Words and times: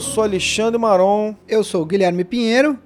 Eu 0.00 0.02
sou 0.02 0.24
Alexandre 0.24 0.80
Maron 0.80 1.34
Eu 1.46 1.62
sou 1.62 1.82
o 1.82 1.84
Guilherme 1.84 2.24
Pinheiro. 2.24 2.78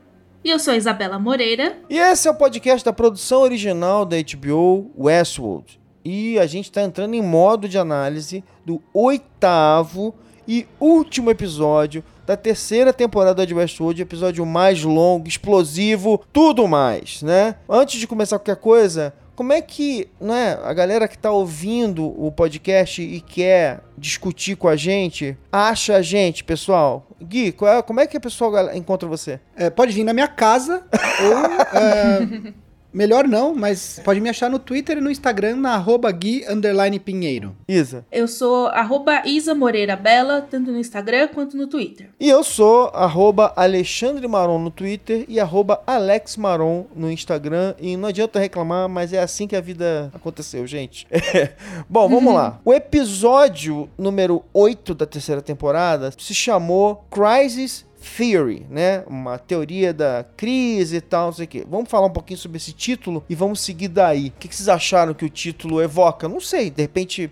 E 0.42 0.50
eu 0.50 0.58
sou 0.58 0.74
a 0.74 0.76
Isabela 0.76 1.16
Moreira. 1.16 1.78
e 1.88 1.96
esse 1.96 2.26
é 2.26 2.30
o 2.32 2.34
podcast 2.34 2.84
da 2.84 2.92
produção 2.92 3.42
original 3.42 4.04
da 4.04 4.16
HBO 4.16 4.90
Westworld. 4.98 5.80
E 6.04 6.36
a 6.40 6.46
gente 6.46 6.64
está 6.64 6.82
entrando 6.82 7.14
em 7.14 7.22
modo 7.22 7.68
de 7.68 7.78
análise 7.78 8.42
do 8.66 8.82
oitavo 8.92 10.12
e 10.46 10.66
último 10.80 11.30
episódio 11.30 12.02
da 12.26 12.36
terceira 12.36 12.92
temporada 12.92 13.46
de 13.46 13.54
Westworld, 13.54 14.02
episódio 14.02 14.44
mais 14.44 14.82
longo, 14.82 15.28
explosivo, 15.28 16.20
tudo 16.32 16.66
mais, 16.66 17.22
né? 17.22 17.54
Antes 17.68 18.00
de 18.00 18.08
começar 18.08 18.40
qualquer 18.40 18.56
coisa, 18.56 19.14
como 19.34 19.52
é 19.52 19.60
que, 19.60 20.08
né, 20.20 20.58
a 20.62 20.72
galera 20.72 21.08
que 21.08 21.18
tá 21.18 21.30
ouvindo 21.30 22.04
o 22.20 22.30
podcast 22.30 23.02
e 23.02 23.20
quer 23.20 23.80
discutir 23.98 24.56
com 24.56 24.68
a 24.68 24.76
gente, 24.76 25.36
acha 25.50 25.96
a 25.96 26.02
gente, 26.02 26.44
pessoal? 26.44 27.06
Gui, 27.22 27.52
qual 27.52 27.78
é- 27.78 27.82
como 27.82 28.00
é 28.00 28.06
que 28.06 28.16
a 28.16 28.20
pessoa 28.20 28.76
encontra 28.76 29.08
você? 29.08 29.40
É, 29.56 29.70
pode 29.70 29.92
vir 29.92 30.04
na 30.04 30.12
minha 30.12 30.28
casa 30.28 30.84
ou. 31.24 31.78
é, 31.78 32.52
melhor 32.94 33.26
não, 33.26 33.54
mas 33.54 34.00
pode 34.04 34.20
me 34.20 34.30
achar 34.30 34.48
no 34.48 34.58
Twitter 34.58 34.98
e 34.98 35.00
no 35.00 35.10
Instagram 35.10 35.56
na 35.56 35.74
arroba 35.74 36.10
Gui 36.12 36.44
underline 36.48 36.98
Pinheiro. 36.98 37.54
Isa. 37.68 38.06
Eu 38.10 38.28
sou 38.28 38.68
arroba 38.68 39.22
Isa 39.26 39.54
Moreira 39.54 39.96
Bela, 39.96 40.40
tanto 40.40 40.70
no 40.70 40.78
Instagram 40.78 41.28
quanto 41.28 41.56
no 41.56 41.66
Twitter. 41.66 42.10
E 42.20 42.28
eu 42.28 42.44
sou 42.44 42.90
arroba 42.94 43.52
Alexandre 43.56 44.26
Maron 44.28 44.58
no 44.58 44.70
Twitter 44.70 45.24
e 45.28 45.40
arroba 45.40 45.82
Alex 45.86 46.36
Maron 46.36 46.86
no 46.94 47.10
Instagram. 47.10 47.74
E 47.80 47.96
não 47.96 48.08
adianta 48.08 48.38
reclamar, 48.38 48.88
mas 48.88 49.12
é 49.12 49.20
assim 49.20 49.46
que 49.46 49.56
a 49.56 49.60
vida 49.60 50.10
aconteceu, 50.14 50.66
gente. 50.66 51.06
Bom, 51.88 52.08
vamos 52.08 52.32
lá. 52.32 52.60
O 52.64 52.72
episódio 52.72 53.88
número 53.98 54.44
8 54.52 54.94
da 54.94 55.06
terceira 55.06 55.42
temporada 55.42 56.12
se 56.16 56.34
chamou 56.34 57.04
Crisis 57.10 57.84
Theory, 58.04 58.66
né? 58.68 59.02
Uma 59.06 59.38
teoria 59.38 59.92
da 59.94 60.24
crise 60.36 60.96
e 60.96 61.00
tal, 61.00 61.26
não 61.26 61.32
sei 61.32 61.44
o 61.46 61.48
quê. 61.48 61.66
Vamos 61.68 61.88
falar 61.88 62.06
um 62.06 62.12
pouquinho 62.12 62.38
sobre 62.38 62.58
esse 62.58 62.72
título 62.72 63.24
e 63.28 63.34
vamos 63.34 63.60
seguir 63.60 63.88
daí. 63.88 64.28
O 64.28 64.32
que 64.32 64.54
vocês 64.54 64.68
acharam 64.68 65.14
que 65.14 65.24
o 65.24 65.30
título 65.30 65.80
evoca? 65.80 66.28
Não 66.28 66.40
sei, 66.40 66.70
de 66.70 66.82
repente. 66.82 67.30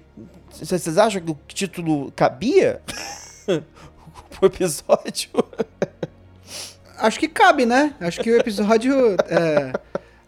Vocês 0.50 0.98
acham 0.98 1.20
que 1.20 1.31
o 1.31 1.39
título 1.47 2.12
cabia? 2.12 2.81
o 4.41 4.47
episódio? 4.47 5.31
Acho 6.98 7.19
que 7.19 7.28
cabe, 7.28 7.67
né? 7.67 7.95
Acho 8.00 8.20
que 8.20 8.31
o 8.31 8.37
episódio. 8.37 9.17
é, 9.28 9.73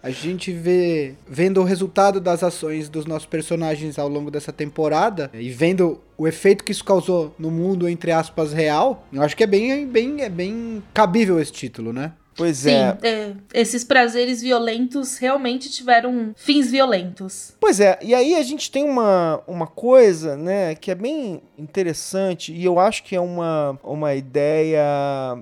a 0.04 0.10
gente 0.10 0.52
vê. 0.52 1.14
Vendo 1.26 1.62
o 1.62 1.64
resultado 1.64 2.20
das 2.20 2.42
ações 2.42 2.90
dos 2.90 3.06
nossos 3.06 3.26
personagens 3.26 3.98
ao 3.98 4.06
longo 4.06 4.30
dessa 4.30 4.52
temporada 4.52 5.30
e 5.32 5.48
vendo 5.48 5.98
o 6.18 6.28
efeito 6.28 6.62
que 6.62 6.72
isso 6.72 6.84
causou 6.84 7.34
no 7.38 7.50
mundo, 7.50 7.88
entre 7.88 8.12
aspas, 8.12 8.52
real, 8.52 9.08
eu 9.10 9.22
acho 9.22 9.34
que 9.34 9.42
é 9.42 9.46
bem, 9.46 9.86
bem, 9.86 10.20
é 10.20 10.28
bem 10.28 10.82
cabível 10.92 11.40
esse 11.40 11.52
título, 11.52 11.90
né? 11.92 12.12
Pois 12.36 12.58
Sim, 12.58 12.70
é. 12.70 12.98
é, 13.02 13.32
esses 13.52 13.84
prazeres 13.84 14.42
violentos 14.42 15.16
realmente 15.16 15.70
tiveram 15.70 16.32
fins 16.36 16.70
violentos. 16.70 17.52
Pois 17.60 17.80
é, 17.80 17.98
e 18.02 18.14
aí 18.14 18.34
a 18.34 18.42
gente 18.42 18.70
tem 18.70 18.84
uma, 18.84 19.40
uma 19.46 19.66
coisa, 19.66 20.36
né, 20.36 20.74
que 20.74 20.90
é 20.90 20.94
bem 20.94 21.40
interessante 21.58 22.52
e 22.52 22.64
eu 22.64 22.78
acho 22.78 23.04
que 23.04 23.14
é 23.14 23.20
uma, 23.20 23.78
uma 23.82 24.14
ideia 24.14 24.82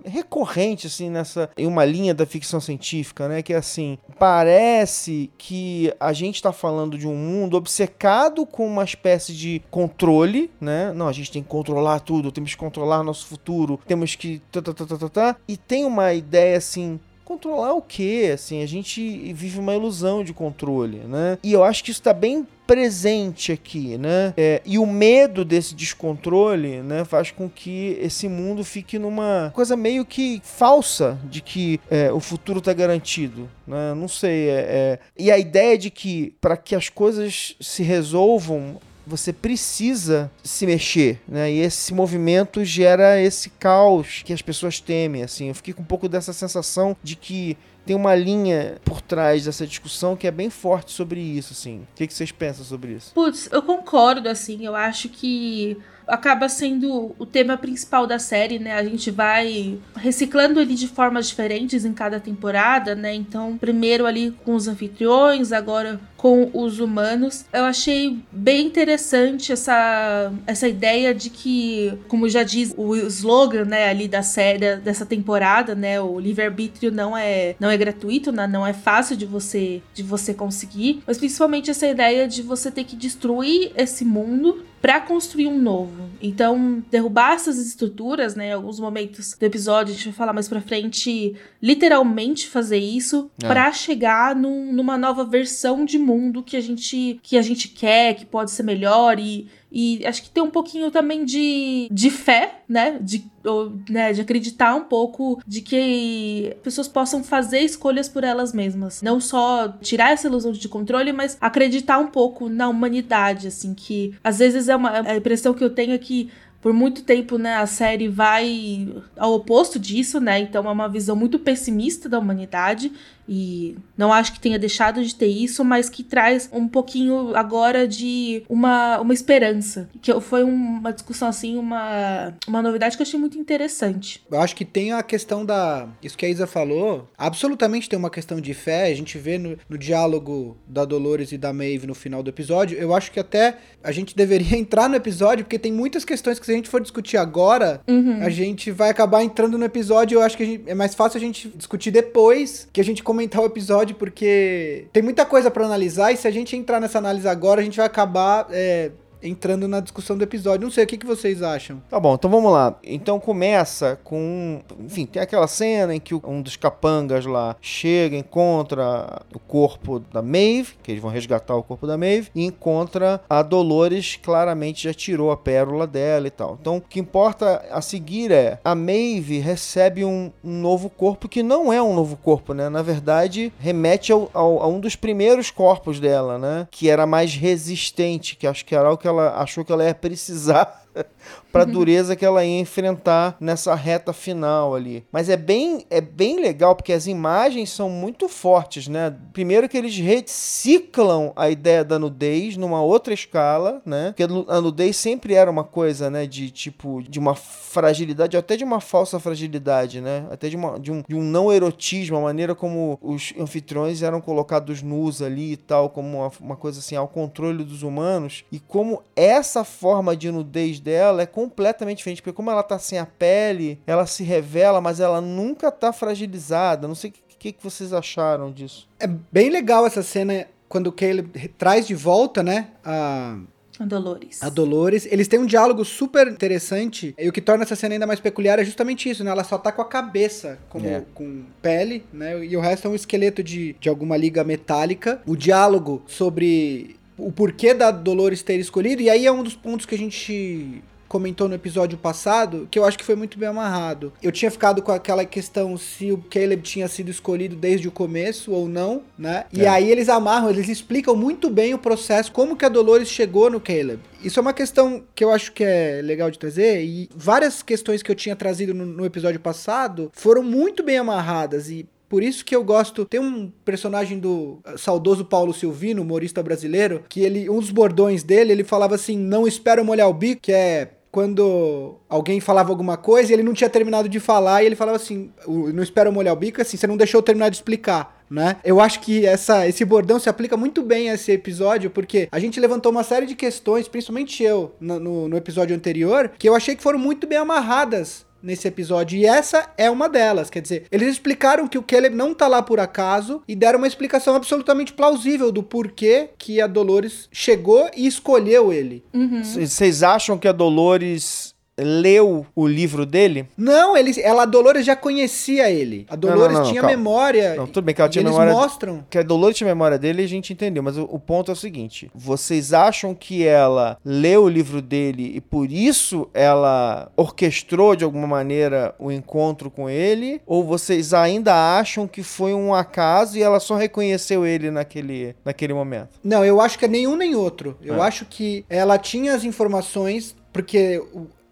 recorrente, 0.05 0.87
assim, 0.87 1.11
nessa, 1.11 1.51
em 1.57 1.67
uma 1.67 1.85
linha 1.85 2.15
da 2.15 2.27
ficção 2.27 2.61
científica, 2.61 3.29
né, 3.29 3.43
que 3.43 3.53
é 3.53 3.57
assim, 3.57 3.99
parece 4.19 5.31
que 5.39 5.93
a 5.99 6.13
gente 6.13 6.43
tá 6.43 6.53
falando 6.53 6.99
de 6.99 7.07
um 7.07 7.17
mundo 7.17 7.57
obcecado 7.57 8.45
com 8.45 8.67
uma 8.67 8.85
espécie 8.85 9.33
de 9.33 9.63
controle, 9.71 10.51
né, 10.61 10.93
não, 10.95 11.09
a 11.09 11.13
gente 11.13 11.33
tem 11.33 11.43
que 11.43 11.49
controlar 11.49 12.01
tudo, 12.01 12.31
temos 12.31 12.51
que 12.51 12.57
controlar 12.59 13.03
nosso 13.03 13.27
futuro, 13.27 13.81
temos 13.87 14.15
que 14.15 14.41
tá, 14.51 14.61
tá, 14.61 14.75
tá, 14.75 14.87
tá, 14.87 14.99
tá, 14.99 15.09
tá, 15.09 15.37
e 15.49 15.57
tem 15.57 15.85
uma 15.85 16.13
ideia, 16.13 16.59
assim, 16.59 16.82
Controlar 17.25 17.73
o 17.73 17.81
quê? 17.81 18.31
Assim, 18.35 18.63
a 18.63 18.67
gente 18.67 19.33
vive 19.33 19.59
uma 19.59 19.75
ilusão 19.75 20.25
de 20.25 20.35
controle, 20.35 20.99
né? 20.99 21.39
E 21.43 21.53
eu 21.53 21.63
acho 21.63 21.83
que 21.83 21.91
isso 21.91 22.03
tá 22.03 22.13
bem 22.13 22.47
presente 22.67 23.53
aqui, 23.53 23.97
né? 23.97 24.35
É, 24.37 24.61
e 24.65 24.79
o 24.79 24.87
medo 24.87 25.45
desse 25.45 25.75
descontrole, 25.75 26.81
né, 26.81 27.05
faz 27.05 27.31
com 27.31 27.49
que 27.49 27.99
esse 28.01 28.29
mundo 28.29 28.65
fique 28.65 28.99
numa 28.99 29.53
coisa 29.55 29.77
meio 29.77 30.05
que 30.05 30.41
falsa 30.45 31.19
de 31.25 31.41
que 31.41 31.81
é, 31.91 32.13
o 32.13 32.21
futuro 32.21 32.61
tá 32.61 32.73
garantido, 32.73 33.49
né? 33.67 33.95
Não 33.95 34.09
sei. 34.09 34.49
É, 34.49 34.59
é... 34.59 34.99
E 35.19 35.31
a 35.31 35.39
ideia 35.39 35.79
de 35.79 35.91
que 35.91 36.35
para 36.41 36.57
que 36.57 36.75
as 36.75 36.89
coisas 36.89 37.55
se 37.61 37.83
resolvam 37.83 38.81
você 39.07 39.33
precisa 39.33 40.31
se 40.43 40.67
mexer, 40.67 41.21
né? 41.27 41.51
E 41.53 41.61
esse 41.61 41.93
movimento 41.93 42.65
gera 42.65 43.21
esse 43.21 43.51
caos 43.51 44.23
que 44.25 44.33
as 44.33 44.43
pessoas 44.43 44.81
temem, 44.81 45.23
assim. 45.23 45.49
Eu 45.49 45.55
fiquei 45.55 45.75
com 45.75 45.83
um 45.83 45.87
pouco 45.87 46.09
dessa 46.09 46.33
sensação 46.33 46.97
de 47.03 47.17
que 47.17 47.57
tem 47.85 47.97
uma 47.97 48.15
linha 48.15 48.77
por 48.85 49.01
trás 49.01 49.45
dessa 49.45 49.67
discussão 49.67 50.17
que 50.17 50.27
é 50.27 50.31
bem 50.31 50.51
forte 50.51 50.93
sobre 50.93 51.21
isso, 51.21 51.53
assim. 51.53 51.81
O 51.93 51.97
que, 51.97 52.07
que 52.07 52.15
vocês 52.15 52.31
pensam 52.31 52.65
sobre 52.65 52.93
isso? 52.93 53.13
Putz, 53.13 53.49
eu 53.51 53.63
concordo, 53.63 54.29
assim, 54.29 54.65
eu 54.65 54.77
acho 54.77 55.09
que 55.09 55.77
acaba 56.13 56.47
sendo 56.47 57.15
o 57.19 57.25
tema 57.25 57.57
principal 57.57 58.07
da 58.07 58.19
série, 58.19 58.59
né? 58.59 58.75
A 58.75 58.85
gente 58.85 59.11
vai 59.11 59.79
reciclando 59.97 60.61
ele 60.61 60.75
de 60.75 60.87
formas 60.87 61.27
diferentes 61.27 61.87
em 61.87 61.95
cada 61.95 62.21
temporada, 62.21 62.95
né? 62.95 63.15
Então, 63.15 63.57
primeiro 63.57 64.05
ali 64.05 64.31
com 64.45 64.55
os 64.55 64.69
anfitriões, 64.69 65.53
agora 65.53 65.99
com 66.19 66.51
os 66.53 66.79
humanos. 66.79 67.47
Eu 67.51 67.65
achei 67.65 68.23
bem 68.31 68.67
interessante 68.67 69.53
essa, 69.53 70.31
essa 70.47 70.69
ideia 70.69 71.15
de 71.15 71.31
que, 71.31 71.99
como 72.09 72.29
já 72.29 72.43
diz 72.43 72.75
o 72.77 72.95
slogan, 72.95 73.65
né, 73.65 73.89
ali 73.89 74.07
da 74.07 74.23
série 74.23 74.77
dessa 74.77 75.07
temporada, 75.07 75.75
né, 75.75 75.99
o 75.99 76.21
livre-arbítrio 76.21 76.93
não 76.93 77.17
é 77.17 77.57
não 77.59 77.71
é 77.71 77.77
gratuito, 77.77 78.31
né, 78.31 78.47
não 78.47 78.67
é 78.67 78.75
fácil 78.75 79.17
de 79.17 79.25
você 79.25 79.83
de 79.95 80.03
você 80.03 80.35
conseguir, 80.35 81.03
mas 81.07 81.17
principalmente 81.17 81.71
essa 81.71 81.89
ideia 81.89 82.29
de 82.29 82.43
você 82.43 82.71
ter 82.71 82.85
que 82.85 82.95
destruir 82.95 83.73
esse 83.77 84.05
mundo 84.05 84.63
para 84.83 85.01
construir 85.01 85.47
um 85.47 85.59
novo. 85.59 86.11
Então, 86.21 86.83
derrubar 86.91 87.35
essas 87.35 87.57
estruturas, 87.59 88.35
né, 88.35 88.49
em 88.49 88.53
alguns 88.53 88.79
momentos 88.81 89.35
do 89.39 89.45
episódio, 89.47 89.93
a 89.93 89.97
gente 89.97 90.07
vai 90.07 90.13
falar 90.15 90.33
mais 90.33 90.49
pra 90.49 90.61
frente, 90.61 91.35
literalmente 91.63 92.49
fazer 92.49 92.79
isso 92.79 93.31
É. 93.43 93.47
pra 93.47 93.73
chegar 93.73 94.35
num- 94.37 94.73
numa 94.73 94.99
nova 94.99 95.25
versão 95.25 95.85
de 95.85 95.99
mundo 95.99 96.43
que 96.43 96.57
a 96.57 96.61
gente 96.61 97.19
que 97.23 97.39
a 97.39 97.43
gente 97.43 97.69
quer, 97.69 98.15
que 98.15 98.27
pode 98.27 98.51
ser 98.51 98.63
melhor 98.65 99.19
e 99.19 99.47
e 99.73 100.05
acho 100.07 100.23
que 100.23 100.31
tem 100.31 100.43
um 100.43 100.51
pouquinho 100.51 100.91
também 100.91 101.25
de, 101.25 101.89
de 101.91 102.11
fé, 102.11 102.63
né? 102.69 102.99
De, 103.01 103.25
ou, 103.45 103.73
né? 103.89 104.13
de 104.13 104.21
acreditar 104.21 104.75
um 104.75 104.85
pouco 104.85 105.41
de 105.47 105.63
que 105.63 106.55
pessoas 106.63 106.87
possam 106.87 107.25
fazer 107.25 107.61
escolhas 107.61 108.09
por 108.09 108.23
elas 108.23 108.53
mesmas. 108.53 109.01
Não 109.01 109.19
só 109.19 109.69
tirar 109.81 110.13
essa 110.13 110.29
ilusão 110.29 110.53
de 110.53 110.69
controle, 110.69 111.13
mas 111.13 111.39
acreditar 111.41 111.99
um 111.99 112.09
pouco 112.09 112.51
na 112.51 112.69
humanidade, 112.69 113.49
assim, 113.49 113.73
que 113.73 114.15
às 114.23 114.39
vezes 114.39 114.69
é 114.69 114.77
uma 114.77 114.91
a 115.09 115.17
impressão 115.17 115.55
que 115.55 115.65
eu 115.65 115.71
tenho 115.71 115.95
é 115.95 115.99
que 115.99 116.31
por 116.63 116.73
muito 116.73 117.03
tempo, 117.03 117.37
né, 117.37 117.57
a 117.57 117.67
série 117.67 118.09
vai 118.09 118.89
ao 119.17 119.35
oposto 119.35 119.81
disso, 119.81 120.21
né? 120.21 120.39
Então 120.39 120.65
é 120.67 120.71
uma 120.71 120.89
visão 120.89 121.17
muito 121.17 121.39
pessimista 121.41 122.09
da 122.09 122.21
humanidade 122.21 122.93
e 123.29 123.77
não 123.97 124.13
acho 124.13 124.33
que 124.33 124.41
tenha 124.41 124.59
deixado 124.59 125.03
de 125.03 125.15
ter 125.15 125.27
isso, 125.27 125.65
mas 125.65 125.89
que 125.89 126.03
traz 126.03 126.49
um 126.53 126.67
pouquinho 126.67 127.35
agora 127.35 127.87
de 127.87 128.43
uma, 128.49 129.01
uma 129.01 129.15
esperança. 129.15 129.89
Que 130.01 130.19
foi 130.21 130.43
uma 130.43 130.93
discussão 130.93 131.29
assim, 131.29 131.57
uma, 131.57 132.35
uma 132.47 132.61
novidade 132.61 132.97
que 132.97 133.03
eu 133.03 133.07
achei 133.07 133.19
muito 133.19 133.39
interessante. 133.39 134.23
Eu 134.31 134.41
acho 134.41 134.57
que 134.57 134.65
tem 134.65 134.93
a 134.93 135.03
questão 135.03 135.45
da. 135.45 135.89
Isso 136.03 136.17
que 136.17 136.27
a 136.27 136.29
Isa 136.29 136.47
falou, 136.47 137.09
absolutamente 137.17 137.89
tem 137.89 137.99
uma 137.99 138.11
questão 138.11 138.41
de 138.41 138.53
fé. 138.55 138.87
A 138.87 138.95
gente 138.95 139.17
vê 139.19 139.39
no, 139.39 139.57
no 139.69 139.79
diálogo 139.79 140.57
da 140.67 140.85
Dolores 140.85 141.33
e 141.33 141.39
da 141.39 141.53
Maeve 141.53 141.87
no 141.87 141.95
final 141.95 142.23
do 142.23 142.31
episódio. 142.31 142.77
Eu 142.77 142.95
acho 142.95 143.13
que 143.13 143.21
até 143.21 143.59
a 143.83 143.93
gente 143.93 144.17
deveria 144.17 144.57
entrar 144.59 144.89
no 144.89 144.97
episódio, 144.97 145.45
porque 145.45 145.59
tem 145.59 145.73
muitas 145.73 146.05
questões 146.05 146.39
que 146.39 146.47
se 146.53 146.55
a 146.55 146.57
gente 146.57 146.69
for 146.69 146.81
discutir 146.81 147.17
agora, 147.17 147.81
a 148.23 148.29
gente 148.29 148.71
vai 148.71 148.91
acabar 148.91 149.23
entrando 149.23 149.57
no 149.59 149.65
episódio. 149.65 150.17
Eu 150.19 150.23
acho 150.23 150.37
que 150.37 150.45
gente- 150.45 150.65
é 150.71 150.75
mais 150.75 150.95
fácil 150.95 151.17
a 151.17 151.21
gente 151.21 151.49
discutir 151.57 151.91
depois 151.91 152.69
que 152.73 152.81
a 152.81 152.85
gente 152.85 153.03
comentar 153.03 153.41
o 153.43 153.47
episódio, 153.47 153.97
porque 153.97 154.87
tem 154.93 155.03
muita 155.03 155.25
coisa 155.25 155.51
pra 155.51 155.65
analisar. 155.65 156.13
E 156.13 156.17
se 156.17 156.29
a 156.29 156.31
gente 156.31 156.55
entrar 156.57 156.79
nessa 156.81 156.99
análise 156.99 157.27
agora, 157.27 157.61
a 157.61 157.65
gente 157.65 157.77
vai 157.79 157.87
acabar 157.87 158.47
é, 158.51 158.91
entrando 159.23 159.67
na 159.69 159.81
discussão 159.81 160.17
do 160.17 160.25
episódio. 160.25 160.65
Não 160.65 160.71
sei, 160.73 160.85
o 160.85 160.87
que, 160.87 160.97
que 160.99 161.07
vocês 161.07 161.43
acham? 161.43 161.83
Tá 161.89 161.99
bom, 162.01 162.15
então 162.15 162.31
vamos 162.31 162.53
lá. 162.53 162.75
Então 162.85 163.19
começa 163.21 163.99
com. 164.05 164.61
Enfim, 164.81 165.07
tem 165.07 165.23
aquela 165.23 165.47
cena 165.47 165.95
em 165.95 166.01
que 166.01 166.15
um 166.15 166.43
dos 166.43 166.57
capangas 166.57 167.25
lá 167.27 167.57
chega, 167.61 168.17
encontra 168.17 169.23
o 169.35 169.39
corpo 169.39 169.99
da 170.01 170.23
Maeve, 170.23 170.75
que 170.83 170.91
eles 170.93 171.03
vão 171.03 171.11
resgatar 171.11 171.55
o 171.57 171.63
corpo 171.63 171.87
da 171.87 171.97
Maeve, 171.97 172.31
e 172.35 172.45
encontra 172.45 173.21
a 173.29 173.43
Dolores, 173.43 174.19
claramente 174.23 174.85
já 174.85 174.95
tirou 174.95 175.31
a 175.31 175.37
pérola 175.37 175.87
dela 175.87 176.27
e 176.27 176.31
tal. 176.31 176.59
Então 176.61 176.77
o 176.77 176.81
que 176.81 177.01
importa 177.01 177.65
a 177.71 177.81
seguir 177.81 178.31
é: 178.31 178.59
a 178.65 178.75
Maeve 178.75 179.39
recebe 179.39 180.05
um, 180.05 180.31
um 180.45 180.61
novo 180.61 180.89
corpo 180.91 181.29
que 181.29 181.43
não 181.43 181.73
é 181.73 181.83
um 181.83 181.95
novo 181.95 182.17
corpo, 182.17 182.53
né? 182.55 182.69
Na 182.69 182.83
verdade, 182.83 183.53
remete 183.59 184.13
ao, 184.13 184.31
ao- 184.33 184.63
a 184.63 184.67
um 184.67 184.81
dos 184.81 184.97
primeiros 184.97 185.51
corpos 185.51 186.01
dela, 186.01 186.39
né? 186.39 186.67
Que 186.71 186.89
era 186.89 187.07
mais 187.07 187.35
resistente, 187.35 188.37
que 188.37 188.47
acho 188.47 188.65
que 188.65 188.75
era 188.75 188.91
o 188.91 188.97
que 188.97 189.09
ela 189.13 189.41
achou 189.41 189.65
que 189.65 189.73
ela 189.73 189.85
ia 189.85 189.95
precisar 189.95 190.82
para 191.53 191.65
dureza 191.65 192.17
que 192.17 192.25
ela 192.25 192.45
ia 192.45 192.61
enfrentar 192.61 193.37
nessa 193.41 193.75
reta 193.75 194.13
final 194.13 194.75
ali. 194.75 195.05
Mas 195.11 195.29
é 195.29 195.37
bem 195.37 195.87
é 195.91 196.01
bem 196.01 196.41
legal 196.41 196.75
porque 196.75 196.93
as 196.93 197.07
imagens 197.07 197.71
são 197.71 197.89
muito 197.91 198.29
fortes, 198.29 198.89
né? 198.89 199.15
Primeiro 199.33 199.69
que 199.69 199.77
eles 199.77 199.97
reciclam 199.97 201.33
a 201.37 201.51
ideia 201.51 201.85
da 201.85 201.99
nudez 201.99 202.57
numa 202.57 202.83
outra 202.83 203.13
escala, 203.13 203.83
né? 203.85 204.09
Porque 204.17 204.23
a 204.23 204.53
a 204.53 204.61
nudez 204.61 204.97
sempre 204.97 205.35
era 205.35 205.51
uma 205.51 205.65
coisa, 205.65 206.11
né, 206.11 206.27
de 206.27 206.51
tipo 206.51 207.03
de 207.03 207.19
uma 207.19 207.35
fragilidade, 207.35 208.37
até 208.37 208.57
de 208.57 208.65
uma 208.65 208.81
falsa 208.81 209.19
fragilidade, 209.19 210.01
né? 210.01 210.27
Até 210.31 210.49
de, 210.49 210.57
uma, 210.57 210.79
de, 210.79 210.93
um, 210.93 211.03
de 211.09 211.15
um 211.15 211.23
não 211.23 211.53
erotismo, 211.53 212.17
a 212.17 212.21
maneira 212.21 212.55
como 212.55 212.99
os 213.01 213.33
anfitriões 213.39 214.03
eram 214.03 214.21
colocados 214.21 214.83
nus 214.83 215.23
ali 215.23 215.53
e 215.53 215.57
tal, 215.57 215.89
como 215.89 216.19
uma, 216.19 216.33
uma 216.41 216.57
coisa 216.57 216.81
assim 216.81 216.97
ao 216.97 217.09
controle 217.09 217.65
dos 217.65 217.83
humanos 217.83 218.45
e 218.53 218.59
como 218.59 219.03
essa 219.17 219.65
forma 219.65 220.15
de 220.15 220.31
nudez 220.31 220.81
dela 220.83 221.23
é 221.23 221.27
completamente 221.27 221.99
diferente, 221.99 222.21
porque 222.23 222.35
como 222.37 222.51
ela 222.51 222.63
tá 222.63 222.79
sem 222.79 222.99
a 222.99 223.07
pele, 223.07 223.79
ela 223.87 224.07
se 224.07 224.23
revela, 224.23 224.81
mas 224.81 225.01
ela 225.01 225.21
nunca 225.21 225.71
tá 225.71 225.93
fragilizada. 225.93 226.89
Não 226.89 226.95
sei 226.95 227.11
o 227.11 227.13
que, 227.13 227.21
que, 227.39 227.53
que 227.53 227.63
vocês 227.65 227.93
acharam 227.93 228.51
disso. 228.53 228.89
É 229.01 229.07
bem 229.07 229.49
legal 229.51 229.87
essa 229.87 230.03
cena 230.03 230.47
quando 230.69 230.87
o 230.89 230.93
Caleb 230.93 231.49
traz 231.59 231.87
de 231.87 231.95
volta, 231.95 232.43
né? 232.43 232.69
A, 232.85 233.37
A 233.79 233.85
Dolores. 233.85 234.43
a 234.43 234.49
Dolores. 234.49 235.07
Eles 235.11 235.29
têm 235.29 235.39
um 235.39 235.47
diálogo 235.47 235.85
super 235.85 236.29
interessante. 236.29 237.15
E 237.19 237.29
o 237.29 237.33
que 237.33 237.41
torna 237.41 237.65
essa 237.65 237.77
cena 237.77 237.95
ainda 237.95 238.07
mais 238.07 238.21
peculiar 238.21 238.59
é 238.59 238.65
justamente 238.65 239.09
isso, 239.11 239.23
né? 239.25 239.31
Ela 239.31 239.45
só 239.45 239.59
tá 239.59 239.71
com 239.73 239.83
a 239.83 239.85
cabeça 239.85 240.59
como, 240.69 240.87
É. 240.87 241.03
com 241.15 241.43
pele, 241.61 242.05
né? 242.13 242.45
E 242.45 242.57
o 242.57 242.61
resto 242.61 242.87
é 242.89 242.91
um 242.91 242.95
esqueleto 242.95 243.43
de, 243.43 243.75
de 243.81 243.89
alguma 243.89 244.17
liga 244.17 244.43
metálica. 244.45 245.21
O 245.27 245.37
diálogo 245.37 246.03
sobre 246.07 246.97
o 247.27 247.33
porquê 247.33 247.75
da 247.75 247.91
Dolores 247.91 248.43
ter 248.43 248.59
escolhido. 248.59 249.03
E 249.03 249.11
aí 249.11 249.27
é 249.27 249.33
um 249.33 249.43
dos 249.43 249.55
pontos 249.55 249.87
que 249.87 249.95
a 249.95 249.99
gente 249.99 250.83
comentou 251.09 251.47
no 251.47 251.55
episódio 251.55 251.99
passado, 251.99 252.67
que 252.71 252.79
eu 252.79 252.87
acho 252.87 252.97
que 252.97 253.05
foi 253.05 253.15
muito 253.15 253.39
bem 253.39 253.47
amarrado. 253.47 254.15
Eu 254.23 254.33
tinha 254.33 254.51
ficado 254.51 254.81
com 254.81 254.91
aquela 254.91 255.27
questão 255.27 255.77
se 255.77 256.11
o 256.11 256.17
Caleb 256.17 256.63
tinha 256.63 256.89
sido 256.89 257.11
escolhido 257.11 257.55
desde 257.55 257.87
o 257.87 257.91
começo 257.93 258.51
ou 258.51 258.67
não, 258.67 259.03
né? 259.19 259.45
E 259.53 259.61
É. 259.61 259.69
aí 259.69 259.91
eles 259.91 260.09
amarram, 260.09 260.49
eles 260.49 260.71
explicam 260.71 261.15
muito 261.15 261.51
bem 261.51 261.75
o 261.75 261.79
processo, 261.79 262.33
como 262.33 262.57
que 262.57 262.65
a 262.65 262.69
Dolores 262.71 263.09
chegou 263.09 263.51
no 263.51 263.61
Caleb. 263.61 264.01
Isso 264.25 264.39
é 264.39 264.43
uma 264.43 264.55
questão 264.55 265.03
que 265.15 265.23
eu 265.23 265.31
acho 265.31 265.53
que 265.53 265.63
é 265.63 266.01
legal 266.03 266.31
de 266.31 266.39
trazer, 266.39 266.83
e 266.83 267.11
várias 267.15 267.63
questões 267.63 268.03
que 268.03 268.11
eu 268.11 268.15
tinha 268.15 268.35
trazido 268.35 268.73
no, 268.73 268.87
no 268.87 269.05
episódio 269.05 269.39
passado 269.39 270.11
foram 270.15 270.43
muito 270.43 270.83
bem 270.83 270.97
amarradas, 270.97 271.69
e 271.69 271.87
por 272.13 272.23
isso 272.23 272.45
que 272.45 272.55
eu 272.55 272.63
gosto. 272.63 273.07
Tem 273.07 273.19
um 273.19 273.51
personagem 273.65 274.19
do 274.19 274.59
eh, 274.67 274.77
saudoso 274.77 275.25
Paulo 275.25 275.55
Silvino, 275.55 276.03
humorista 276.03 276.43
brasileiro, 276.43 277.03
que 277.09 277.21
ele, 277.21 277.49
um 277.49 277.59
dos 277.59 277.71
bordões 277.71 278.23
dele, 278.23 278.53
ele 278.53 278.65
falava 278.65 278.95
assim: 278.97 279.17
não 279.17 279.47
espero 279.49 279.83
molhar 279.83 280.11
o 280.11 280.13
bico, 280.13 280.43
que 280.43 280.53
é 280.53 280.91
quando 281.11 281.97
alguém 282.09 282.39
falava 282.39 282.71
alguma 282.71 282.97
coisa 282.99 283.31
e 283.31 283.35
ele 283.35 283.43
não 283.43 283.55
tinha 283.55 283.71
terminado 283.71 284.09
de 284.11 284.21
falar 284.21 284.63
e 284.63 284.67
ele 284.67 284.77
falava 284.77 284.97
assim, 284.97 285.31
não 285.47 285.83
espero 285.83 286.11
molhar 286.13 286.33
o 286.35 286.37
bico, 286.37 286.61
assim, 286.61 286.77
você 286.77 286.87
não 286.87 286.97
deixou 286.97 287.19
eu 287.19 287.23
terminar 287.23 287.49
de 287.51 287.57
explicar. 287.57 288.23
Né? 288.31 288.57
Eu 288.65 288.81
acho 288.81 289.01
que 289.01 289.27
essa, 289.27 289.69
esse 289.69 289.85
bordão 289.85 290.19
se 290.19 290.29
aplica 290.31 290.57
muito 290.57 290.83
bem 290.83 291.11
a 291.11 291.15
esse 291.15 291.31
episódio, 291.33 291.91
porque 291.91 292.29
a 292.33 292.39
gente 292.39 292.59
levantou 292.59 292.91
uma 292.91 293.03
série 293.05 293.27
de 293.27 293.35
questões, 293.35 293.89
principalmente 293.89 294.43
eu, 294.43 294.75
no, 294.81 294.99
no- 294.99 295.29
no 295.29 295.37
episódio 295.37 295.77
anterior, 295.77 296.31
que 296.39 296.49
eu 296.49 296.55
achei 296.55 296.75
que 296.75 296.83
foram 296.83 296.99
muito 296.99 297.27
bem 297.27 297.37
amarradas 297.37 298.25
nesse 298.43 298.67
episódio. 298.69 299.17
E 299.19 299.25
essa 299.27 299.71
é 299.77 299.91
uma 299.91 300.09
delas. 300.09 300.51
Quer 300.51 300.61
dizer, 300.63 300.85
eles 300.91 301.09
explicaram 301.09 301.67
que 301.69 301.79
o 301.79 301.83
Caleb 301.83 302.15
não 302.17 302.35
tá 302.35 302.49
lá 302.49 302.63
por 302.63 302.81
acaso 302.81 303.43
e 303.47 303.55
deram 303.55 303.79
uma 303.79 303.87
explicação 303.87 304.35
absolutamente 304.35 304.93
plausível 304.93 305.51
do 305.53 305.63
porquê 305.63 306.31
que 306.39 306.61
a 306.61 306.67
Dolores 306.67 307.29
chegou 307.33 307.89
e 307.97 308.07
escolheu 308.07 308.73
ele. 308.73 309.05
C- 309.45 309.67
Vocês 309.67 310.03
acham 310.03 310.37
que 310.39 310.49
a 310.49 310.53
Dolores 310.53 311.52
leu 311.79 312.47
o 312.55 312.67
livro 312.67 313.07
dele? 313.07 313.47
Não, 313.57 313.97
eles, 313.97 314.19
ela, 314.19 314.43
a 314.43 314.47
Dolores 314.47 314.85
já 314.85 314.95
conhecia 314.95 315.71
ele. 315.71 316.07
A 316.11 316.17
Dolores 316.17 316.53
não, 316.55 316.63
não, 316.65 316.69
tinha 316.71 316.81
calma. 316.83 316.97
memória. 316.97 317.55
Não, 317.55 317.67
tudo 317.67 317.85
bem 317.85 317.95
que 317.95 318.01
ela 318.01 318.09
e 318.09 318.13
tinha 318.13 318.23
eles 318.23 318.33
memória- 318.33 318.53
mostram. 318.53 319.05
Que 319.09 319.19
a 319.19 319.23
Dolores 319.23 319.57
tinha 319.57 319.67
memória 319.69 319.99
dele, 319.99 320.23
a 320.23 320.29
gente 320.29 320.53
entendeu, 320.53 320.83
mas 320.83 320.97
o, 320.99 321.05
o 321.05 321.19
ponto 321.19 321.51
é 321.51 321.55
o 321.55 321.57
seguinte: 321.57 322.11
vocês 322.15 322.73
acham 322.73 323.15
que 323.15 323.47
ela 323.47 323.97
leu 324.05 324.45
o 324.45 324.49
livro 324.49 324.83
dele 324.83 325.33
e 325.35 325.41
por 325.41 325.71
isso 325.73 326.29
ela 326.35 327.11
orquestrou 327.17 327.97
de 327.97 328.05
alguma 328.05 328.27
maneira 328.27 328.95
o 328.99 329.11
encontro 329.11 329.71
com 329.71 329.89
ele? 329.89 330.41
Ou 330.47 330.63
vocês 330.65 331.15
ainda 331.15 331.55
acham 331.79 332.07
que 332.07 332.23
foi 332.23 332.53
um 332.55 332.75
acaso 332.75 333.39
e 333.39 333.43
ela 333.43 333.59
só 333.61 333.77
reconheceu 333.77 334.45
ele 334.47 334.71
naquele, 334.71 335.35
naquele 335.45 335.73
momento? 335.73 336.11
Não, 336.23 336.45
eu 336.45 336.61
acho 336.61 336.79
que 336.79 336.85
é 336.85 336.89
nenhum 336.89 337.17
nem 337.17 337.35
outro. 337.35 337.77
Eu 337.83 337.97
É. 337.97 338.01
acho 338.07 338.25
que 338.27 338.65
ela 338.69 338.99
tinha 338.99 339.35
as 339.35 339.45
informações, 339.45 340.35
porque 340.53 341.03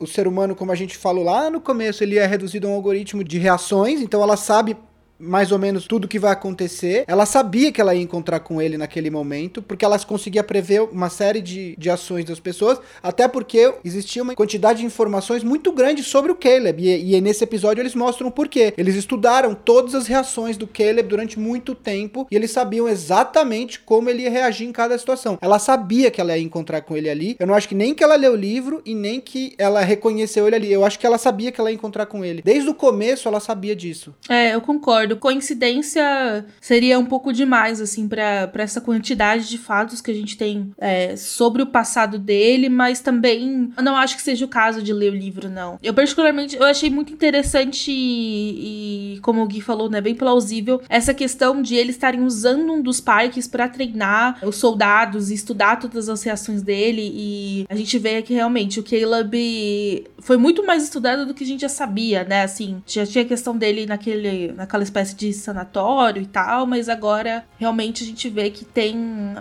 o, 0.01 0.07
ser 0.07 0.27
humano, 0.27 0.57
como 0.57 0.73
a 0.73 0.75
gente 0.75 0.97
falou 0.97 1.23
lá 1.23 1.51
no 1.51 1.61
começo, 1.61 2.03
ele 2.03 2.19
é 2.19 2.27
reduzido 2.27 2.67
a 2.67 2.71
um 2.71 2.75
algoritmo 2.75 3.23
de 3.23 3.39
reações, 3.39 4.01
então 4.01 4.23
ela 4.23 4.37
sabe 4.37 4.77
mais 5.21 5.53
ou 5.53 5.59
menos 5.59 5.87
tudo 5.87 6.09
que 6.09 6.19
vai 6.19 6.33
acontecer. 6.33 7.05
Ela 7.07 7.27
sabia 7.27 7.71
que 7.71 7.81
ela 7.81 7.95
ia 7.95 8.03
encontrar 8.03 8.41
com 8.41 8.61
ele 8.61 8.77
naquele 8.77 9.11
momento, 9.11 9.63
porque 9.63 9.85
ela 9.85 9.99
conseguia 10.01 10.43
prever 10.43 10.83
uma 10.83 11.11
série 11.11 11.41
de, 11.41 11.77
de 11.77 11.91
ações 11.91 12.25
das 12.25 12.41
pessoas, 12.41 12.81
até 13.03 13.29
porque 13.29 13.73
existia 13.85 14.23
uma 14.23 14.35
quantidade 14.35 14.81
de 14.81 14.87
informações 14.87 15.45
muito 15.45 15.73
grande 15.73 16.03
sobre 16.03 16.33
o 16.33 16.35
Caleb. 16.35 16.83
E, 16.83 17.15
e 17.15 17.21
nesse 17.21 17.45
episódio 17.45 17.83
eles 17.83 17.95
mostram 17.95 18.29
o 18.29 18.33
porquê. 18.33 18.73
Eles 18.77 18.95
estudaram 18.95 19.55
todas 19.55 19.95
as 19.95 20.07
reações 20.07 20.57
do 20.57 20.67
Caleb 20.67 21.09
durante 21.09 21.39
muito 21.39 21.75
tempo 21.75 22.27
e 22.31 22.37
eles 22.37 22.51
sabiam 22.51 22.89
exatamente 22.89 23.81
como 23.81 24.09
ele 24.09 24.23
ia 24.23 24.31
reagir 24.31 24.67
em 24.67 24.73
cada 24.73 24.97
situação. 24.99 25.39
Ela 25.41 25.59
sabia 25.59 26.11
que 26.11 26.21
ela 26.21 26.37
ia 26.37 26.43
encontrar 26.43 26.81
com 26.81 26.97
ele 26.97 27.11
ali. 27.11 27.37
Eu 27.39 27.47
não 27.47 27.55
acho 27.55 27.69
que 27.69 27.75
nem 27.75 27.95
que 27.95 28.03
ela 28.03 28.17
leu 28.17 28.33
o 28.33 28.37
livro 28.37 28.81
e 28.85 28.95
nem 28.95 29.21
que 29.21 29.55
ela 29.59 29.81
reconheceu 29.81 30.47
ele 30.47 30.57
ali. 30.57 30.73
Eu 30.73 30.85
acho 30.85 30.99
que 30.99 31.07
ela 31.07 31.19
sabia 31.19 31.53
que 31.53 31.61
ela 31.61 31.71
ia 31.71 31.75
encontrar 31.75 32.07
com 32.07 32.25
ele. 32.25 32.43
Desde 32.43 32.69
o 32.69 32.75
começo 32.75 33.29
ela 33.29 33.41
sabia 33.41 33.77
disso. 33.77 34.15
É, 34.29 34.55
eu 34.55 34.61
concordo. 34.61 35.10
Coincidência 35.17 36.45
seria 36.61 36.99
um 36.99 37.07
pouco 37.07 37.33
demais, 37.33 37.81
assim, 37.81 38.09
pra 38.09 38.51
essa 38.55 38.81
quantidade 38.81 39.49
de 39.49 39.59
fatos 39.59 40.01
que 40.01 40.11
a 40.11 40.15
gente 40.15 40.37
tem 40.37 40.73
é, 40.79 41.17
sobre 41.17 41.63
o 41.63 41.67
passado 41.67 42.19
dele, 42.19 42.69
mas 42.69 43.01
também 43.01 43.73
eu 43.77 43.83
não 43.83 43.97
acho 43.97 44.17
que 44.17 44.23
seja 44.23 44.45
o 44.45 44.49
caso 44.49 44.83
de 44.83 44.93
ler 44.93 45.13
o 45.13 45.17
livro, 45.17 45.49
não. 45.49 45.79
Eu, 45.83 45.95
particularmente, 45.95 46.57
eu 46.57 46.65
achei 46.65 46.91
muito 46.91 47.13
interessante 47.13 47.91
e, 47.91 49.15
e, 49.17 49.21
como 49.21 49.43
o 49.43 49.47
Gui 49.47 49.61
falou, 49.61 49.89
né, 49.89 50.01
bem 50.01 50.15
plausível, 50.15 50.81
essa 50.89 51.15
questão 51.15 51.63
de 51.63 51.75
eles 51.75 51.97
estarem 51.97 52.23
usando 52.23 52.73
um 52.73 52.83
dos 52.83 53.01
parques 53.01 53.47
pra 53.47 53.69
treinar 53.69 54.39
os 54.43 54.57
soldados 54.57 55.31
e 55.31 55.35
estudar 55.35 55.77
todas 55.77 56.09
as 56.09 56.23
reações 56.23 56.63
dele, 56.63 57.11
e 57.15 57.67
a 57.69 57.75
gente 57.75 57.99
vê 57.99 58.23
que 58.23 58.35
realmente 58.35 58.81
o 58.81 58.83
Caleb 58.83 60.07
foi 60.19 60.37
muito 60.37 60.65
mais 60.65 60.83
estudado 60.83 61.27
do 61.27 61.35
que 61.35 61.45
a 61.45 61.47
gente 61.47 61.61
já 61.61 61.69
sabia, 61.69 62.25
né, 62.25 62.43
assim, 62.43 62.83
já 62.87 63.07
tinha 63.07 63.25
a 63.25 63.29
questão 63.29 63.57
dele 63.57 63.87
naquele, 63.87 64.53
naquela 64.53 64.83
espécie 64.83 65.00
de 65.05 65.33
sanatório 65.33 66.23
e 66.23 66.27
tal, 66.27 66.67
mas 66.67 66.89
agora 66.89 67.45
realmente 67.59 68.05
a 68.05 68.07
gente 68.07 68.29
vê 68.29 68.51
que 68.51 68.65
tem, 68.65 68.97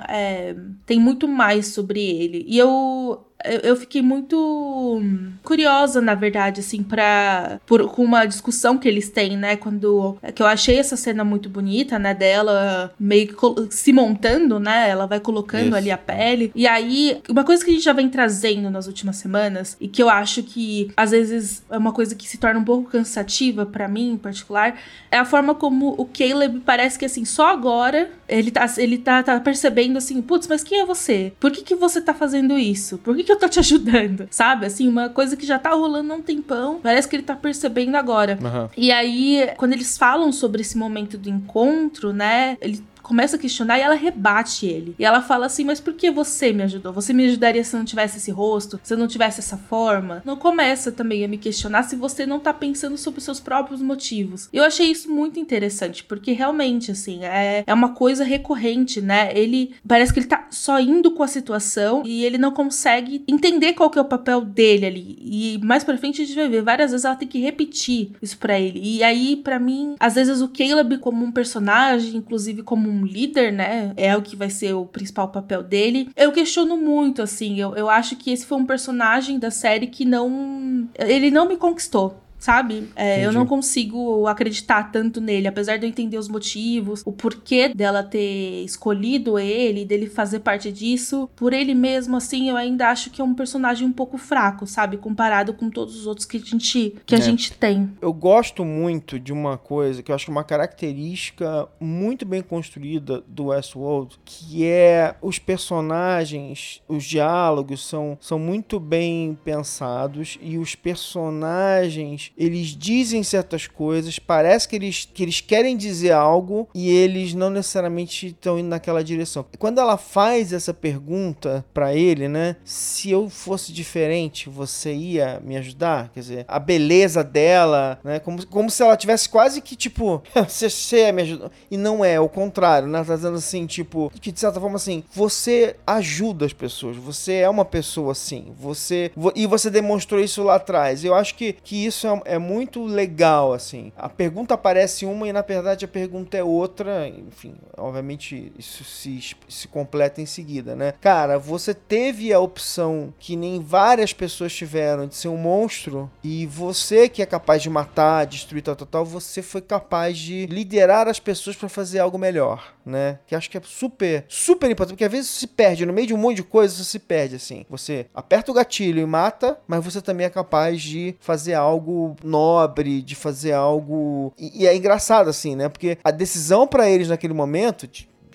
é, 0.08 0.56
tem 0.86 1.00
muito 1.00 1.28
mais 1.28 1.68
sobre 1.68 2.02
ele. 2.02 2.46
E 2.48 2.58
eu 2.58 3.29
eu 3.64 3.76
fiquei 3.76 4.02
muito 4.02 5.02
curiosa, 5.44 6.02
na 6.02 6.16
verdade, 6.16 6.60
assim, 6.60 6.84
pra. 6.84 7.60
Por, 7.66 7.90
com 7.90 8.04
uma 8.04 8.26
discussão 8.26 8.78
que 8.78 8.88
eles 8.88 9.10
têm, 9.10 9.38
né? 9.38 9.56
Quando. 9.56 10.18
Que 10.36 10.42
eu 10.42 10.48
achei 10.48 10.78
essa 10.78 10.98
cena 10.98 11.24
muito 11.24 11.50
bonita, 11.50 11.98
né? 11.98 12.14
Dela 12.14 12.94
meio 13.00 13.28
que 13.28 13.36
se 13.70 13.94
montando, 13.94 14.60
né? 14.60 14.90
Ela 14.90 15.06
vai 15.06 15.20
colocando 15.20 15.68
Isso. 15.68 15.76
ali 15.76 15.92
a 15.92 15.98
pele. 15.98 16.52
E 16.54 16.68
aí, 16.68 17.22
uma 17.30 17.44
coisa 17.44 17.64
que 17.64 17.72
a 17.72 17.74
gente 17.74 17.84
já 17.84 17.94
vem 17.94 18.10
trazendo 18.10 18.70
nas 18.70 18.88
últimas 18.88 19.16
semanas, 19.18 19.78
e 19.80 19.88
que 19.88 20.02
eu 20.02 20.10
acho 20.10 20.44
que 20.44 20.92
às 20.98 21.12
vezes 21.12 21.64
é 21.70 21.78
uma 21.78 21.94
coisa 21.94 22.16
que 22.16 22.28
se 22.28 22.38
torna 22.38 22.60
um 22.60 22.64
pouco 22.64 22.90
cansativa 22.90 23.66
pra 23.66 23.88
mim, 23.88 24.12
em 24.12 24.18
particular, 24.18 24.78
é 25.10 25.18
a 25.18 25.26
forma 25.26 25.56
como 25.56 25.96
o 25.98 26.06
Caleb 26.06 26.62
parece 26.66 27.00
que, 27.00 27.06
assim, 27.06 27.24
só 27.26 27.48
agora 27.48 28.10
ele 28.28 28.52
tá, 28.52 28.66
ele 28.78 28.98
tá, 28.98 29.24
tá 29.24 29.40
percebendo 29.40 29.98
assim, 29.98 30.22
putz, 30.22 30.48
mas 30.48 30.64
quem 30.64 30.80
é 30.80 30.86
você? 30.86 31.34
Por 31.40 31.52
que, 31.52 31.64
que 31.64 31.76
você 31.76 32.02
tá 32.02 32.14
fazendo 32.14 32.58
isso? 32.58 32.98
Por 33.00 33.16
que, 33.16 33.24
que 33.30 33.34
eu 33.34 33.38
tô 33.40 33.48
te 33.48 33.60
ajudando? 33.60 34.28
Sabe? 34.32 34.66
Assim, 34.66 34.88
uma 34.88 35.10
coisa 35.10 35.38
que 35.38 35.46
já 35.46 35.60
tá 35.60 35.70
rolando 35.70 36.12
há 36.12 36.16
um 36.16 36.22
tempão, 36.22 36.80
parece 36.82 37.08
que 37.08 37.16
ele 37.16 37.22
tá 37.22 37.36
percebendo 37.36 37.96
agora. 37.96 38.40
Aham. 38.44 38.70
E 38.76 38.92
aí, 38.92 39.52
quando 39.56 39.74
eles 39.74 39.98
falam 39.98 40.32
sobre 40.32 40.62
esse 40.62 40.76
momento 40.76 41.16
do 41.16 41.30
encontro, 41.30 42.12
né? 42.12 42.58
Ele 42.60 42.84
começa 43.02 43.36
a 43.36 43.40
questionar 43.40 43.78
e 43.78 43.82
ela 43.82 43.96
rebate 43.96 44.66
ele. 44.66 44.96
E 44.98 45.06
ela 45.06 45.22
fala 45.22 45.46
assim: 45.46 45.64
Mas 45.64 45.80
por 45.80 45.94
que 45.94 46.12
você 46.12 46.52
me 46.52 46.64
ajudou? 46.64 46.94
Você 46.94 47.14
me 47.14 47.26
ajudaria 47.26 47.64
se 47.64 47.76
eu 47.76 47.80
não 47.80 47.86
tivesse 47.86 48.18
esse 48.18 48.32
rosto? 48.32 48.80
Se 48.84 48.94
eu 48.94 48.98
não 48.98 49.08
tivesse 49.08 49.40
essa 49.40 49.58
forma? 49.58 50.22
Não 50.26 50.36
começa 50.36 50.92
também 50.92 51.24
a 51.24 51.28
me 51.28 51.38
questionar 51.38 51.84
se 51.84 51.96
você 51.96 52.26
não 52.26 52.40
tá 52.40 52.54
pensando 52.54 52.98
sobre 52.98 53.20
os 53.20 53.24
seus 53.24 53.40
próprios 53.40 53.82
motivos. 53.82 54.50
Eu 54.52 54.64
achei 54.64 54.92
isso 54.92 55.12
muito 55.12 55.40
interessante, 55.40 56.04
porque 56.04 56.32
realmente, 56.32 56.92
assim, 56.92 57.24
é, 57.24 57.64
é 57.66 57.74
uma 57.74 57.90
coisa 57.90 58.24
recorrente, 58.24 59.02
né? 59.02 59.32
Ele 59.38 59.74
parece 59.88 60.14
que 60.14 60.20
ele 60.20 60.28
tá 60.28 60.48
só 60.50 60.80
indo 60.80 61.12
com 61.12 61.24
a 61.24 61.28
situação 61.28 62.04
e 62.06 62.24
ele 62.24 62.38
não 62.38 62.52
consegue 62.52 63.24
entender 63.28 63.74
qual 63.74 63.90
que 63.90 64.00
é 64.00 64.02
o 64.02 64.06
papel 64.06 64.42
dele 64.42 64.86
ali. 64.86 65.18
E 65.22 65.60
mais 65.64 65.84
pra 65.84 65.98
frente 65.98 66.22
a 66.22 66.26
gente 66.26 66.36
vai 66.36 66.50
ver 66.50 66.62
várias 66.62 66.92
vezes 66.92 67.06
ela 67.06 67.16
tem 67.16 67.28
que 67.28 67.40
repetir 67.40 68.12
isso 68.22 68.38
pra 68.38 68.60
ele. 68.60 68.80
E 68.82 69.04
aí, 69.04 69.36
pra 69.36 69.60
mim, 69.60 69.96
às 70.00 70.16
vezes 70.16 70.42
o 70.42 70.48
Caleb 70.48 70.98
como 70.98 71.24
um 71.24 71.32
personagem, 71.32 72.16
inclusive 72.16 72.64
como 72.64 72.89
um 72.90 73.06
líder, 73.06 73.52
né? 73.52 73.94
É 73.96 74.16
o 74.16 74.22
que 74.22 74.36
vai 74.36 74.50
ser 74.50 74.74
o 74.74 74.86
principal 74.86 75.30
papel 75.30 75.64
dele. 75.64 76.10
Eu 76.16 76.32
questiono 76.32 76.78
muito, 76.78 77.22
assim. 77.22 77.60
Eu, 77.60 77.76
eu 77.76 77.90
acho 77.90 78.16
que 78.16 78.32
esse 78.32 78.46
foi 78.46 78.58
um 78.58 78.66
personagem 78.66 79.40
da 79.40 79.52
série 79.52 79.88
que 79.88 80.06
não. 80.06 80.88
Ele 80.98 81.32
não 81.32 81.48
me 81.48 81.58
conquistou. 81.58 82.20
Sabe? 82.40 82.88
É, 82.96 83.26
eu 83.26 83.32
não 83.34 83.46
consigo 83.46 84.26
acreditar 84.26 84.92
tanto 84.92 85.20
nele, 85.20 85.48
apesar 85.48 85.78
de 85.78 85.86
eu 85.86 85.90
entender 85.90 86.18
os 86.18 86.30
motivos, 86.30 87.04
o 87.06 87.12
porquê 87.12 87.70
dela 87.76 88.02
ter 88.02 88.64
escolhido 88.64 89.38
ele, 89.38 89.84
dele 89.86 90.08
fazer 90.08 90.40
parte 90.40 90.72
disso. 90.72 91.30
Por 91.36 91.52
ele 91.52 91.76
mesmo, 91.76 92.16
assim, 92.16 92.50
eu 92.50 92.56
ainda 92.56 92.88
acho 92.90 93.10
que 93.10 93.22
é 93.22 93.24
um 93.26 93.34
personagem 93.34 93.86
um 93.86 93.92
pouco 93.92 94.18
fraco, 94.18 94.66
sabe? 94.66 94.96
Comparado 94.98 95.54
com 95.54 95.70
todos 95.70 95.96
os 96.00 96.08
outros 96.08 96.26
que 96.26 96.38
a 96.38 96.40
gente, 96.40 96.96
que 97.06 97.14
a 97.14 97.18
É. 97.18 97.22
gente 97.22 97.52
tem. 97.54 97.92
Eu 98.02 98.14
gosto 98.14 98.64
muito 98.64 99.20
de 99.20 99.34
uma 99.34 99.58
coisa 99.58 100.02
que 100.02 100.10
eu 100.10 100.16
acho 100.16 100.26
que 100.26 100.32
é 100.32 100.34
uma 100.34 100.44
característica 100.44 101.68
muito 101.80 102.26
bem 102.26 102.42
construída 102.42 103.22
do 103.28 103.48
Westworld, 103.48 104.18
que 104.24 104.66
é 104.66 105.14
os 105.22 105.38
personagens, 105.40 106.82
os 106.88 107.04
diálogos 107.04 107.86
são, 107.86 108.18
são 108.22 108.40
muito 108.40 108.80
bem 108.80 109.38
pensados 109.44 110.38
e 110.42 110.58
os 110.58 110.76
personagens, 110.76 112.29
eles 112.38 112.68
dizem 112.68 113.24
certas 113.24 113.68
coisas, 113.68 114.18
parece 114.20 114.68
que 114.68 114.76
eles, 114.76 115.08
que 115.14 115.24
eles 115.24 115.42
querem 115.42 115.76
dizer 115.76 116.12
algo 116.12 116.68
e 116.74 116.90
eles 116.90 117.34
não 117.34 117.50
necessariamente 117.50 118.28
estão 118.28 118.58
indo 118.60 118.70
naquela 118.70 119.04
direção. 119.04 119.46
Quando 119.58 119.80
ela 119.80 119.98
faz 119.98 120.54
essa 120.54 120.74
pergunta 120.74 121.66
pra 121.74 121.94
ele, 121.96 122.28
né, 122.28 122.56
se 122.64 123.10
eu 123.12 123.30
fosse 123.30 123.72
diferente, 123.74 124.50
você 124.50 124.94
ia 124.94 125.40
me 125.44 125.58
ajudar? 125.58 126.10
Quer 126.14 126.20
dizer, 126.20 126.46
a 126.48 126.60
beleza 126.60 127.24
dela, 127.24 128.00
né, 128.04 128.20
como, 128.20 128.46
como 128.48 128.70
se 128.70 128.82
ela 128.84 128.96
tivesse 128.98 129.30
quase 129.30 129.62
que 129.62 129.76
tipo, 129.76 130.22
você, 130.48 130.70
você 130.70 131.12
me 131.12 131.22
ajudar. 131.24 131.52
E 131.70 131.78
não 131.78 132.04
é, 132.04 132.20
o 132.20 132.30
contrário, 132.30 132.88
né, 132.88 133.04
tá 133.04 133.16
dizendo 133.16 133.38
assim, 133.38 133.66
tipo, 133.66 134.12
que 134.22 134.32
de 134.32 134.40
certa 134.40 134.60
forma 134.60 134.76
assim, 134.76 135.04
você 135.14 135.76
ajuda 135.86 136.46
as 136.46 136.54
pessoas, 136.54 136.98
você 136.98 137.34
é 137.36 137.50
uma 137.50 137.66
pessoa 137.66 138.12
assim, 138.12 138.54
você, 138.60 139.12
vo- 139.16 139.34
e 139.36 139.46
você 139.46 139.70
demonstrou 139.70 140.22
isso 140.22 140.44
lá 140.44 140.56
atrás. 140.56 141.04
Eu 141.04 141.14
acho 141.16 141.36
que, 141.36 141.54
que 141.54 141.86
isso 141.86 142.08
é, 142.08 142.19
é 142.26 142.38
muito 142.38 142.86
legal, 142.86 143.54
assim. 143.54 143.92
A 143.98 144.10
pergunta 144.10 144.58
parece 144.58 145.06
uma 145.06 145.28
e 145.28 145.34
na 145.34 145.42
verdade 145.42 145.86
a 145.86 145.88
pergunta 145.88 146.38
é 146.38 146.44
outra, 146.44 147.08
enfim, 147.08 147.56
obviamente 147.78 148.52
isso 148.58 148.84
se, 148.84 149.36
se 149.48 149.68
completa 149.68 150.22
em 150.22 150.26
seguida, 150.26 150.76
né? 150.76 150.94
Cara, 151.00 151.38
você 151.38 151.74
teve 151.74 152.34
a 152.34 152.40
opção 152.40 153.14
que 153.20 153.36
nem 153.36 153.62
várias 153.62 154.14
pessoas 154.14 154.54
tiveram 154.54 155.08
de 155.08 155.16
ser 155.16 155.28
um 155.28 155.38
monstro 155.38 156.10
e 156.24 156.46
você 156.46 157.08
que 157.10 157.22
é 157.22 157.26
capaz 157.26 157.62
de 157.62 157.70
matar, 157.70 158.26
destruir 158.26 158.62
tal, 158.62 158.76
tal, 158.76 158.88
tal, 158.88 159.06
você 159.06 159.42
foi 159.42 159.62
capaz 159.62 160.18
de 160.18 160.46
liderar 160.48 161.08
as 161.08 161.20
pessoas 161.20 161.56
pra 161.56 161.70
fazer 161.70 162.00
algo 162.00 162.18
melhor, 162.18 162.74
né? 162.86 163.20
Que 163.26 163.36
acho 163.36 163.50
que 163.50 163.58
é 163.58 163.62
super, 163.64 164.26
super 164.28 164.70
importante, 164.70 164.96
porque 164.96 165.06
às 165.06 165.12
vezes 165.12 165.30
você 165.30 165.40
se 165.42 165.48
perde, 165.48 165.86
no 165.86 165.94
meio 165.94 166.08
de 166.08 166.14
um 166.14 166.18
monte 166.18 166.38
de 166.38 166.44
coisa 166.44 166.76
você 166.76 166.84
se 166.84 167.00
perde, 167.00 167.36
assim. 167.36 167.66
Você 167.70 168.08
aperta 168.14 168.52
o 168.52 168.54
gatilho 168.54 169.02
e 169.02 169.06
mata, 169.06 169.60
mas 169.68 169.84
você 169.84 170.02
também 170.02 170.26
é 170.26 170.30
capaz 170.30 170.82
de 170.82 171.16
fazer 171.20 171.54
algo 171.54 172.09
nobre, 172.24 173.02
de 173.02 173.16
fazer 173.16 173.54
algo... 173.54 174.34
E, 174.38 174.64
e 174.64 174.68
é 174.68 174.76
engraçado, 174.76 175.30
assim, 175.30 175.56
né? 175.56 175.70
Porque 175.70 175.98
a 176.04 176.12
decisão 176.12 176.68
pra 176.68 176.90
eles 176.90 177.10
naquele 177.10 177.34
momento... 177.34 177.88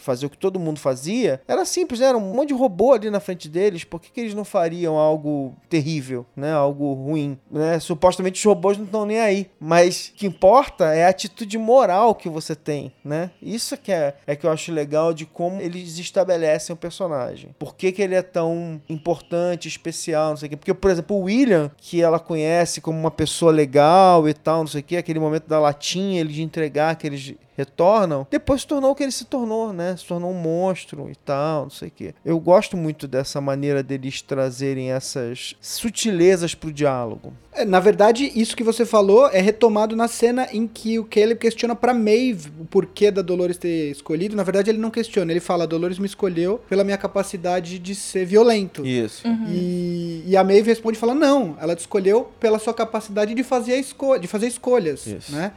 fazer 0.05 0.27
o 0.27 0.31
que 0.31 0.39
todo 0.39 0.61
mundo 0.61 0.79
fazia, 0.79 1.41
era 1.49 1.65
simples, 1.65 2.01
né? 2.01 2.07
Era 2.07 2.19
um 2.19 2.35
monte 2.35 2.49
de 2.49 2.55
robô 2.55 2.93
ali 2.93 3.11
na 3.11 3.21
frente 3.21 3.49
deles, 3.49 3.85
por 3.85 4.01
que, 4.01 4.11
que 4.11 4.21
eles 4.21 4.35
não 4.35 4.45
fariam 4.45 4.97
algo 4.97 5.55
terrível, 5.69 6.27
né? 6.37 6.53
Algo 6.53 6.93
ruim, 6.93 7.39
né? 7.51 7.81
Supostamente 7.81 8.39
os 8.39 8.45
robôs 8.45 8.77
não 8.77 8.85
estão 8.85 9.07
nem 9.07 9.21
aí, 9.21 9.51
mas 9.59 10.09
o 10.09 10.19
que 10.19 10.27
importa 10.27 10.95
é 10.95 11.07
a 11.07 11.09
atitude 11.09 11.57
moral 11.59 12.15
que 12.15 12.29
você 12.29 12.55
tem, 12.55 12.93
né? 13.05 13.31
Isso 13.41 13.77
que 13.77 13.91
é, 13.91 14.15
é 14.27 14.37
que 14.37 14.47
eu 14.47 14.51
acho 14.51 14.73
legal 14.73 15.15
de 15.15 15.25
como 15.25 15.61
eles 15.61 15.99
estabelecem 15.99 16.75
o 16.75 16.77
personagem. 16.77 17.55
Por 17.59 17.75
que, 17.75 17.91
que 17.91 18.03
ele 18.03 18.15
é 18.15 18.23
tão 18.23 18.81
importante, 18.89 19.69
especial, 19.69 20.31
não 20.31 20.37
sei 20.37 20.47
o 20.47 20.51
quê. 20.51 20.57
Porque, 20.57 20.75
por 20.75 20.91
exemplo, 20.91 21.17
o 21.17 21.23
William, 21.23 21.71
que 21.77 22.03
ela 22.03 22.19
conhece 22.19 22.81
como 22.81 22.99
uma 22.99 23.11
pessoa 23.11 23.53
legal 23.53 24.29
e 24.29 24.35
tal, 24.35 24.61
não 24.61 24.67
sei 24.67 24.81
o 24.81 24.85
quê, 24.85 24.97
aquele 24.97 25.19
momento 25.19 25.47
da 25.47 25.59
latinha, 25.59 26.21
ele 26.21 26.33
de 26.33 26.43
entregar 26.43 26.97
que 26.97 27.07
eles 27.07 27.35
retornam, 27.57 28.27
depois 28.31 28.63
se 28.63 28.67
tornou 28.67 28.91
o 28.91 28.95
que 28.95 29.03
ele 29.03 29.13
se 29.13 29.25
tornou, 29.25 29.73
né? 29.73 29.97
Se 29.97 30.05
tornou 30.05 30.31
um 30.31 30.35
monstro 30.35 31.09
e 31.11 31.17
tal, 31.17 31.65
não 31.65 31.71
sei 31.71 31.89
o 31.89 31.91
quê. 31.91 32.15
Eu 32.25 32.39
gosto 32.39 32.77
muito 32.77 33.07
dessa 33.07 33.41
maneira 33.41 33.83
deles 33.83 34.23
trazerem 34.23 34.91
essas 34.91 35.55
sutilezas 35.61 36.55
pro 36.55 36.73
diálogo. 36.73 37.33
É, 37.53 37.65
na 37.65 37.79
verdade, 37.79 38.33
isso 38.35 38.57
que 38.57 38.65
você 38.65 38.85
falou 38.85 39.29
é 39.29 39.41
retomado 39.41 39.95
na 39.95 40.09
cena 40.09 40.49
em 40.53 40.67
que 40.67 40.99
o 40.99 41.05
Caleb 41.05 41.39
questiona 41.39 41.77
pra 41.77 41.95
Maeve 41.95 42.51
o 42.59 42.65
porquê 42.65 43.13
da 43.13 43.23
Dolores 43.23 43.57
ter 43.57 43.91
escolhido. 43.93 44.35
Na 44.35 44.43
verdade, 44.43 44.71
ele 44.71 44.79
não 44.79 44.91
questiona, 44.91 45.31
ele 45.31 45.41
fala: 45.41 45.63
a 45.63 45.67
Dolores 45.67 45.99
me 45.99 46.07
escolheu 46.07 46.61
pela 46.69 46.83
minha 46.83 46.99
capacidade 46.99 47.79
de 47.79 47.95
ser 47.95 48.27
violento. 48.27 48.85
Isso. 48.85 49.23
E, 49.49 50.25
e 50.27 50.37
a 50.37 50.43
Maeve 50.43 50.69
responde 50.69 50.99
e 50.99 51.01
fala: 51.01 51.15
não, 51.15 51.57
ela 51.61 51.77
te 51.77 51.81
escolheu 51.81 52.29
pela 52.41 52.59
sua 52.59 52.75
capacidade 52.75 53.35
de 53.35 53.43
fazer, 53.45 53.75
a 53.75 53.79
esco 53.79 54.19
de 54.19 54.27
fazer 54.27 54.49
escolhas. 54.49 55.07
Isso. 55.07 55.33
Né? 55.33 55.53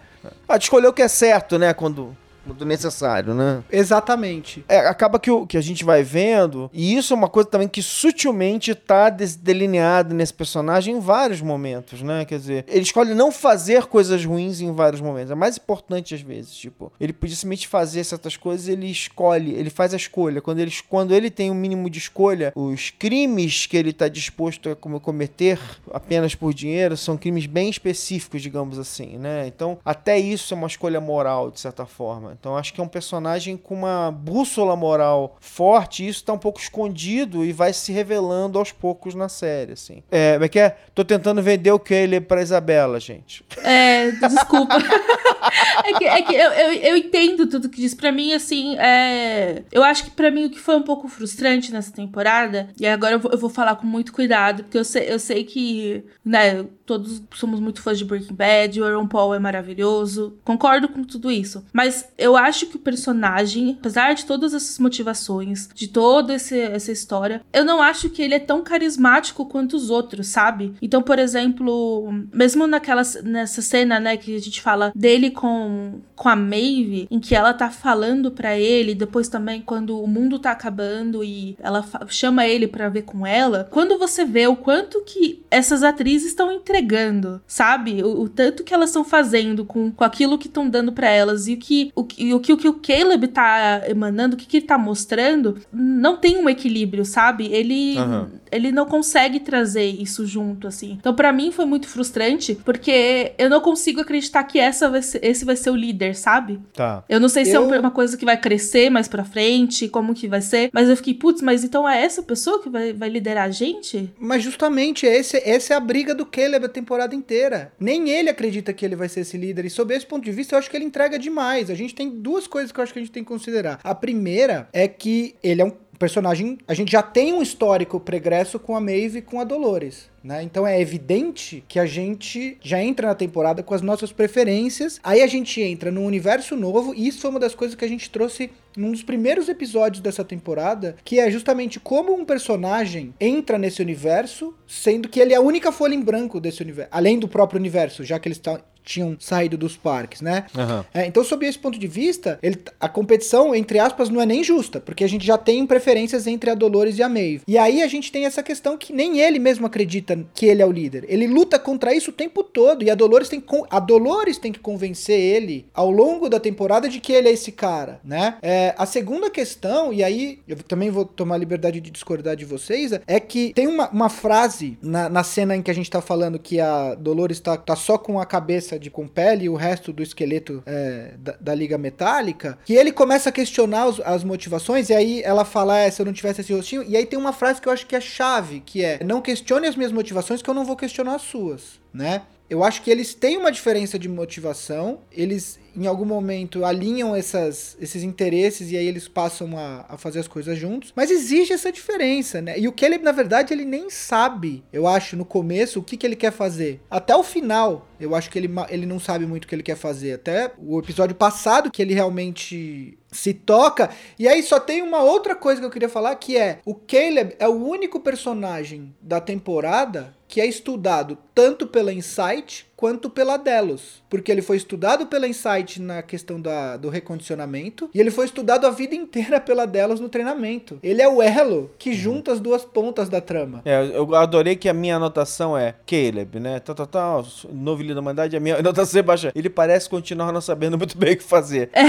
Ah, 0.47 0.57
de 0.57 0.65
escolher 0.65 0.88
o 0.88 0.93
que 0.93 1.01
é 1.01 1.07
certo, 1.07 1.57
né? 1.57 1.74
Quando, 1.74 2.15
quando 2.47 2.65
necessário, 2.65 3.33
né? 3.33 3.63
Exatamente. 3.71 4.63
É, 4.67 4.79
acaba 4.79 5.19
que 5.19 5.29
o 5.29 5.45
que 5.45 5.57
a 5.57 5.61
gente 5.61 5.83
vai 5.83 6.03
vendo, 6.03 6.69
e 6.73 6.95
isso 6.95 7.13
é 7.13 7.17
uma 7.17 7.29
coisa 7.29 7.49
também 7.49 7.67
que 7.67 7.81
sutilmente 7.81 8.73
tá 8.73 9.09
delineado 9.09 10.13
nesse 10.13 10.33
personagem 10.33 10.95
em 10.95 10.99
vários 10.99 11.41
momentos, 11.41 12.01
né? 12.01 12.25
Quer 12.25 12.39
dizer, 12.39 12.65
ele 12.67 12.81
escolhe 12.81 13.13
não 13.13 13.31
fazer 13.31 13.85
coisas 13.85 14.23
ruins 14.23 14.61
em 14.61 14.73
vários 14.73 15.01
momentos. 15.01 15.31
É 15.31 15.35
mais 15.35 15.57
importante 15.57 16.15
às 16.15 16.21
vezes, 16.21 16.53
tipo, 16.55 16.91
ele 16.99 17.13
podia 17.13 17.35
simplesmente 17.35 17.67
fazer 17.67 18.03
certas 18.03 18.37
coisas, 18.37 18.67
ele 18.67 18.89
escolhe, 18.89 19.53
ele 19.53 19.69
faz 19.69 19.93
a 19.93 19.97
escolha. 19.97 20.41
Quando 20.41 20.59
ele, 20.59 20.71
quando 20.89 21.13
ele 21.13 21.29
tem 21.29 21.51
um 21.51 21.55
mínimo 21.55 21.89
de 21.89 21.99
escolha, 21.99 22.51
os 22.55 22.89
crimes 22.89 23.65
que 23.65 23.77
ele 23.77 23.93
tá 23.93 24.07
disposto 24.07 24.69
a 24.69 24.75
come- 24.75 24.99
cometer 24.99 25.59
apenas 25.91 26.35
por 26.35 26.53
dinheiro 26.53 26.95
são 26.97 27.17
crimes 27.17 27.45
bem 27.45 27.69
específicos, 27.69 28.41
digamos 28.41 28.77
assim, 28.79 29.17
né? 29.17 29.47
Então, 29.47 29.77
até 29.83 30.17
isso 30.17 30.53
é 30.53 30.57
uma 30.57 30.67
escolha 30.67 30.99
moral, 31.01 31.51
de 31.51 31.59
certa 31.59 31.85
forma. 31.85 32.37
Então, 32.39 32.56
acho 32.56 32.74
que 32.74 32.79
é 32.79 32.84
um 32.84 32.88
personagem 32.88 33.58
com 33.58 33.75
uma 33.75 34.12
bússola 34.12 34.75
moral 34.75 35.38
forte, 35.39 36.03
e 36.03 36.08
isso 36.08 36.24
tá 36.24 36.34
um 36.34 36.38
pouco 36.38 36.60
escondido 36.60 37.44
e 37.44 37.51
vai 37.51 37.74
se 37.74 37.91
revelando 37.91 38.60
aos 38.60 38.72
poucos 38.72 39.15
na 39.15 39.29
série, 39.29 39.74
assim. 39.74 40.03
É, 40.12 40.34
como 40.34 40.46
é 40.46 40.50
que 40.50 40.60
é? 40.60 40.77
Tô 40.94 41.03
tentando 41.03 41.41
vender 41.41 41.72
o 41.72 41.79
Caleb 41.79 42.25
pra 42.25 42.41
Isabela, 42.41 43.00
gente. 43.00 43.44
É, 43.63 44.12
desculpa. 44.12 44.77
é 45.84 45.94
que, 45.94 46.06
é 46.06 46.22
que 46.22 46.36
eu, 46.36 46.51
eu, 46.51 46.74
eu 46.74 46.98
entendo 46.98 47.48
tudo 47.48 47.70
que 47.70 47.82
diz. 47.82 47.94
Pra 47.94 48.12
mim, 48.12 48.34
assim, 48.34 48.77
é. 48.77 49.63
Eu 49.72 49.84
acho 49.84 50.06
que 50.06 50.12
pra 50.12 50.29
mim 50.29 50.46
o 50.46 50.50
que 50.50 50.60
foi 50.60 50.75
um 50.75 50.84
pouco 50.84 51.08
frustrante 51.08 51.72
nessa 51.72 51.91
temporada, 51.91 52.70
e 52.79 52.86
agora 52.86 53.15
eu 53.15 53.20
vou, 53.20 53.32
eu 53.32 53.38
vou 53.38 53.50
falar 53.50 53.75
com 53.75 53.86
muito 53.88 54.13
cuidado, 54.13 54.63
porque 54.63 54.77
eu 54.77 54.86
sei, 54.86 55.12
eu 55.12 55.20
sei 55.20 55.44
que, 55.44 56.03
né, 56.24 56.65
todos 56.86 57.22
somos 57.34 57.60
muito 57.60 57.82
fãs 57.82 57.98
de 57.98 58.06
Breaking 58.06 58.34
Bad, 58.34 58.82
o 58.82 58.86
Aaron 58.86 59.08
Paul 59.08 59.34
é 59.34 59.39
maravilhoso, 59.39 60.38
concordo 60.44 60.88
com 60.89 61.03
tudo 61.03 61.32
isso. 61.32 61.63
Mas 61.74 62.08
eu 62.17 62.26
acho 62.36 62.65
que 62.67 62.75
o 62.75 62.79
personagem, 62.79 63.77
apesar 63.79 64.13
de 64.13 64.25
todas 64.25 64.53
essas 64.53 64.77
motivações, 64.79 65.69
de 65.74 65.88
toda 65.88 66.34
esse- 66.36 66.60
essa 66.60 66.91
história, 66.91 67.41
eu 67.53 67.63
não 67.63 67.81
acho 67.81 68.10
que 68.10 68.22
ele 68.22 68.34
é 68.34 68.39
tão 68.39 68.62
carismático 68.63 69.46
quanto 69.46 69.75
os 69.75 69.89
outros, 69.89 70.27
sabe? 70.27 70.74
Então, 70.81 71.01
por 71.01 71.19
exemplo, 71.19 72.12
mesmo 72.34 72.67
naquela 72.67 73.01
nessa 73.24 73.62
cena, 73.62 74.00
né, 74.00 74.17
que 74.17 74.36
a 74.36 74.39
gente 74.39 74.62
fala 74.62 74.91
dele 74.96 75.31
com, 75.31 76.00
com 76.15 76.29
a 76.29 76.36
Maeve, 76.36 77.07
em 77.10 77.19
que 77.19 77.36
ela 77.36 77.53
tá 77.53 77.69
falando 77.69 78.31
para 78.31 78.57
ele, 78.57 78.96
depois 78.96 79.27
também 79.27 79.62
quando 79.62 80.01
o 80.01 80.07
mundo 80.07 80.39
tá 80.39 80.51
acabando 80.51 81.24
e 81.24 81.55
ela 81.60 81.86
chama 82.07 82.46
ele 82.48 82.67
para 82.67 82.89
ver 82.89 83.03
com 83.03 83.25
ela, 83.25 83.67
quando 83.72 83.98
você 83.98 84.25
vê 84.25 84.48
o 84.48 84.55
quanto 84.55 85.01
que 85.05 85.43
essas 85.51 85.84
atrizes 85.84 86.29
estão 86.29 86.51
entregando, 86.51 87.41
sabe? 87.48 88.03
O, 88.03 88.22
o, 88.24 88.29
tanto 88.29 88.63
que 88.63 88.74
elas 88.74 88.89
estão 88.89 89.03
fazendo 89.03 89.65
com, 89.65 89.91
com 89.91 90.03
aquilo 90.03 90.38
que 90.38 90.48
estão 90.48 90.69
dando 90.69 90.91
para 90.91 91.10
elas 91.10 91.48
e 91.48 91.53
o 91.53 91.57
que 91.57 91.91
o, 91.96 92.03
o, 92.17 92.36
o, 92.36 92.39
que 92.39 92.53
o 92.53 92.57
que 92.57 92.67
o 92.67 92.74
Caleb 92.74 93.27
tá 93.27 93.83
emanando, 93.88 94.36
o 94.36 94.38
que, 94.38 94.45
que 94.45 94.57
ele 94.57 94.65
tá 94.65 94.77
mostrando, 94.77 95.57
não 95.71 96.17
tem 96.17 96.38
um 96.38 96.50
equilíbrio, 96.50 97.05
sabe? 97.05 97.47
Ele, 97.51 97.97
uhum. 97.97 98.27
ele 98.51 98.71
não 98.71 98.86
consegue 98.86 99.39
trazer 99.39 99.86
isso 99.86 100.25
junto, 100.25 100.67
assim. 100.67 100.97
Então, 101.00 101.13
para 101.13 101.31
mim, 101.31 101.51
foi 101.51 101.65
muito 101.65 101.88
frustrante, 101.88 102.55
porque 102.65 103.33
eu 103.38 103.50
não 103.50 103.62
consigo 103.62 104.01
acreditar 104.01 104.43
que 104.43 104.59
essa 104.59 104.89
vai 104.89 105.01
ser, 105.01 105.24
esse 105.24 105.45
vai 105.45 105.55
ser 105.55 105.69
o 105.69 105.75
líder, 105.75 106.15
sabe? 106.15 106.59
Tá. 106.74 107.03
Eu 107.07 107.19
não 107.19 107.29
sei 107.29 107.45
se 107.45 107.51
é 107.51 107.57
eu... 107.57 107.74
é 107.74 107.79
uma 107.79 107.91
coisa 107.91 108.17
que 108.17 108.25
vai 108.25 108.38
crescer 108.38 108.89
mais 108.89 109.07
pra 109.07 109.24
frente, 109.24 109.88
como 109.88 110.13
que 110.13 110.27
vai 110.27 110.41
ser, 110.41 110.69
mas 110.74 110.89
eu 110.89 110.97
fiquei, 110.97 111.13
putz, 111.13 111.41
mas 111.41 111.63
então 111.63 111.88
é 111.88 112.01
essa 112.01 112.24
pessoa 112.24 112.62
que 112.62 112.69
vai, 112.69 112.93
vai 112.93 113.09
liderar 113.09 113.45
a 113.45 113.51
gente? 113.51 114.12
Mas 114.19 114.43
justamente, 114.43 115.05
esse, 115.05 115.38
essa 115.45 115.74
é 115.74 115.77
a 115.77 115.79
briga 115.79 116.15
do 116.15 116.25
Caleb 116.25 116.65
a 116.65 116.69
temporada 116.69 117.15
inteira. 117.15 117.71
Nem 117.79 118.09
ele 118.09 118.29
acredita 118.29 118.74
que 118.74 118.86
ele 118.86 118.95
vai 118.95 119.09
ser 119.09 119.21
esse 119.21 119.38
líder, 119.38 119.65
e 119.65 119.69
sob 119.69 119.93
esse 119.93 120.05
ponto 120.05 120.24
de 120.24 120.31
vista, 120.31 120.55
eu 120.55 120.59
acho 120.59 120.69
que 120.69 120.75
ele 120.75 120.86
entrega 120.86 121.19
demais. 121.19 121.69
A 121.69 121.75
gente 121.75 121.93
tem 121.93 122.06
duas 122.09 122.47
coisas 122.47 122.71
que 122.71 122.79
eu 122.79 122.83
acho 122.83 122.93
que 122.93 122.99
a 122.99 123.01
gente 123.01 123.11
tem 123.11 123.23
que 123.23 123.29
considerar. 123.29 123.79
A 123.83 123.95
primeira 123.95 124.67
é 124.73 124.87
que 124.87 125.35
ele 125.43 125.61
é 125.61 125.65
um 125.65 125.71
personagem. 125.97 126.57
A 126.67 126.73
gente 126.73 126.91
já 126.91 127.01
tem 127.01 127.33
um 127.33 127.41
histórico 127.41 127.99
pregresso 127.99 128.59
com 128.59 128.75
a 128.75 128.79
Maeve 128.79 129.19
e 129.19 129.21
com 129.21 129.39
a 129.39 129.43
Dolores. 129.43 130.09
Né? 130.23 130.43
Então 130.43 130.67
é 130.67 130.79
evidente 130.79 131.63
que 131.67 131.79
a 131.79 131.85
gente 131.85 132.57
já 132.61 132.81
entra 132.81 133.07
na 133.07 133.15
temporada 133.15 133.63
com 133.63 133.73
as 133.73 133.81
nossas 133.81 134.11
preferências. 134.11 134.99
Aí 135.03 135.21
a 135.21 135.27
gente 135.27 135.61
entra 135.61 135.89
num 135.89 136.05
universo 136.05 136.55
novo, 136.55 136.93
e 136.93 137.07
isso 137.07 137.21
foi 137.21 137.29
uma 137.29 137.39
das 137.39 137.55
coisas 137.55 137.75
que 137.75 137.85
a 137.85 137.87
gente 137.87 138.09
trouxe 138.09 138.51
num 138.75 138.91
dos 138.91 139.03
primeiros 139.03 139.49
episódios 139.49 140.01
dessa 140.01 140.23
temporada, 140.23 140.95
que 141.03 141.19
é 141.19 141.31
justamente 141.31 141.79
como 141.79 142.13
um 142.13 142.25
personagem 142.25 143.13
entra 143.19 143.57
nesse 143.57 143.81
universo, 143.81 144.53
sendo 144.67 145.09
que 145.09 145.19
ele 145.19 145.33
é 145.33 145.37
a 145.37 145.41
única 145.41 145.71
folha 145.71 145.95
em 145.95 146.01
branco 146.01 146.39
desse 146.39 146.61
universo, 146.61 146.89
além 146.91 147.17
do 147.17 147.27
próprio 147.27 147.59
universo, 147.59 148.03
já 148.03 148.19
que 148.19 148.27
ele 148.27 148.35
está 148.35 148.61
tinham 148.88 149.17
saído 149.20 149.58
dos 149.58 149.75
parques, 149.75 150.22
né? 150.22 150.46
Uhum. 150.56 150.84
É, 150.94 151.06
então, 151.06 151.24
sob 151.24 151.46
esse 151.46 151.60
ponto 151.60 151.77
de 151.77 151.88
vista, 151.88 152.39
ele, 152.41 152.58
a 152.79 152.88
competição, 152.88 153.53
entre 153.53 153.79
aspas, 153.79 154.10
não 154.10 154.22
é 154.22 154.25
nem 154.25 154.44
justa, 154.44 154.79
porque 154.79 155.03
a 155.03 155.10
gente 155.10 155.25
já 155.25 155.38
tem 155.38 155.67
preferências 155.67 156.25
entre 156.25 156.50
a 156.50 156.56
Dolores 156.56 156.98
e 156.98 157.03
a 157.03 157.10
Maeve. 157.10 157.41
E 157.46 157.58
aí 157.58 157.82
a 157.82 157.88
gente 157.88 158.12
tem 158.12 158.25
essa 158.25 158.41
questão 158.41 158.77
que 158.77 158.94
nem 158.94 159.20
ele 159.20 159.39
mesmo 159.39 159.65
acredita 159.67 160.17
que 160.34 160.46
ele 160.46 160.62
é 160.62 160.65
o 160.65 160.72
líder. 160.72 161.06
Ele 161.10 161.27
luta 161.27 161.60
contra 161.60 161.94
isso 161.94 162.12
o 162.12 162.13
tempo 162.13 162.44
todo 162.44 162.84
e 162.84 162.89
a 162.89 162.96
Dolores 162.96 163.27
tem, 163.27 163.44
a 163.70 163.79
Dolores 163.79 164.38
tem 164.38 164.51
que 164.51 164.60
convencer 164.60 165.20
ele 165.20 165.65
ao 165.74 165.91
longo 165.91 166.29
da 166.29 166.39
temporada 166.39 166.88
de 166.88 167.01
que 167.01 167.12
ele 167.12 167.27
é 167.27 167.32
esse 167.32 167.51
cara, 167.51 168.00
né? 168.03 168.38
É, 168.41 168.74
a 168.77 168.86
segunda 168.86 169.29
questão, 169.29 169.91
e 169.91 170.03
aí 170.03 170.39
eu 170.48 170.58
também 170.63 170.89
vou 170.89 171.03
tomar 171.03 171.36
a 171.36 171.38
liberdade 171.38 171.82
de 171.82 171.91
discordar 171.91 172.36
de 172.36 172.46
vocês, 172.46 172.91
é 173.06 173.20
que 173.20 173.51
tem 173.53 173.67
uma, 173.67 173.89
uma 173.89 174.10
frase 174.10 174.77
na, 174.82 175.10
na 175.10 175.24
cena 175.24 175.56
em 175.56 175.62
que 175.62 175.72
a 175.72 175.74
gente 175.74 175.89
tá 175.89 176.01
falando 176.01 176.39
que 176.39 176.60
a 176.60 176.96
Dolores 176.96 177.39
tá, 177.39 177.58
tá 177.58 177.75
só 177.75 177.98
com 177.98 178.20
a 178.20 178.25
cabeça 178.25 178.76
de 178.77 178.89
com 178.89 179.07
pele 179.07 179.46
e 179.46 179.50
o 179.50 179.55
resto 179.55 179.91
do 179.91 180.03
esqueleto 180.03 180.63
é, 180.65 181.13
da, 181.17 181.36
da, 181.39 181.55
Liga 181.55 181.77
Metálica, 181.77 182.57
que 182.65 182.74
ele 182.74 182.91
começa 182.91 183.29
a 183.29 183.31
questionar 183.31 183.88
os, 183.88 184.00
as 184.01 184.24
motivações, 184.24 184.89
e 184.89 184.93
aí 184.93 185.22
ela 185.24 185.46
fala, 185.46 185.77
é, 185.77 185.89
se 185.89 186.01
eu 186.01 186.05
não 186.05 186.13
tivesse 186.13 186.41
esse 186.41 186.53
rostinho, 186.53 186.84
e 186.84 186.96
aí 186.96 187.05
tem 187.05 187.17
uma 187.17 187.34
frase 187.34 187.62
que 187.62 187.67
eu 187.67 187.74
acho 187.74 187.86
que 187.86 187.96
é 187.96 188.01
chave, 188.01 188.62
que 188.65 188.84
é, 188.84 189.03
não 189.03 189.22
questione 189.22 189.67
as 189.67 189.75
minhas 189.75 189.91
motivações 189.91 190.41
que 190.41 190.50
eu 190.50 190.53
não 190.53 190.65
vou 190.65 190.75
questionar 190.75 191.15
as 191.15 191.22
suas, 191.22 191.79
né? 191.93 192.24
Eu 192.50 192.63
acho 192.63 192.81
que 192.81 192.89
eles 192.89 193.13
têm 193.13 193.36
uma 193.38 193.51
diferença 193.51 194.00
de 194.00 194.07
motivação, 194.07 195.01
eles 195.12 195.60
em 195.77 195.86
algum 195.86 196.05
momento 196.05 196.65
alinham 196.65 197.15
essas, 197.15 197.77
esses 197.79 198.03
interesses 198.03 198.72
e 198.72 198.77
aí 198.77 198.88
eles 198.88 199.07
passam 199.07 199.57
a, 199.57 199.86
a 199.88 199.98
fazer 199.98 200.19
as 200.19 200.27
coisas 200.27 200.57
juntos. 200.57 200.91
Mas 200.96 201.12
existe 201.12 201.53
essa 201.53 201.72
diferença, 201.72 202.41
né? 202.41 202.60
E 202.60 202.67
o 202.67 202.72
Caleb, 202.72 203.03
na 203.03 203.12
verdade, 203.12 203.53
ele 203.53 203.63
nem 203.63 203.89
sabe, 203.89 204.63
eu 204.74 204.88
acho, 204.88 205.15
no 205.15 205.24
começo, 205.24 205.79
o 205.79 205.84
que, 205.84 205.96
que 205.96 206.05
ele 206.05 206.15
quer 206.15 206.31
fazer. 206.31 206.81
Até 206.89 207.15
o 207.15 207.24
final, 207.24 207.88
eu 208.00 208.15
acho 208.15 208.29
que 208.29 208.39
ele, 208.39 208.50
ele 208.69 208.86
não 208.86 209.00
sabe 209.00 209.25
muito 209.27 209.46
o 209.46 209.48
que 209.48 209.53
ele 209.53 209.63
quer 209.63 209.77
fazer. 209.77 210.13
Até 210.13 210.51
o 210.57 210.79
episódio 210.79 211.15
passado, 211.15 211.69
que 211.69 211.81
ele 211.81 211.93
realmente 211.93 212.98
se 213.12 213.34
toca. 213.34 213.89
E 214.17 214.27
aí 214.27 214.41
só 214.43 214.60
tem 214.60 214.81
uma 214.81 215.01
outra 215.01 215.36
coisa 215.36 215.62
que 215.62 215.65
eu 215.65 215.72
queria 215.72 215.89
falar, 215.89 216.15
que 216.15 216.38
é 216.38 216.60
o 216.65 216.74
Caleb 216.74 217.36
é 217.39 217.48
o 217.48 217.53
único 217.53 218.00
personagem 218.00 218.96
da 219.01 219.22
temporada 219.22 220.15
que 220.27 220.41
é 220.41 220.46
estudado 220.46 221.17
tanto 221.34 221.67
pela 221.67 221.93
Insight 221.93 222.66
quanto 222.77 223.10
pela 223.10 223.38
Delos, 223.38 224.03
porque 224.07 224.31
ele 224.31 224.43
foi 224.43 224.55
estudado 224.55 225.07
pela 225.07 225.27
Insight 225.27 225.81
na 225.81 226.03
questão 226.03 226.39
da, 226.39 226.77
do 226.77 226.89
recondicionamento 226.89 227.89
e 227.91 228.00
ele 228.00 228.12
foi 228.12 228.25
estudado 228.25 228.67
a 228.67 228.69
vida 228.69 228.93
inteira 228.93 229.41
pela 229.41 229.65
Delos 229.65 230.00
no 230.00 230.07
treinamento. 230.07 230.80
Ele 230.84 231.01
é 231.01 231.10
o 231.10 231.19
elo 231.19 231.71
que 231.80 231.91
junta 231.93 232.32
as 232.32 232.39
duas 232.39 232.63
pontas 232.63 233.10
da 233.10 233.19
trama. 233.19 233.63
É, 233.65 233.84
eu 233.93 234.13
adorei 234.13 234.56
que 234.56 234.69
a 234.69 234.73
minha 234.73 234.97
anotação 234.97 235.58
é 235.58 235.73
Caleb, 235.88 236.39
né? 236.39 236.60
Tal, 236.60 236.75
tal, 236.75 236.86
tal, 236.86 237.28
novo 237.51 237.82
líder 237.82 237.95
da 237.95 238.01
humanidade, 238.01 238.38
a 238.38 238.39
minha 238.39 238.58
anotação 238.60 238.99
é 238.99 239.04
baixa. 239.04 239.32
Ele 239.34 239.49
parece 239.49 239.89
continuar 239.89 240.32
não 240.32 240.39
sabendo 240.41 240.78
muito 240.78 240.95
bem 240.95 241.15
o 241.15 241.17
que 241.17 241.23
fazer. 241.23 241.71
É. 241.73 241.88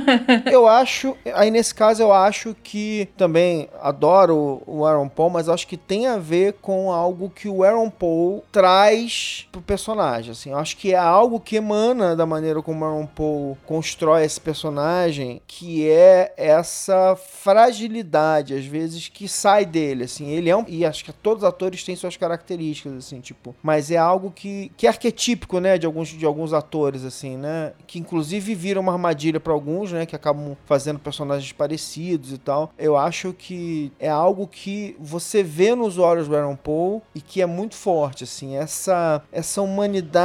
eu 0.50 0.66
acho, 0.66 1.14
aí 1.34 1.50
nesse 1.50 1.74
caso 1.74 2.02
eu 2.02 2.12
acho 2.12 2.56
que 2.62 3.10
também 3.14 3.68
adoro 3.82 4.62
o 4.66 4.86
Aaron 4.86 5.08
Paul, 5.08 5.28
mas 5.28 5.50
acho 5.50 5.68
que 5.68 5.76
tem 5.76 6.06
a 6.06 6.16
ver 6.16 6.54
com 6.62 6.90
algo 6.90 7.28
que 7.28 7.46
o 7.46 7.62
Aaron 7.62 7.90
Paul 7.90 8.42
traz 8.50 9.46
pro 9.52 9.60
personagem 9.60 10.29
personagem, 10.30 10.32
assim. 10.32 10.50
Eu 10.50 10.58
acho 10.58 10.76
que 10.76 10.94
é 10.94 10.98
algo 10.98 11.40
que 11.40 11.56
emana 11.56 12.14
da 12.14 12.24
maneira 12.24 12.62
como 12.62 12.84
Aaron 12.84 13.06
Paul 13.06 13.58
constrói 13.66 14.24
esse 14.24 14.40
personagem, 14.40 15.42
que 15.46 15.88
é 15.88 16.32
essa 16.36 17.16
fragilidade, 17.16 18.54
às 18.54 18.64
vezes, 18.64 19.08
que 19.08 19.28
sai 19.28 19.64
dele, 19.64 20.04
assim. 20.04 20.28
Ele 20.28 20.48
é 20.48 20.56
um... 20.56 20.64
E 20.66 20.84
acho 20.84 21.04
que 21.04 21.12
todos 21.12 21.42
os 21.42 21.48
atores 21.48 21.84
têm 21.84 21.96
suas 21.96 22.16
características, 22.16 22.94
assim, 22.94 23.20
tipo... 23.20 23.54
Mas 23.62 23.90
é 23.90 23.96
algo 23.96 24.30
que, 24.30 24.70
que 24.76 24.86
é 24.86 24.90
arquetípico, 24.90 25.58
né, 25.60 25.78
de 25.78 25.86
alguns, 25.86 26.08
de 26.08 26.24
alguns 26.24 26.52
atores, 26.52 27.04
assim, 27.04 27.36
né? 27.36 27.72
Que, 27.86 27.98
inclusive, 27.98 28.54
viram 28.54 28.82
uma 28.82 28.92
armadilha 28.92 29.40
para 29.40 29.52
alguns, 29.52 29.92
né? 29.92 30.06
Que 30.06 30.16
acabam 30.16 30.56
fazendo 30.64 30.98
personagens 30.98 31.52
parecidos 31.52 32.32
e 32.32 32.38
tal. 32.38 32.72
Eu 32.78 32.96
acho 32.96 33.32
que 33.32 33.92
é 33.98 34.08
algo 34.08 34.46
que 34.46 34.96
você 34.98 35.42
vê 35.42 35.74
nos 35.74 35.98
olhos 35.98 36.28
do 36.28 36.36
Aaron 36.36 36.56
Paul 36.56 37.02
e 37.14 37.20
que 37.20 37.42
é 37.42 37.46
muito 37.46 37.74
forte, 37.74 38.24
assim. 38.24 38.56
Essa, 38.56 39.22
essa 39.32 39.62
humanidade 39.62 40.19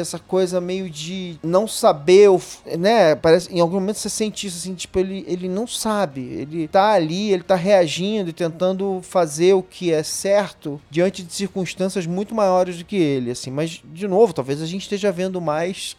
essa 0.00 0.18
coisa 0.18 0.60
meio 0.60 0.88
de 0.88 1.36
não 1.42 1.66
saber, 1.66 2.28
né? 2.78 3.14
Parece, 3.14 3.52
em 3.52 3.60
algum 3.60 3.74
momento 3.74 3.98
você 3.98 4.08
sente 4.08 4.46
isso, 4.46 4.58
assim, 4.58 4.74
tipo, 4.74 4.98
ele, 4.98 5.24
ele 5.26 5.48
não 5.48 5.66
sabe. 5.66 6.20
Ele 6.20 6.68
tá 6.68 6.92
ali, 6.92 7.32
ele 7.32 7.42
tá 7.42 7.54
reagindo 7.54 8.30
e 8.30 8.32
tentando 8.32 9.00
fazer 9.02 9.54
o 9.54 9.62
que 9.62 9.92
é 9.92 10.02
certo 10.02 10.80
diante 10.90 11.22
de 11.22 11.32
circunstâncias 11.32 12.06
muito 12.06 12.34
maiores 12.34 12.78
do 12.78 12.84
que 12.84 12.96
ele, 12.96 13.30
assim. 13.30 13.50
Mas, 13.50 13.82
de 13.84 14.08
novo, 14.08 14.32
talvez 14.32 14.60
a 14.62 14.66
gente 14.66 14.82
esteja 14.82 15.10
vendo 15.12 15.40
mais. 15.40 15.96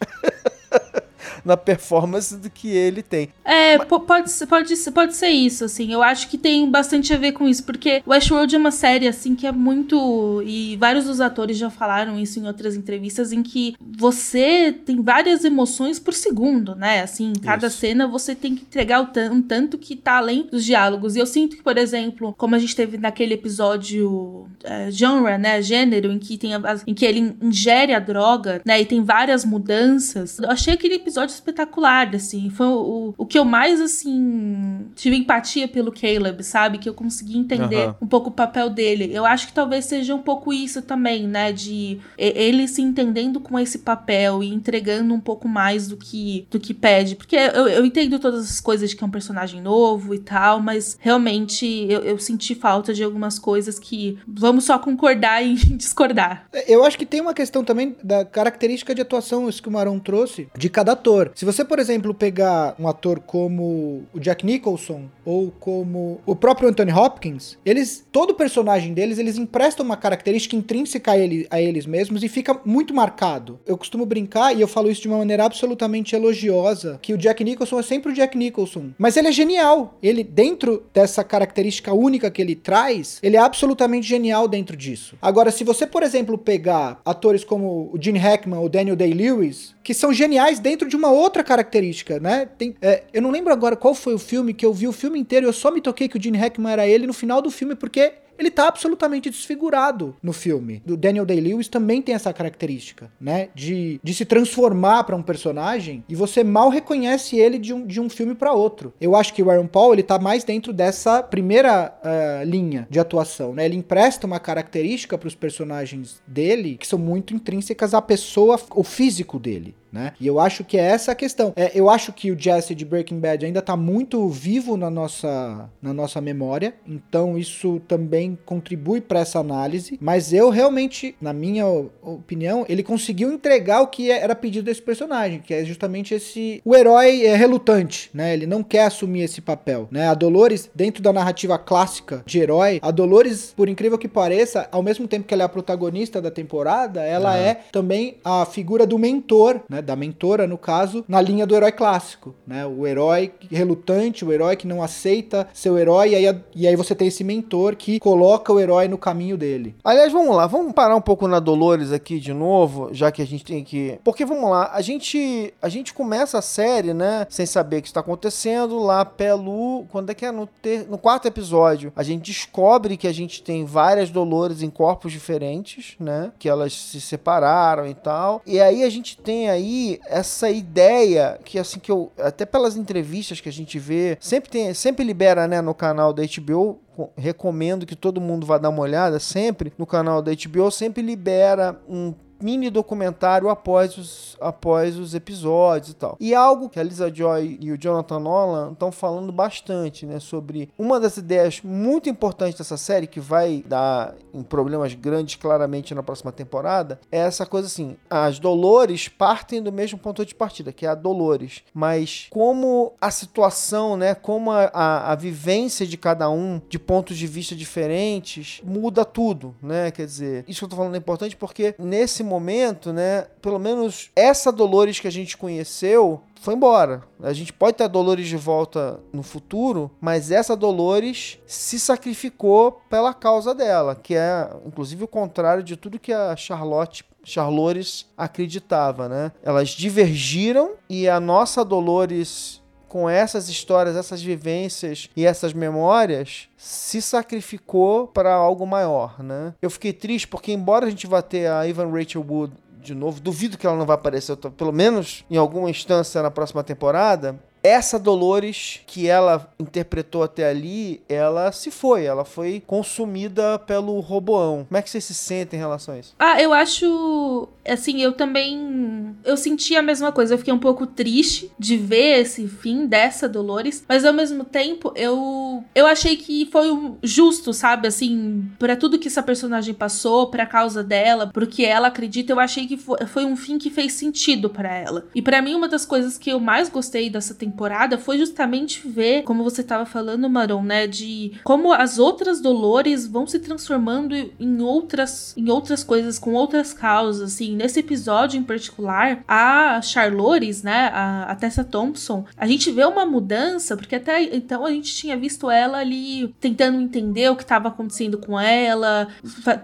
Na 1.46 1.56
performance 1.56 2.36
do 2.36 2.50
que 2.50 2.68
ele 2.68 3.02
tem. 3.02 3.28
É, 3.44 3.78
Mas... 3.78 3.86
pode, 3.86 4.30
pode, 4.46 4.90
pode 4.92 5.14
ser 5.14 5.28
isso, 5.28 5.64
assim. 5.64 5.92
Eu 5.92 6.02
acho 6.02 6.28
que 6.28 6.36
tem 6.36 6.68
bastante 6.68 7.14
a 7.14 7.16
ver 7.16 7.32
com 7.32 7.46
isso, 7.48 7.64
porque 7.64 8.02
Westworld 8.06 8.54
é 8.54 8.58
uma 8.58 8.72
série, 8.72 9.06
assim, 9.06 9.34
que 9.34 9.46
é 9.46 9.52
muito. 9.52 10.42
E 10.44 10.76
vários 10.76 11.04
dos 11.04 11.20
atores 11.20 11.56
já 11.56 11.70
falaram 11.70 12.18
isso 12.18 12.40
em 12.40 12.46
outras 12.46 12.74
entrevistas, 12.74 13.32
em 13.32 13.42
que 13.42 13.76
você 13.80 14.72
tem 14.72 15.00
várias 15.00 15.44
emoções 15.44 15.98
por 15.98 16.12
segundo, 16.12 16.74
né? 16.74 17.02
Assim, 17.02 17.30
em 17.30 17.38
cada 17.38 17.68
isso. 17.68 17.78
cena 17.78 18.08
você 18.08 18.34
tem 18.34 18.56
que 18.56 18.62
entregar 18.62 19.00
um 19.30 19.40
tanto 19.42 19.78
que 19.78 19.94
tá 19.94 20.16
além 20.16 20.48
dos 20.50 20.64
diálogos. 20.64 21.14
E 21.14 21.20
eu 21.20 21.26
sinto 21.26 21.56
que, 21.56 21.62
por 21.62 21.78
exemplo, 21.78 22.34
como 22.36 22.56
a 22.56 22.58
gente 22.58 22.74
teve 22.74 22.98
naquele 22.98 23.34
episódio 23.34 24.48
é, 24.64 24.90
genre, 24.90 25.38
né? 25.38 25.62
Gênero, 25.62 26.10
em 26.10 26.18
que, 26.18 26.36
tem 26.36 26.54
a, 26.54 26.60
em 26.86 26.94
que 26.94 27.04
ele 27.04 27.36
ingere 27.40 27.94
a 27.94 28.00
droga, 28.00 28.60
né? 28.64 28.80
E 28.80 28.84
tem 28.84 29.02
várias 29.04 29.44
mudanças. 29.44 30.38
Eu 30.40 30.50
achei 30.50 30.74
aquele 30.74 30.94
episódio 30.94 31.26
episódio 31.26 31.35
espetacular, 31.36 32.14
assim. 32.14 32.50
Foi 32.50 32.66
o, 32.66 33.14
o 33.16 33.26
que 33.26 33.38
eu 33.38 33.44
mais, 33.44 33.80
assim, 33.80 34.86
tive 34.94 35.16
empatia 35.16 35.68
pelo 35.68 35.92
Caleb, 35.92 36.42
sabe? 36.42 36.78
Que 36.78 36.88
eu 36.88 36.94
consegui 36.94 37.38
entender 37.38 37.88
uhum. 37.88 37.94
um 38.02 38.06
pouco 38.06 38.30
o 38.30 38.32
papel 38.32 38.70
dele. 38.70 39.10
Eu 39.12 39.24
acho 39.24 39.46
que 39.46 39.52
talvez 39.52 39.84
seja 39.84 40.14
um 40.14 40.22
pouco 40.22 40.52
isso 40.52 40.82
também, 40.82 41.26
né? 41.26 41.52
De 41.52 41.98
ele 42.16 42.66
se 42.68 42.82
entendendo 42.82 43.40
com 43.40 43.58
esse 43.58 43.78
papel 43.78 44.42
e 44.42 44.52
entregando 44.52 45.14
um 45.14 45.20
pouco 45.20 45.48
mais 45.48 45.88
do 45.88 45.96
que, 45.96 46.46
do 46.50 46.58
que 46.58 46.74
pede. 46.74 47.16
Porque 47.16 47.36
eu, 47.36 47.68
eu 47.68 47.84
entendo 47.84 48.18
todas 48.18 48.50
as 48.50 48.60
coisas 48.60 48.90
de 48.90 48.96
que 48.96 49.04
é 49.04 49.06
um 49.06 49.10
personagem 49.10 49.60
novo 49.60 50.14
e 50.14 50.18
tal, 50.18 50.60
mas 50.60 50.98
realmente 51.00 51.66
eu, 51.88 52.00
eu 52.00 52.18
senti 52.18 52.54
falta 52.54 52.92
de 52.92 53.02
algumas 53.02 53.38
coisas 53.38 53.78
que 53.78 54.18
vamos 54.26 54.64
só 54.64 54.78
concordar 54.78 55.44
e 55.44 55.54
discordar. 55.76 56.46
Eu 56.66 56.84
acho 56.84 56.98
que 56.98 57.06
tem 57.06 57.20
uma 57.20 57.34
questão 57.34 57.64
também 57.64 57.96
da 58.02 58.24
característica 58.24 58.94
de 58.94 59.02
atuação, 59.02 59.48
isso 59.48 59.62
que 59.62 59.68
o 59.68 59.72
Marão 59.72 59.98
trouxe, 59.98 60.48
de 60.56 60.68
cada 60.68 60.92
ator. 60.92 61.25
Ator. 61.26 61.32
Se 61.34 61.44
você, 61.44 61.64
por 61.64 61.78
exemplo, 61.78 62.14
pegar 62.14 62.74
um 62.78 62.88
ator 62.88 63.20
como 63.20 64.04
o 64.12 64.20
Jack 64.20 64.44
Nicholson 64.44 65.04
ou 65.24 65.50
como 65.58 66.20
o 66.24 66.34
próprio 66.34 66.68
Anthony 66.68 66.92
Hopkins, 66.92 67.58
eles, 67.64 68.06
todo 68.10 68.34
personagem 68.34 68.92
deles, 68.92 69.18
eles 69.18 69.38
emprestam 69.38 69.84
uma 69.84 69.96
característica 69.96 70.56
intrínseca 70.56 71.12
a, 71.12 71.18
ele, 71.18 71.46
a 71.50 71.60
eles 71.60 71.86
mesmos 71.86 72.22
e 72.22 72.28
fica 72.28 72.60
muito 72.64 72.94
marcado. 72.94 73.58
Eu 73.66 73.76
costumo 73.76 74.06
brincar, 74.06 74.54
e 74.54 74.60
eu 74.60 74.68
falo 74.68 74.90
isso 74.90 75.02
de 75.02 75.08
uma 75.08 75.18
maneira 75.18 75.44
absolutamente 75.44 76.14
elogiosa, 76.14 76.98
que 77.02 77.12
o 77.12 77.18
Jack 77.18 77.42
Nicholson 77.42 77.78
é 77.78 77.82
sempre 77.82 78.12
o 78.12 78.14
Jack 78.14 78.36
Nicholson. 78.36 78.90
Mas 78.98 79.16
ele 79.16 79.28
é 79.28 79.32
genial. 79.32 79.98
Ele, 80.02 80.22
dentro 80.22 80.84
dessa 80.92 81.24
característica 81.24 81.92
única 81.92 82.30
que 82.30 82.40
ele 82.40 82.54
traz, 82.54 83.18
ele 83.22 83.36
é 83.36 83.40
absolutamente 83.40 84.06
genial 84.06 84.48
dentro 84.48 84.76
disso. 84.76 85.16
Agora, 85.20 85.50
se 85.50 85.64
você, 85.64 85.86
por 85.86 86.02
exemplo, 86.02 86.38
pegar 86.38 87.00
atores 87.04 87.44
como 87.44 87.90
o 87.92 87.98
Gene 88.00 88.18
Hackman 88.18 88.58
ou 88.58 88.68
Daniel 88.68 88.96
Day-Lewis, 88.96 89.74
que 89.86 89.94
são 89.94 90.12
geniais 90.12 90.58
dentro 90.58 90.88
de 90.88 90.96
uma 90.96 91.12
outra 91.12 91.44
característica, 91.44 92.18
né? 92.18 92.48
Tem, 92.58 92.74
é, 92.82 93.04
eu 93.12 93.22
não 93.22 93.30
lembro 93.30 93.52
agora 93.52 93.76
qual 93.76 93.94
foi 93.94 94.14
o 94.14 94.18
filme 94.18 94.52
que 94.52 94.66
eu 94.66 94.74
vi 94.74 94.88
o 94.88 94.92
filme 94.92 95.16
inteiro 95.16 95.46
eu 95.46 95.52
só 95.52 95.70
me 95.70 95.80
toquei 95.80 96.08
que 96.08 96.18
o 96.18 96.20
Gene 96.20 96.36
Hackman 96.36 96.72
era 96.72 96.88
ele 96.88 97.06
no 97.06 97.12
final 97.12 97.40
do 97.40 97.52
filme 97.52 97.76
porque 97.76 98.14
ele 98.38 98.50
tá 98.50 98.68
absolutamente 98.68 99.30
desfigurado 99.30 100.16
no 100.22 100.32
filme. 100.32 100.82
O 100.88 100.96
Daniel 100.96 101.26
Day-Lewis 101.26 101.68
também 101.68 102.02
tem 102.02 102.14
essa 102.14 102.32
característica, 102.32 103.10
né? 103.20 103.48
De, 103.54 104.00
de 104.02 104.14
se 104.14 104.24
transformar 104.24 105.04
para 105.04 105.16
um 105.16 105.22
personagem 105.22 106.04
e 106.08 106.14
você 106.14 106.42
mal 106.44 106.68
reconhece 106.68 107.36
ele 107.36 107.58
de 107.58 107.72
um, 107.72 107.86
de 107.86 108.00
um 108.00 108.08
filme 108.08 108.34
para 108.34 108.52
outro. 108.52 108.92
Eu 109.00 109.16
acho 109.16 109.34
que 109.34 109.42
o 109.42 109.50
Aaron 109.50 109.66
Paul, 109.66 109.92
ele 109.92 110.02
tá 110.02 110.18
mais 110.18 110.44
dentro 110.44 110.72
dessa 110.72 111.22
primeira 111.22 111.92
uh, 112.02 112.44
linha 112.44 112.86
de 112.90 112.98
atuação, 112.98 113.54
né? 113.54 113.64
Ele 113.64 113.76
empresta 113.76 114.26
uma 114.26 114.40
característica 114.40 115.16
para 115.16 115.28
os 115.28 115.34
personagens 115.34 116.22
dele 116.26 116.76
que 116.76 116.86
são 116.86 116.98
muito 116.98 117.34
intrínsecas 117.34 117.94
à 117.94 118.02
pessoa, 118.02 118.60
o 118.74 118.84
físico 118.84 119.38
dele 119.38 119.74
né? 119.96 120.12
E 120.20 120.26
eu 120.26 120.38
acho 120.38 120.62
que 120.62 120.76
é 120.76 120.82
essa 120.82 121.12
a 121.12 121.14
questão. 121.14 121.52
É, 121.56 121.72
eu 121.74 121.88
acho 121.88 122.12
que 122.12 122.30
o 122.30 122.38
Jesse 122.38 122.74
de 122.74 122.84
Breaking 122.84 123.18
Bad 123.18 123.44
ainda 123.44 123.62
tá 123.62 123.76
muito 123.76 124.28
vivo 124.28 124.76
na 124.76 124.90
nossa, 124.90 125.68
na 125.80 125.92
nossa 125.92 126.20
memória, 126.20 126.74
então 126.86 127.38
isso 127.38 127.80
também 127.88 128.38
contribui 128.44 129.00
para 129.00 129.20
essa 129.20 129.38
análise. 129.38 129.98
Mas 130.00 130.32
eu 130.32 130.50
realmente, 130.50 131.16
na 131.20 131.32
minha 131.32 131.66
opinião, 131.66 132.64
ele 132.68 132.82
conseguiu 132.82 133.32
entregar 133.32 133.80
o 133.80 133.86
que 133.86 134.10
era 134.10 134.34
pedido 134.34 134.64
desse 134.64 134.82
personagem, 134.82 135.40
que 135.40 135.54
é 135.54 135.64
justamente 135.64 136.14
esse 136.14 136.60
o 136.64 136.74
herói 136.74 137.24
é 137.24 137.34
relutante, 137.34 138.10
né? 138.12 138.32
Ele 138.32 138.46
não 138.46 138.62
quer 138.62 138.84
assumir 138.84 139.22
esse 139.22 139.40
papel, 139.40 139.88
né? 139.90 140.08
A 140.08 140.14
Dolores, 140.14 140.70
dentro 140.74 141.02
da 141.02 141.12
narrativa 141.12 141.58
clássica 141.58 142.22
de 142.26 142.38
herói, 142.38 142.78
a 142.82 142.90
Dolores, 142.90 143.52
por 143.56 143.68
incrível 143.68 143.98
que 143.98 144.08
pareça, 144.08 144.68
ao 144.70 144.82
mesmo 144.82 145.08
tempo 145.08 145.26
que 145.26 145.34
ela 145.34 145.44
é 145.44 145.46
a 145.46 145.48
protagonista 145.48 146.20
da 146.20 146.30
temporada, 146.30 147.02
ela 147.02 147.30
uhum. 147.30 147.36
é 147.36 147.54
também 147.72 148.16
a 148.24 148.44
figura 148.44 148.86
do 148.86 148.98
mentor, 148.98 149.60
né? 149.68 149.80
Da 149.86 149.96
mentora, 149.96 150.46
no 150.46 150.58
caso, 150.58 151.04
na 151.08 151.20
linha 151.20 151.46
do 151.46 151.54
herói 151.54 151.72
clássico, 151.72 152.34
né? 152.46 152.66
O 152.66 152.86
herói 152.86 153.32
relutante, 153.50 154.24
o 154.24 154.32
herói 154.32 154.56
que 154.56 154.66
não 154.66 154.82
aceita 154.82 155.48
seu 155.54 155.78
herói, 155.78 156.10
e 156.10 156.16
aí, 156.16 156.40
e 156.54 156.66
aí 156.66 156.76
você 156.76 156.94
tem 156.94 157.08
esse 157.08 157.24
mentor 157.24 157.76
que 157.76 157.98
coloca 158.00 158.52
o 158.52 158.60
herói 158.60 158.88
no 158.88 158.98
caminho 158.98 159.36
dele. 159.36 159.74
Aliás, 159.84 160.12
vamos 160.12 160.34
lá, 160.34 160.46
vamos 160.46 160.72
parar 160.72 160.96
um 160.96 161.00
pouco 161.00 161.28
na 161.28 161.38
Dolores 161.38 161.92
aqui 161.92 162.18
de 162.18 162.32
novo, 162.32 162.90
já 162.92 163.10
que 163.10 163.22
a 163.22 163.26
gente 163.26 163.44
tem 163.44 163.62
que. 163.62 163.98
Porque 164.02 164.24
vamos 164.24 164.50
lá, 164.50 164.70
a 164.72 164.80
gente 164.80 165.54
a 165.62 165.68
gente 165.68 165.94
começa 165.94 166.38
a 166.38 166.42
série, 166.42 166.92
né, 166.92 167.26
sem 167.30 167.46
saber 167.46 167.78
o 167.78 167.82
que 167.82 167.88
está 167.88 168.00
acontecendo 168.00 168.78
lá 168.78 169.04
pelo. 169.04 169.84
Quando 169.90 170.10
é 170.10 170.14
que 170.14 170.26
é? 170.26 170.32
No, 170.32 170.46
ter... 170.46 170.86
no 170.88 170.98
quarto 170.98 171.26
episódio, 171.28 171.92
a 171.94 172.02
gente 172.02 172.26
descobre 172.26 172.96
que 172.96 173.06
a 173.06 173.12
gente 173.12 173.42
tem 173.42 173.64
várias 173.64 174.10
Dolores 174.10 174.62
em 174.62 174.70
corpos 174.70 175.12
diferentes, 175.12 175.94
né? 176.00 176.32
Que 176.38 176.48
elas 176.48 176.72
se 176.72 177.00
separaram 177.00 177.86
e 177.86 177.94
tal. 177.94 178.42
E 178.46 178.60
aí 178.60 178.82
a 178.82 178.90
gente 178.90 179.16
tem 179.16 179.48
aí 179.48 179.75
essa 180.06 180.50
ideia 180.50 181.38
que 181.44 181.58
assim 181.58 181.78
que 181.78 181.90
eu 181.90 182.12
até 182.18 182.44
pelas 182.44 182.76
entrevistas 182.76 183.40
que 183.40 183.48
a 183.48 183.52
gente 183.52 183.78
vê, 183.78 184.16
sempre 184.20 184.50
tem, 184.50 184.74
sempre 184.74 185.04
libera, 185.04 185.46
né, 185.46 185.60
no 185.60 185.74
canal 185.74 186.12
da 186.12 186.22
HBO 186.22 186.80
recomendo 187.16 187.84
que 187.84 187.94
todo 187.94 188.20
mundo 188.20 188.46
vá 188.46 188.56
dar 188.56 188.70
uma 188.70 188.80
olhada 188.80 189.18
sempre 189.18 189.72
no 189.76 189.86
canal 189.86 190.22
da 190.22 190.32
HBO 190.32 190.70
sempre 190.70 191.02
libera 191.02 191.78
um 191.88 192.14
mini 192.40 192.70
documentário 192.70 193.48
após 193.48 193.96
os, 193.96 194.36
após 194.40 194.98
os 194.98 195.14
episódios 195.14 195.90
e 195.90 195.94
tal. 195.94 196.16
E 196.20 196.34
algo 196.34 196.68
que 196.68 196.78
a 196.78 196.82
Lisa 196.82 197.12
Joy 197.12 197.58
e 197.60 197.72
o 197.72 197.78
Jonathan 197.78 198.18
Nolan 198.18 198.72
estão 198.72 198.92
falando 198.92 199.32
bastante, 199.32 200.06
né, 200.06 200.20
sobre 200.20 200.70
uma 200.78 201.00
das 201.00 201.16
ideias 201.16 201.60
muito 201.62 202.08
importantes 202.08 202.58
dessa 202.58 202.76
série 202.76 203.06
que 203.06 203.20
vai 203.20 203.64
dar 203.66 204.14
em 204.32 204.42
problemas 204.42 204.94
grandes 204.94 205.36
claramente 205.36 205.94
na 205.94 206.02
próxima 206.02 206.32
temporada, 206.32 207.00
é 207.10 207.18
essa 207.18 207.46
coisa 207.46 207.66
assim, 207.66 207.96
as 208.08 208.38
Dolores 208.38 209.08
partem 209.08 209.62
do 209.62 209.72
mesmo 209.72 209.98
ponto 209.98 210.24
de 210.24 210.34
partida, 210.34 210.72
que 210.72 210.86
é 210.86 210.88
a 210.88 210.94
Dolores, 210.94 211.62
mas 211.72 212.26
como 212.30 212.92
a 213.00 213.10
situação, 213.10 213.96
né, 213.96 214.14
como 214.14 214.50
a, 214.50 214.70
a, 214.72 215.12
a 215.12 215.14
vivência 215.14 215.86
de 215.86 215.96
cada 215.96 216.28
um 216.30 216.60
de 216.68 216.78
pontos 216.78 217.16
de 217.16 217.26
vista 217.26 217.54
diferentes 217.54 218.60
muda 218.64 219.04
tudo, 219.04 219.54
né? 219.62 219.90
Quer 219.90 220.06
dizer, 220.06 220.44
isso 220.46 220.60
que 220.60 220.64
eu 220.64 220.68
tô 220.68 220.76
falando 220.76 220.94
é 220.94 220.98
importante 220.98 221.36
porque 221.36 221.74
nesse 221.78 222.22
momento, 222.26 222.92
né, 222.92 223.26
pelo 223.40 223.58
menos 223.58 224.10
essa 224.14 224.52
Dolores 224.52 225.00
que 225.00 225.08
a 225.08 225.12
gente 225.12 225.36
conheceu 225.36 226.20
foi 226.40 226.54
embora. 226.54 227.02
A 227.22 227.32
gente 227.32 227.52
pode 227.52 227.76
ter 227.76 227.88
Dolores 227.88 228.28
de 228.28 228.36
volta 228.36 229.00
no 229.12 229.22
futuro, 229.22 229.90
mas 230.00 230.30
essa 230.30 230.54
Dolores 230.54 231.38
se 231.46 231.80
sacrificou 231.80 232.80
pela 232.88 233.12
causa 233.14 233.54
dela, 233.54 233.94
que 233.94 234.14
é 234.14 234.50
inclusive 234.64 235.04
o 235.04 235.08
contrário 235.08 235.62
de 235.62 235.76
tudo 235.76 235.98
que 235.98 236.12
a 236.12 236.36
Charlotte 236.36 237.04
Charlores 237.24 238.06
acreditava, 238.16 239.08
né? 239.08 239.32
Elas 239.42 239.70
divergiram 239.70 240.74
e 240.88 241.08
a 241.08 241.18
nossa 241.18 241.64
Dolores 241.64 242.62
com 242.88 243.08
essas 243.08 243.48
histórias, 243.48 243.96
essas 243.96 244.22
vivências 244.22 245.10
e 245.16 245.26
essas 245.26 245.52
memórias, 245.52 246.48
se 246.56 247.02
sacrificou 247.02 248.06
para 248.06 248.32
algo 248.32 248.66
maior, 248.66 249.22
né? 249.22 249.54
Eu 249.60 249.70
fiquei 249.70 249.92
triste 249.92 250.28
porque 250.28 250.52
embora 250.52 250.86
a 250.86 250.90
gente 250.90 251.06
vá 251.06 251.20
ter 251.22 251.50
a 251.50 251.66
Ivan 251.66 251.90
Rachel 251.90 252.24
Wood 252.26 252.52
de 252.86 252.94
novo, 252.94 253.20
duvido 253.20 253.58
que 253.58 253.66
ela 253.66 253.76
não 253.76 253.84
vai 253.84 253.96
aparecer, 253.96 254.36
pelo 254.36 254.72
menos 254.72 255.24
em 255.28 255.36
alguma 255.36 255.68
instância 255.68 256.22
na 256.22 256.30
próxima 256.30 256.62
temporada 256.62 257.36
essa 257.66 257.98
Dolores 257.98 258.80
que 258.86 259.08
ela 259.08 259.52
interpretou 259.58 260.22
até 260.22 260.48
ali, 260.48 261.02
ela 261.08 261.50
se 261.50 261.70
foi, 261.70 262.04
ela 262.04 262.24
foi 262.24 262.62
consumida 262.64 263.58
pelo 263.58 263.98
Roboão. 263.98 264.64
Como 264.68 264.78
é 264.78 264.82
que 264.82 264.88
você 264.88 265.00
se 265.00 265.12
sente 265.12 265.56
em 265.56 265.58
relação 265.58 265.94
a 265.94 265.98
isso? 265.98 266.14
Ah, 266.18 266.40
eu 266.40 266.52
acho, 266.52 267.48
assim, 267.66 268.00
eu 268.00 268.12
também 268.12 269.16
eu 269.24 269.36
senti 269.36 269.74
a 269.74 269.82
mesma 269.82 270.12
coisa, 270.12 270.34
eu 270.34 270.38
fiquei 270.38 270.54
um 270.54 270.58
pouco 270.58 270.86
triste 270.86 271.50
de 271.58 271.76
ver 271.76 272.20
esse 272.20 272.46
fim 272.46 272.86
dessa 272.86 273.28
Dolores, 273.28 273.84
mas 273.88 274.04
ao 274.04 274.12
mesmo 274.12 274.44
tempo 274.44 274.92
eu 274.94 275.64
eu 275.74 275.86
achei 275.86 276.16
que 276.16 276.46
foi 276.46 276.68
justo, 277.02 277.52
sabe, 277.52 277.88
assim, 277.88 278.48
para 278.58 278.76
tudo 278.76 278.98
que 278.98 279.08
essa 279.08 279.22
personagem 279.22 279.74
passou, 279.74 280.30
para 280.30 280.46
causa 280.46 280.84
dela, 280.84 281.26
pro 281.26 281.46
que 281.46 281.64
ela 281.64 281.88
acredita, 281.88 282.32
eu 282.32 282.38
achei 282.38 282.66
que 282.66 282.76
foi, 282.76 282.98
foi 283.06 283.24
um 283.24 283.36
fim 283.36 283.58
que 283.58 283.70
fez 283.70 283.94
sentido 283.94 284.48
para 284.48 284.72
ela. 284.72 285.06
E 285.14 285.20
para 285.20 285.42
mim 285.42 285.54
uma 285.54 285.68
das 285.68 285.84
coisas 285.84 286.16
que 286.16 286.30
eu 286.30 286.38
mais 286.38 286.68
gostei 286.68 287.10
dessa 287.10 287.34
temporada 287.34 287.55
temporada 287.56 287.96
foi 287.96 288.18
justamente 288.18 288.86
ver, 288.86 289.22
como 289.22 289.42
você 289.42 289.62
estava 289.62 289.86
falando, 289.86 290.28
Maron, 290.28 290.62
né, 290.62 290.86
de 290.86 291.32
como 291.42 291.72
as 291.72 291.98
outras 291.98 292.38
Dolores 292.38 293.06
vão 293.06 293.26
se 293.26 293.38
transformando 293.38 294.14
em 294.14 294.60
outras 294.60 295.34
em 295.38 295.48
outras 295.48 295.82
coisas 295.82 296.18
com 296.18 296.34
outras 296.34 296.74
causas, 296.74 297.32
assim, 297.32 297.56
nesse 297.56 297.80
episódio 297.80 298.38
em 298.38 298.42
particular, 298.42 299.24
a 299.26 299.80
Charlores, 299.80 300.62
né, 300.62 300.90
a, 300.92 301.22
a 301.30 301.34
Tessa 301.34 301.64
Thompson, 301.64 302.26
a 302.36 302.46
gente 302.46 302.70
vê 302.70 302.84
uma 302.84 303.06
mudança, 303.06 303.74
porque 303.74 303.94
até 303.94 304.22
então 304.36 304.66
a 304.66 304.70
gente 304.70 304.94
tinha 304.94 305.16
visto 305.16 305.50
ela 305.50 305.78
ali 305.78 306.34
tentando 306.38 306.78
entender 306.78 307.30
o 307.30 307.36
que 307.36 307.42
estava 307.42 307.68
acontecendo 307.68 308.18
com 308.18 308.38
ela, 308.38 309.08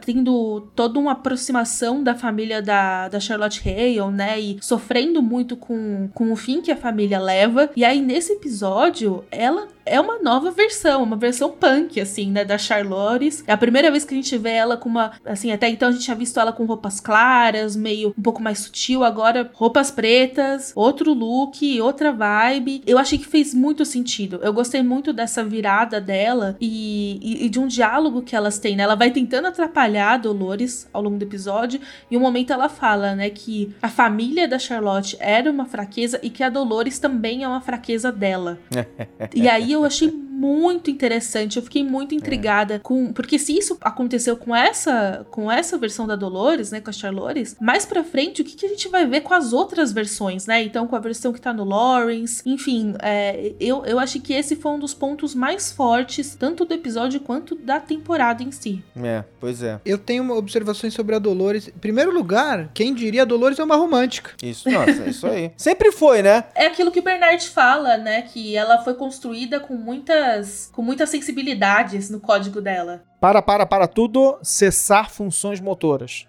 tendo 0.05 0.62
toda 0.74 0.98
uma 0.98 1.12
aproximação 1.12 2.02
da 2.02 2.14
família 2.14 2.62
da, 2.62 3.09
da 3.09 3.20
Charlotte 3.20 3.61
Hale, 3.68 4.11
né, 4.12 4.40
e 4.40 4.57
sofrendo 4.62 5.20
muito 5.20 5.59
com, 5.59 6.09
com 6.14 6.33
o 6.33 6.37
fim 6.37 6.62
que 6.62 6.72
a 6.72 6.76
família 6.76 7.20
leva, 7.20 7.68
e 7.76 7.82
aí, 7.85 8.01
nesse 8.01 8.33
episódio, 8.33 9.25
ela 9.31 9.68
é 9.85 10.01
uma 10.01 10.18
nova 10.18 10.51
versão, 10.51 11.03
uma 11.03 11.16
versão 11.16 11.51
punk, 11.51 12.01
assim, 12.01 12.31
né, 12.31 12.45
da 12.45 12.59
Charlotte. 12.59 13.42
É 13.47 13.53
a 13.53 13.57
primeira 13.57 13.90
vez 13.90 14.05
que 14.05 14.14
a 14.14 14.16
gente 14.16 14.37
vê 14.38 14.51
ela 14.51 14.77
com 14.77 14.88
uma, 14.88 15.12
assim, 15.25 15.53
até 15.53 15.68
então 15.68 15.88
a 15.88 15.92
gente 15.92 16.05
tinha 16.05 16.16
visto 16.16 16.38
ela 16.38 16.53
com 16.53 16.64
roupas 16.64 17.01
claras, 17.01 17.77
meio 17.77 18.14
um 18.16 18.23
pouco 18.23 18.42
mais 18.42 18.61
sutil, 18.61 19.05
agora 19.05 19.51
roupas 19.55 19.90
pretas, 19.90 20.73
outro 20.75 21.12
look, 21.12 21.81
outra 21.81 22.12
vibe. 22.12 22.83
Eu 22.87 22.99
achei 22.99 23.18
que 23.18 23.27
fez 23.27 23.55
muito 23.55 23.85
sentido. 23.85 24.40
Eu 24.42 24.53
gostei 24.53 24.83
muito 24.83 25.12
dessa 25.12 25.45
virada 25.45 26.01
dela 26.01 26.57
e, 26.61 27.18
e, 27.23 27.47
e 27.47 27.49
de 27.49 27.59
um 27.59 27.66
diálogo 27.66 28.23
que 28.23 28.37
elas 28.37 28.59
têm, 28.59 28.77
né? 28.77 28.85
Ela 28.85 28.95
vai 28.95 29.11
tentando 29.11 29.49
atrapalhar 29.49 30.12
a 30.12 30.16
Dolores 30.16 30.88
ao 30.92 31.03
longo 31.03 31.18
do 31.18 31.25
episódio 31.25 31.81
e 32.11 32.16
um 32.16 32.21
momento 32.21 32.53
ela 32.53 32.68
fala, 32.68 33.14
né, 33.14 33.31
que 33.31 33.75
a 33.83 33.88
família 33.88 34.47
da 34.47 34.59
Charlotte 34.59 35.16
era 35.21 35.51
uma 35.51 35.66
fraqueza 35.66 36.18
e 36.23 36.31
que 36.31 36.42
a 36.42 36.49
Dolores 36.49 36.99
também 36.99 37.42
é 37.42 37.49
uma 37.49 37.61
fraqueza 37.61 38.12
dela. 38.12 38.59
e 39.35 39.49
aí 39.49 39.71
eu 39.72 39.85
achei 39.85 40.11
muito 40.42 40.90
interessante. 40.90 41.56
Eu 41.56 41.62
fiquei 41.62 41.85
muito 41.85 42.16
intrigada 42.16 42.80
com. 42.80 43.12
Porque 43.12 43.38
se 43.38 43.56
isso 43.56 43.78
aconteceu 43.80 44.37
com 44.37 44.54
essa 44.56 45.24
com 45.30 45.50
essa 45.50 45.78
versão 45.78 46.04
da 46.04 46.16
Dolores, 46.16 46.72
né? 46.72 46.80
Com 46.80 46.90
a 46.90 46.92
Charlores, 46.92 47.56
mais 47.61 47.87
pra 47.87 48.02
frente, 48.02 48.42
o 48.42 48.44
que, 48.44 48.56
que 48.56 48.66
a 48.66 48.68
gente 48.68 48.88
vai 48.88 49.06
ver 49.06 49.20
com 49.20 49.32
as 49.32 49.52
outras 49.52 49.92
versões, 49.92 50.46
né? 50.46 50.61
Então, 50.62 50.88
com 50.88 50.96
a 50.96 50.98
versão 50.98 51.32
que 51.32 51.40
tá 51.40 51.52
no 51.52 51.64
Lawrence. 51.64 52.42
Enfim, 52.44 52.94
é, 53.00 53.54
eu, 53.61 53.85
eu 53.85 54.00
acho 54.00 54.20
que 54.20 54.32
esse 54.32 54.56
foi 54.56 54.72
um 54.72 54.80
dos 54.80 54.92
pontos 54.92 55.32
mais 55.32 55.70
fortes, 55.70 56.35
tanto 56.35 56.64
do 56.64 56.74
episódio 56.74 57.20
quanto 57.20 57.54
da 57.54 57.78
temporada 57.78 58.42
em 58.42 58.50
si. 58.50 58.82
É, 58.96 59.22
pois 59.38 59.62
é. 59.62 59.80
Eu 59.85 59.96
tenho 59.96 60.24
uma 60.24 60.35
observações 60.35 60.92
sobre 60.92 61.14
a 61.14 61.20
Dolores. 61.20 61.68
Em 61.68 61.78
primeiro 61.78 62.12
lugar, 62.12 62.68
quem 62.74 62.92
diria 62.92 63.22
a 63.22 63.24
Dolores 63.24 63.61
é 63.61 63.64
uma 63.64 63.76
romântica. 63.76 64.32
Isso, 64.42 64.68
nossa, 64.68 65.04
é 65.04 65.08
isso 65.08 65.26
aí. 65.26 65.52
Sempre 65.56 65.92
foi, 65.92 66.20
né? 66.20 66.44
É 66.54 66.66
aquilo 66.66 66.90
que 66.90 66.98
o 66.98 67.02
Bernard 67.02 67.48
fala, 67.48 67.96
né? 67.96 68.22
Que 68.22 68.56
ela 68.56 68.82
foi 68.82 68.94
construída 68.94 69.61
com 69.62 69.75
muitas, 69.75 70.70
com 70.72 70.83
muitas 70.83 71.09
sensibilidades 71.11 72.11
no 72.11 72.20
código 72.20 72.61
dela. 72.61 73.03
Para, 73.20 73.40
para, 73.40 73.64
para 73.64 73.87
tudo, 73.87 74.38
cessar 74.42 75.11
funções 75.11 75.61
motoras. 75.61 76.27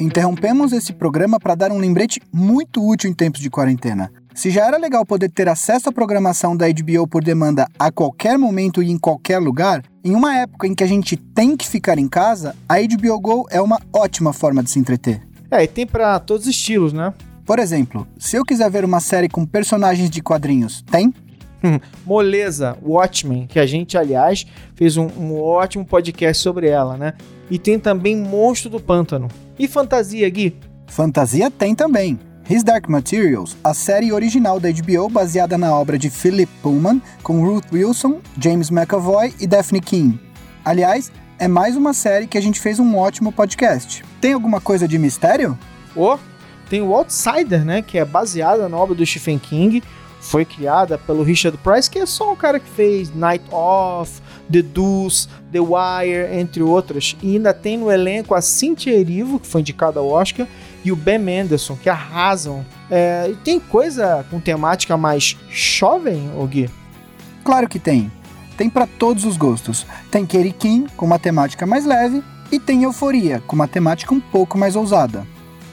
Interrompemos 0.00 0.72
esse 0.72 0.92
programa 0.92 1.38
para 1.38 1.54
dar 1.54 1.70
um 1.70 1.78
lembrete 1.78 2.20
muito 2.32 2.82
útil 2.82 3.10
em 3.10 3.14
tempos 3.14 3.40
de 3.40 3.50
quarentena. 3.50 4.10
Se 4.34 4.50
já 4.50 4.66
era 4.66 4.76
legal 4.76 5.04
poder 5.04 5.30
ter 5.30 5.48
acesso 5.48 5.88
à 5.88 5.92
programação 5.92 6.56
da 6.56 6.66
HBO 6.68 7.08
por 7.08 7.24
demanda 7.24 7.66
a 7.78 7.90
qualquer 7.90 8.38
momento 8.38 8.82
e 8.82 8.90
em 8.90 8.98
qualquer 8.98 9.38
lugar, 9.38 9.82
em 10.04 10.14
uma 10.14 10.36
época 10.36 10.66
em 10.66 10.74
que 10.74 10.84
a 10.84 10.86
gente 10.86 11.16
tem 11.16 11.56
que 11.56 11.66
ficar 11.66 11.98
em 11.98 12.06
casa, 12.06 12.54
a 12.68 12.76
HBO 12.76 13.18
Go 13.18 13.46
é 13.50 13.60
uma 13.60 13.80
ótima 13.94 14.32
forma 14.32 14.62
de 14.62 14.70
se 14.70 14.78
entreter. 14.78 15.25
É, 15.50 15.62
e 15.64 15.66
tem 15.66 15.86
pra 15.86 16.18
todos 16.18 16.46
os 16.46 16.54
estilos, 16.54 16.92
né? 16.92 17.12
Por 17.44 17.58
exemplo, 17.58 18.06
se 18.18 18.36
eu 18.36 18.44
quiser 18.44 18.70
ver 18.70 18.84
uma 18.84 19.00
série 19.00 19.28
com 19.28 19.46
personagens 19.46 20.10
de 20.10 20.20
quadrinhos, 20.20 20.82
tem? 20.90 21.14
Moleza, 22.04 22.76
Watchmen, 22.82 23.46
que 23.46 23.58
a 23.58 23.66
gente, 23.66 23.96
aliás, 23.96 24.46
fez 24.74 24.96
um, 24.96 25.06
um 25.06 25.40
ótimo 25.40 25.84
podcast 25.84 26.42
sobre 26.42 26.68
ela, 26.68 26.96
né? 26.96 27.14
E 27.50 27.58
tem 27.58 27.78
também 27.78 28.16
Monstro 28.16 28.70
do 28.70 28.80
Pântano. 28.80 29.28
E 29.58 29.66
fantasia, 29.66 30.28
Gui? 30.28 30.56
Fantasia 30.86 31.50
tem 31.50 31.74
também. 31.74 32.18
His 32.48 32.62
Dark 32.62 32.88
Materials, 32.88 33.56
a 33.64 33.74
série 33.74 34.12
original 34.12 34.60
da 34.60 34.68
HBO 34.70 35.08
baseada 35.08 35.58
na 35.58 35.74
obra 35.74 35.98
de 35.98 36.08
Philip 36.08 36.50
Pullman, 36.62 37.02
com 37.22 37.44
Ruth 37.44 37.72
Wilson, 37.72 38.20
James 38.40 38.70
McAvoy 38.70 39.34
e 39.40 39.46
Daphne 39.48 39.80
King. 39.80 40.20
Aliás, 40.64 41.10
é 41.38 41.46
mais 41.46 41.76
uma 41.76 41.92
série 41.92 42.26
que 42.26 42.38
a 42.38 42.40
gente 42.40 42.60
fez 42.60 42.78
um 42.78 42.96
ótimo 42.96 43.30
podcast. 43.30 44.04
Tem 44.20 44.32
alguma 44.32 44.60
coisa 44.60 44.88
de 44.88 44.98
mistério? 44.98 45.58
Ou 45.94 46.18
tem 46.68 46.82
o 46.82 46.94
Outsider, 46.94 47.64
né? 47.64 47.82
Que 47.82 47.98
é 47.98 48.04
baseada 48.04 48.68
na 48.68 48.76
obra 48.76 48.94
do 48.94 49.04
Stephen 49.04 49.38
King. 49.38 49.82
Foi 50.20 50.44
criada 50.44 50.98
pelo 50.98 51.22
Richard 51.22 51.56
Price, 51.58 51.90
que 51.90 51.98
é 51.98 52.06
só 52.06 52.32
o 52.32 52.36
cara 52.36 52.58
que 52.58 52.68
fez 52.68 53.14
Night 53.14 53.44
Off, 53.52 54.20
The 54.50 54.62
Deuce, 54.62 55.28
The 55.52 55.60
Wire, 55.60 56.38
entre 56.38 56.62
outras. 56.62 57.16
E 57.22 57.36
ainda 57.36 57.54
tem 57.54 57.78
no 57.78 57.92
elenco 57.92 58.34
a 58.34 58.40
Cynthia 58.40 58.98
Erivo, 58.98 59.38
que 59.38 59.46
foi 59.46 59.60
indicada 59.60 60.00
ao 60.00 60.08
Oscar, 60.08 60.46
e 60.84 60.90
o 60.90 60.96
Ben 60.96 61.18
Mendelsohn, 61.18 61.76
que 61.76 61.88
arrasam. 61.88 62.64
É, 62.90 63.28
e 63.30 63.36
tem 63.36 63.60
coisa 63.60 64.24
com 64.30 64.40
temática 64.40 64.96
mais 64.96 65.36
jovem, 65.48 66.30
Gui? 66.48 66.68
Claro 67.44 67.68
que 67.68 67.78
tem. 67.78 68.10
Tem 68.56 68.70
para 68.70 68.86
todos 68.86 69.24
os 69.24 69.36
gostos. 69.36 69.86
Tem 70.10 70.24
Katie 70.24 70.52
Kim, 70.52 70.86
com 70.96 71.06
uma 71.06 71.18
temática 71.18 71.66
mais 71.66 71.84
leve, 71.84 72.22
e 72.50 72.58
tem 72.58 72.82
Euforia, 72.84 73.42
com 73.46 73.54
uma 73.54 73.68
temática 73.68 74.14
um 74.14 74.20
pouco 74.20 74.56
mais 74.56 74.76
ousada. 74.76 75.26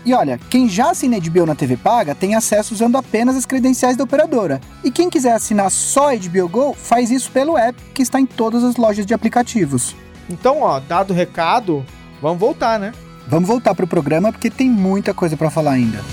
E 0.05 0.13
olha, 0.13 0.37
quem 0.49 0.67
já 0.67 0.91
assina 0.91 1.17
HBO 1.17 1.45
na 1.45 1.55
TV 1.55 1.77
Paga 1.77 2.13
tem 2.13 2.35
acesso 2.35 2.73
usando 2.73 2.97
apenas 2.97 3.37
as 3.37 3.45
credenciais 3.45 3.95
da 3.95 4.03
operadora. 4.03 4.59
E 4.83 4.91
quem 4.91 5.09
quiser 5.09 5.31
assinar 5.31 5.71
só 5.71 6.09
HBO 6.15 6.49
Go, 6.49 6.73
faz 6.73 7.09
isso 7.09 7.31
pelo 7.31 7.57
app 7.57 7.81
que 7.93 8.01
está 8.01 8.19
em 8.19 8.25
todas 8.25 8.63
as 8.63 8.75
lojas 8.75 9.05
de 9.05 9.13
aplicativos. 9.13 9.95
Então, 10.29 10.61
ó, 10.61 10.79
dado 10.79 11.11
o 11.11 11.15
recado, 11.15 11.85
vamos 12.21 12.39
voltar, 12.39 12.79
né? 12.79 12.91
Vamos 13.27 13.47
voltar 13.47 13.73
pro 13.73 13.87
programa 13.87 14.31
porque 14.31 14.49
tem 14.49 14.69
muita 14.69 15.13
coisa 15.13 15.37
para 15.37 15.49
falar 15.49 15.71
ainda. 15.71 16.03